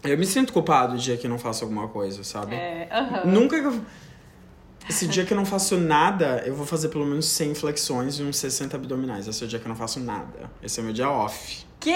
eu 0.03 0.17
me 0.17 0.25
sinto 0.25 0.51
culpado 0.51 0.95
o 0.95 0.97
dia 0.97 1.17
que 1.17 1.27
não 1.27 1.37
faço 1.37 1.63
alguma 1.63 1.87
coisa, 1.87 2.23
sabe? 2.23 2.55
É, 2.55 2.87
aham. 2.91 3.25
Nunca 3.25 3.59
que 3.59 3.65
eu... 3.65 3.81
Esse 4.87 5.07
dia 5.07 5.25
que 5.25 5.33
eu 5.33 5.37
não 5.37 5.45
faço 5.45 5.77
nada, 5.77 6.43
eu 6.45 6.53
vou 6.53 6.63
fazer 6.65 6.89
pelo 6.89 7.05
menos 7.07 7.25
100 7.25 7.55
flexões 7.55 8.19
e 8.19 8.23
uns 8.23 8.37
60 8.37 8.75
abdominais. 8.75 9.27
Esse 9.27 9.43
é 9.43 9.47
o 9.47 9.49
dia 9.49 9.57
que 9.57 9.65
eu 9.65 9.69
não 9.69 9.75
faço 9.75 9.99
nada. 9.99 10.51
Esse 10.61 10.79
é 10.79 10.83
o 10.83 10.85
meu 10.85 10.93
dia 10.93 11.09
off. 11.09 11.65
Que 11.79 11.91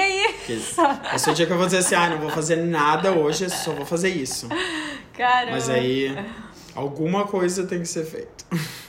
isso? 0.50 0.82
Esse 1.14 1.30
é 1.30 1.32
o 1.32 1.36
dia 1.36 1.46
que 1.46 1.54
eu 1.54 1.58
vou 1.58 1.68
dizer 1.68 1.80
assim, 1.80 1.94
ah, 1.94 2.10
não 2.10 2.20
vou 2.20 2.32
fazer 2.32 2.56
nada 2.56 3.12
hoje, 3.12 3.48
só 3.50 3.74
vou 3.74 3.86
fazer 3.86 4.10
isso. 4.10 4.48
Caramba. 5.14 5.52
Mas 5.52 5.70
aí, 5.70 6.16
alguma 6.76 7.26
coisa 7.28 7.66
tem 7.66 7.80
que 7.80 7.88
ser 7.88 8.06
feita. 8.06 8.46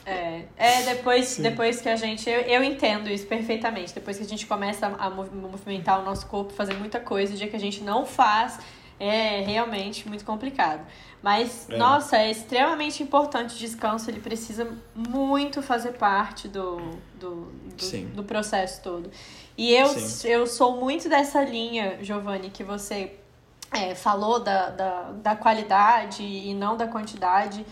É, 0.07 0.43
é 0.57 0.83
depois, 0.95 1.37
depois 1.39 1.81
que 1.81 1.89
a 1.89 1.97
gente. 1.97 2.29
Eu, 2.29 2.41
eu 2.41 2.63
entendo 2.65 3.09
isso 3.09 3.27
perfeitamente. 3.27 3.95
Depois 3.95 4.17
que 4.17 4.25
a 4.25 4.27
gente 4.27 4.47
começa 4.47 4.87
a, 4.87 5.07
a 5.07 5.11
mov- 5.11 5.31
movimentar 5.35 6.01
o 6.01 6.05
nosso 6.05 6.27
corpo, 6.27 6.53
fazer 6.53 6.75
muita 6.75 6.99
coisa, 7.01 7.35
o 7.35 7.37
dia 7.37 7.49
que 7.49 7.57
a 7.57 7.61
gente 7.61 7.83
não 7.83 8.05
faz, 8.07 8.59
é 8.99 9.41
realmente 9.43 10.09
muito 10.09 10.25
complicado. 10.25 10.85
Mas, 11.23 11.69
É. 11.69 11.77
nossa, 11.77 12.17
é 12.17 12.31
extremamente 12.31 13.03
importante 13.03 13.55
o 13.55 13.59
descanso, 13.59 14.11
ele 14.11 14.21
precisa 14.21 14.67
muito 14.95 15.61
fazer 15.63 15.93
parte 15.93 16.49
do, 16.49 16.79
do, 17.15 17.53
do, 17.77 18.07
do 18.17 18.25
processo 18.25 18.83
todo. 18.83 19.11
E 19.57 19.75
eu, 19.75 19.87
Sim. 19.89 20.29
eu 20.29 20.47
sou 20.47 20.77
muito 20.81 21.09
dessa 21.11 21.43
linha, 21.45 21.99
Giovanni, 22.03 22.49
que 22.49 22.65
você 22.65 23.20
é, 23.73 23.95
falou 23.95 24.41
da, 24.41 24.71
da, 24.71 25.03
da 25.13 25.37
qualidade 25.37 26.23
e 26.23 26.55
não 26.55 26.77
da 26.77 26.87
quantidade, 26.87 27.65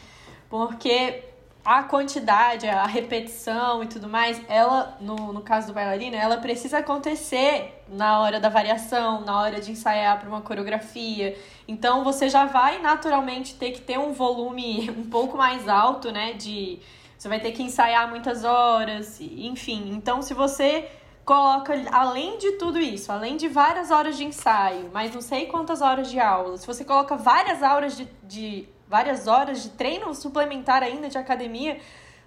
porque 0.48 1.24
a 1.64 1.82
quantidade, 1.82 2.66
a 2.66 2.86
repetição 2.86 3.82
e 3.82 3.86
tudo 3.86 4.08
mais, 4.08 4.40
ela, 4.48 4.96
no, 5.00 5.32
no 5.32 5.42
caso 5.42 5.66
do 5.66 5.72
bailarino, 5.74 6.16
ela 6.16 6.38
precisa 6.38 6.78
acontecer 6.78 7.84
na 7.88 8.20
hora 8.20 8.40
da 8.40 8.48
variação, 8.48 9.20
na 9.20 9.38
hora 9.38 9.60
de 9.60 9.72
ensaiar 9.72 10.18
para 10.18 10.28
uma 10.28 10.40
coreografia. 10.40 11.36
Então 11.66 12.04
você 12.04 12.28
já 12.28 12.46
vai 12.46 12.80
naturalmente 12.80 13.54
ter 13.54 13.72
que 13.72 13.80
ter 13.80 13.98
um 13.98 14.12
volume 14.12 14.88
um 14.96 15.04
pouco 15.10 15.36
mais 15.36 15.68
alto, 15.68 16.10
né? 16.10 16.32
De 16.32 16.78
você 17.18 17.28
vai 17.28 17.40
ter 17.40 17.50
que 17.50 17.64
ensaiar 17.64 18.08
muitas 18.08 18.44
horas, 18.44 19.20
enfim. 19.20 19.90
Então, 19.90 20.22
se 20.22 20.32
você 20.32 20.88
coloca, 21.28 21.74
além 21.92 22.38
de 22.38 22.52
tudo 22.52 22.78
isso, 22.80 23.12
além 23.12 23.36
de 23.36 23.48
várias 23.48 23.90
horas 23.90 24.16
de 24.16 24.24
ensaio, 24.24 24.88
mas 24.94 25.12
não 25.12 25.20
sei 25.20 25.44
quantas 25.44 25.82
horas 25.82 26.10
de 26.10 26.18
aula, 26.18 26.56
se 26.56 26.66
você 26.66 26.86
coloca 26.86 27.16
várias 27.18 27.60
horas 27.62 27.94
de, 27.98 28.08
de 28.22 28.66
várias 28.88 29.26
horas 29.26 29.62
de 29.62 29.68
treino 29.68 30.14
suplementar 30.14 30.82
ainda 30.82 31.06
de 31.10 31.18
academia, 31.18 31.78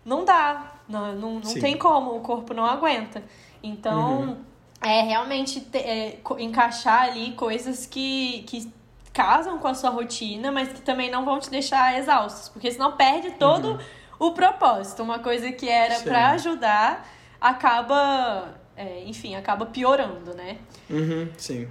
não 0.06 0.24
dá. 0.24 0.74
Não, 0.88 1.16
não, 1.16 1.34
não 1.40 1.42
tem 1.60 1.76
como, 1.80 2.16
o 2.16 2.20
corpo 2.22 2.54
não 2.54 2.64
aguenta. 2.64 3.24
Então, 3.64 4.38
é 4.80 5.02
realmente 5.02 5.60
te- 5.62 5.80
é, 5.80 6.20
encaixar 6.38 7.04
ali 7.06 7.32
coisas 7.32 7.88
que, 7.88 8.44
que 8.46 8.72
casam 9.12 9.58
com 9.58 9.68
a 9.68 9.74
sua 9.74 9.90
rotina, 9.90 10.52
mas 10.52 10.70
que 10.70 10.82
também 10.82 11.10
não 11.10 11.26
vão 11.26 11.40
te 11.40 11.50
deixar 11.50 11.98
exaustos, 11.98 12.50
porque 12.50 12.72
senão 12.72 12.92
perde 12.92 13.32
todo 13.32 13.80
o 14.20 14.32
propósito. 14.32 15.02
Uma 15.02 15.18
coisa 15.18 15.52
que 15.52 15.68
era 15.68 15.96
pra 16.02 16.30
ajudar 16.34 17.08
acaba, 17.40 18.61
é, 18.82 19.04
enfim, 19.06 19.36
acaba 19.36 19.66
piorando, 19.66 20.34
né? 20.34 20.58
Uhum, 20.90 21.30
sim. 21.38 21.68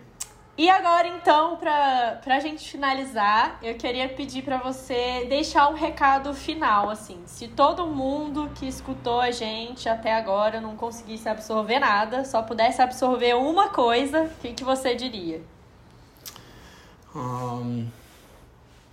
E 0.56 0.68
agora, 0.68 1.08
então, 1.08 1.56
pra, 1.56 2.20
pra 2.22 2.38
gente 2.38 2.70
finalizar, 2.70 3.58
eu 3.62 3.74
queria 3.76 4.08
pedir 4.11 4.42
pra 4.42 4.58
você 4.58 5.24
deixar 5.26 5.70
um 5.70 5.74
recado 5.74 6.34
final, 6.34 6.90
assim. 6.90 7.18
Se 7.24 7.48
todo 7.48 7.86
mundo 7.86 8.50
que 8.54 8.68
escutou 8.68 9.20
a 9.20 9.30
gente 9.30 9.88
até 9.88 10.14
agora 10.14 10.61
não 10.61 10.76
conseguisse 10.76 11.28
absorver 11.28 11.78
nada, 11.78 12.26
só 12.26 12.42
pudesse 12.42 12.82
absorver 12.82 13.34
uma 13.34 13.70
coisa, 13.70 14.24
o 14.24 14.40
que, 14.42 14.52
que 14.52 14.62
você 14.62 14.94
diria? 14.94 15.40
Ahn, 17.14 17.86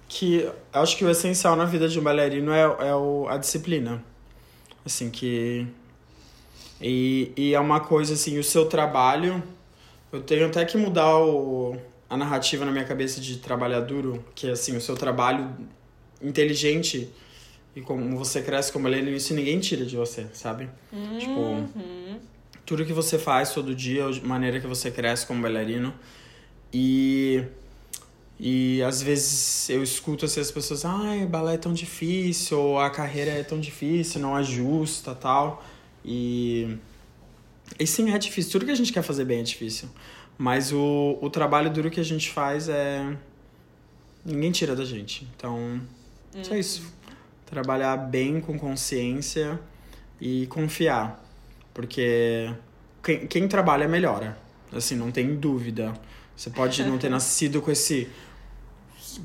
que 0.08 0.50
acho 0.72 0.96
que 0.96 1.04
o 1.04 1.10
essencial 1.10 1.56
na 1.56 1.66
vida 1.66 1.90
de 1.90 2.00
um 2.00 2.04
bailarino 2.04 2.54
é, 2.54 2.62
é 2.62 2.96
o, 2.96 3.28
a 3.30 3.38
disciplina. 3.38 4.02
Assim, 4.86 5.10
que. 5.12 5.68
E, 6.82 7.32
e 7.36 7.54
é 7.54 7.60
uma 7.60 7.80
coisa 7.80 8.14
assim, 8.14 8.38
o 8.38 8.44
seu 8.44 8.66
trabalho. 8.66 9.42
Eu 10.12 10.22
tenho 10.22 10.46
até 10.48 10.64
que 10.66 10.78
mudar 10.78 11.18
o, 11.18 11.76
a 12.10 12.16
narrativa 12.16 12.64
na 12.66 12.72
minha 12.72 12.86
cabeça 12.86 13.20
de 13.20 13.38
trabalhar 13.38 13.82
duro, 13.82 14.24
que 14.36 14.48
é 14.48 14.52
assim, 14.52 14.76
o 14.78 14.82
seu 14.82 14.96
trabalho 14.96 15.56
inteligente 16.22 17.10
e 17.76 17.82
como 17.82 18.18
você 18.18 18.42
cresce 18.42 18.72
como 18.72 18.84
bailarino, 18.84 19.16
isso 19.16 19.34
ninguém 19.36 19.60
tira 19.60 19.86
de 19.86 19.96
você, 19.96 20.26
sabe? 20.34 20.68
Tipo, 21.20 21.40
Uhum. 21.40 22.20
tudo 22.66 22.86
que 22.86 22.94
você 22.94 23.20
faz 23.20 23.54
todo 23.54 23.76
dia, 23.76 24.06
a 24.06 24.28
maneira 24.28 24.60
que 24.60 24.66
você 24.66 24.90
cresce 24.90 25.28
como 25.28 25.42
bailarino. 25.42 25.94
E 26.74 27.44
e 28.40 28.84
às 28.84 29.02
vezes 29.02 29.68
eu 29.70 29.82
escuto 29.82 30.26
assim, 30.26 30.40
as 30.40 30.52
pessoas, 30.52 30.86
ai, 30.86 31.26
balé 31.26 31.56
é 31.56 31.58
tão 31.58 31.74
difícil, 31.74 32.60
ou 32.60 32.80
a 32.80 32.90
carreira 32.90 33.32
é 33.32 33.44
tão 33.44 33.60
difícil, 33.60 34.22
não 34.22 34.38
é 34.38 34.44
justa, 34.44 35.16
tal. 35.16 35.64
E 36.04 36.78
e 37.80 37.86
sim, 37.86 38.12
é 38.12 38.18
difícil. 38.18 38.52
Tudo 38.52 38.66
que 38.66 38.72
a 38.72 38.76
gente 38.76 38.94
quer 38.94 39.02
fazer 39.02 39.26
bem 39.26 39.40
é 39.40 39.44
difícil. 39.44 39.90
Mas 40.38 40.72
o, 40.72 41.18
o 41.22 41.30
trabalho 41.30 41.70
duro 41.70 41.90
que 41.90 42.00
a 42.00 42.04
gente 42.04 42.30
faz 42.30 42.70
é 42.70 43.16
ninguém 44.24 44.52
tira 44.52 44.76
da 44.76 44.86
gente. 44.86 45.28
Então, 45.36 45.82
só 46.42 46.56
isso. 46.56 46.94
Trabalhar 47.46 47.98
bem 47.98 48.40
com 48.40 48.58
consciência 48.58 49.60
e 50.20 50.48
confiar. 50.48 51.24
Porque 51.74 52.52
quem, 53.04 53.28
quem 53.28 53.48
trabalha 53.48 53.88
melhora. 53.88 54.38
Assim, 54.72 54.96
não 54.96 55.12
tem 55.12 55.36
dúvida. 55.36 55.94
Você 56.36 56.50
pode 56.50 56.84
não 56.84 56.98
ter 56.98 57.10
nascido 57.10 57.62
com 57.62 57.72
esse 57.72 58.08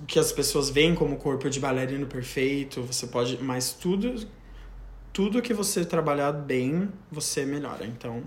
que 0.07 0.19
as 0.19 0.33
pessoas 0.33 0.71
veem 0.71 0.95
como 0.95 1.17
corpo 1.17 1.51
de 1.51 1.61
bailarino 1.61 2.07
perfeito, 2.07 2.81
você 2.81 3.07
pode, 3.07 3.37
mas 3.43 3.75
tudo 3.75 4.27
tudo 5.13 5.43
que 5.43 5.53
você 5.53 5.85
trabalhar 5.85 6.33
bem, 6.33 6.91
você 7.11 7.45
melhora. 7.45 7.85
Então, 7.87 8.23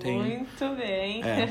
tem 0.00 0.18
Muito 0.18 0.76
bem. 0.76 1.22
É. 1.24 1.48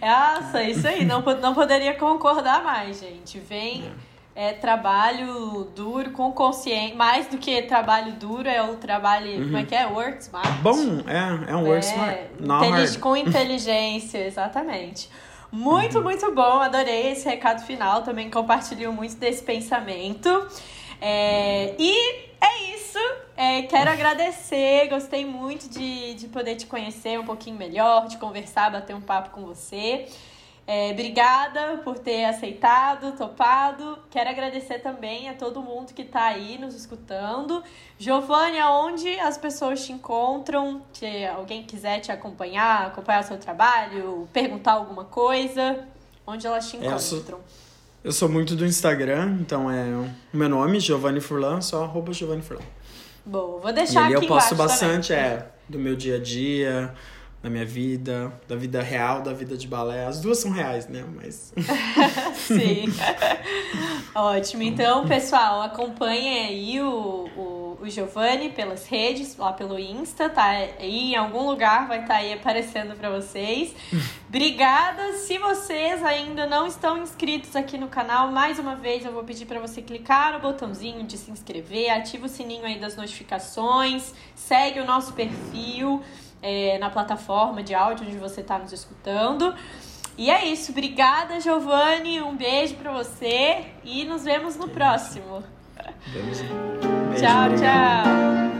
Nossa, 0.00 0.62
isso 0.62 0.86
aí. 0.86 1.04
Não, 1.04 1.20
não 1.20 1.54
poderia 1.54 1.94
concordar 1.94 2.64
mais, 2.64 3.00
gente. 3.00 3.38
Vem 3.38 3.90
é. 4.34 4.52
trabalho 4.52 5.68
duro, 5.76 6.10
com 6.10 6.32
consciência. 6.32 6.96
Mais 6.96 7.26
do 7.26 7.36
que 7.36 7.62
trabalho 7.62 8.12
duro, 8.12 8.48
é 8.48 8.62
o 8.62 8.76
trabalho. 8.76 9.44
Como 9.44 9.56
é 9.58 9.64
que 9.64 9.74
é? 9.74 9.86
Work 9.86 10.22
smart. 10.22 10.48
bom, 10.62 11.00
é, 11.06 11.50
é 11.50 11.56
um 11.56 11.64
work 11.64 11.84
smart, 11.84 12.20
not 12.40 12.66
intelig- 12.66 12.88
hard. 12.88 13.00
Com 13.00 13.16
inteligência, 13.16 14.18
exatamente. 14.26 15.10
Muito, 15.52 16.02
muito 16.02 16.32
bom. 16.32 16.60
Adorei 16.60 17.12
esse 17.12 17.28
recado 17.28 17.64
final. 17.64 18.02
Também 18.02 18.30
compartilho 18.30 18.92
muito 18.92 19.16
desse 19.16 19.42
pensamento. 19.42 20.48
É, 21.00 21.74
e 21.78 22.33
é 22.44 22.74
isso. 22.76 22.98
É, 23.36 23.62
quero 23.62 23.90
agradecer. 23.90 24.88
Gostei 24.88 25.24
muito 25.24 25.68
de, 25.68 26.14
de 26.14 26.28
poder 26.28 26.56
te 26.56 26.66
conhecer 26.66 27.18
um 27.18 27.24
pouquinho 27.24 27.56
melhor, 27.56 28.06
de 28.08 28.16
conversar, 28.18 28.70
bater 28.70 28.94
um 28.94 29.00
papo 29.00 29.30
com 29.30 29.42
você. 29.42 30.06
É, 30.66 30.92
obrigada 30.92 31.82
por 31.84 31.98
ter 31.98 32.24
aceitado, 32.24 33.12
topado. 33.12 33.98
Quero 34.10 34.30
agradecer 34.30 34.78
também 34.78 35.28
a 35.28 35.34
todo 35.34 35.60
mundo 35.60 35.92
que 35.92 36.02
está 36.02 36.24
aí 36.24 36.56
nos 36.56 36.74
escutando. 36.74 37.62
Giovanni, 37.98 38.58
aonde 38.58 39.18
as 39.20 39.36
pessoas 39.36 39.84
te 39.84 39.92
encontram? 39.92 40.80
Se 40.94 41.26
alguém 41.26 41.64
quiser 41.64 42.00
te 42.00 42.10
acompanhar, 42.10 42.86
acompanhar 42.86 43.22
o 43.22 43.26
seu 43.26 43.38
trabalho, 43.38 44.26
perguntar 44.32 44.72
alguma 44.72 45.04
coisa, 45.04 45.86
onde 46.26 46.46
elas 46.46 46.70
te 46.70 46.78
É, 46.78 47.63
eu 48.04 48.12
sou-? 48.12 48.28
Eu 48.28 48.34
muito 48.34 48.54
do 48.54 48.64
Instagram, 48.66 49.38
então 49.40 49.70
é 49.70 49.84
o 49.96 50.08
meu 50.36 50.48
nome, 50.48 50.78
Giovanni 50.78 51.20
Furlan, 51.20 51.60
só 51.60 51.84
arroba 51.84 52.12
Giovanni 52.12 52.42
Furlan. 52.42 52.62
Boa, 53.24 53.60
vou 53.60 53.70
E 53.70 53.72
deixar 53.72 54.04
ali 54.04 54.12
eu 54.14 54.18
aqui 54.18 54.28
posto 54.28 54.54
embaixo 54.54 54.54
bastante, 54.54 55.08
também. 55.08 55.24
é, 55.24 55.48
do 55.68 55.78
meu 55.78 55.96
dia 55.96 56.16
a 56.16 56.20
dia, 56.20 56.94
da 57.44 57.50
minha 57.50 57.66
vida, 57.66 58.32
da 58.48 58.56
vida 58.56 58.82
real, 58.82 59.20
da 59.20 59.34
vida 59.34 59.54
de 59.54 59.68
balé. 59.68 60.06
As 60.06 60.18
duas 60.18 60.38
são 60.38 60.50
reais, 60.50 60.88
né? 60.88 61.04
Mas. 61.14 61.52
Sim. 62.34 62.86
Ótimo. 64.14 64.62
Então, 64.62 65.06
pessoal, 65.06 65.60
acompanhem 65.60 66.46
aí 66.46 66.80
o, 66.80 67.28
o, 67.36 67.78
o 67.82 67.90
Giovanni 67.90 68.48
pelas 68.48 68.86
redes, 68.86 69.36
lá 69.36 69.52
pelo 69.52 69.78
Insta, 69.78 70.30
tá? 70.30 70.52
Aí 70.52 71.12
em 71.12 71.16
algum 71.16 71.46
lugar 71.46 71.86
vai 71.86 72.00
estar 72.00 72.14
aí 72.14 72.32
aparecendo 72.32 72.96
para 72.96 73.10
vocês. 73.10 73.74
Obrigada. 74.26 75.12
Se 75.12 75.36
vocês 75.36 76.02
ainda 76.02 76.46
não 76.46 76.66
estão 76.66 76.96
inscritos 76.96 77.54
aqui 77.54 77.76
no 77.76 77.88
canal, 77.88 78.32
mais 78.32 78.58
uma 78.58 78.74
vez 78.74 79.04
eu 79.04 79.12
vou 79.12 79.22
pedir 79.22 79.44
para 79.44 79.60
você 79.60 79.82
clicar 79.82 80.32
no 80.32 80.40
botãozinho 80.40 81.04
de 81.04 81.18
se 81.18 81.30
inscrever, 81.30 81.90
ativa 81.90 82.24
o 82.24 82.28
sininho 82.28 82.64
aí 82.64 82.78
das 82.78 82.96
notificações, 82.96 84.14
segue 84.34 84.80
o 84.80 84.86
nosso 84.86 85.12
perfil 85.12 86.02
é, 86.44 86.78
na 86.78 86.90
plataforma 86.90 87.62
de 87.62 87.74
áudio 87.74 88.06
onde 88.06 88.18
você 88.18 88.42
está 88.42 88.58
nos 88.58 88.70
escutando. 88.70 89.54
E 90.16 90.30
é 90.30 90.44
isso. 90.44 90.70
Obrigada, 90.70 91.40
Giovanni. 91.40 92.20
Um 92.20 92.36
beijo 92.36 92.74
pra 92.76 92.92
você 92.92 93.64
e 93.82 94.04
nos 94.04 94.22
vemos 94.22 94.54
no 94.54 94.68
próximo. 94.68 95.42
Beijo, 96.12 96.44
Tchau, 97.16 97.48
tchau. 97.56 98.53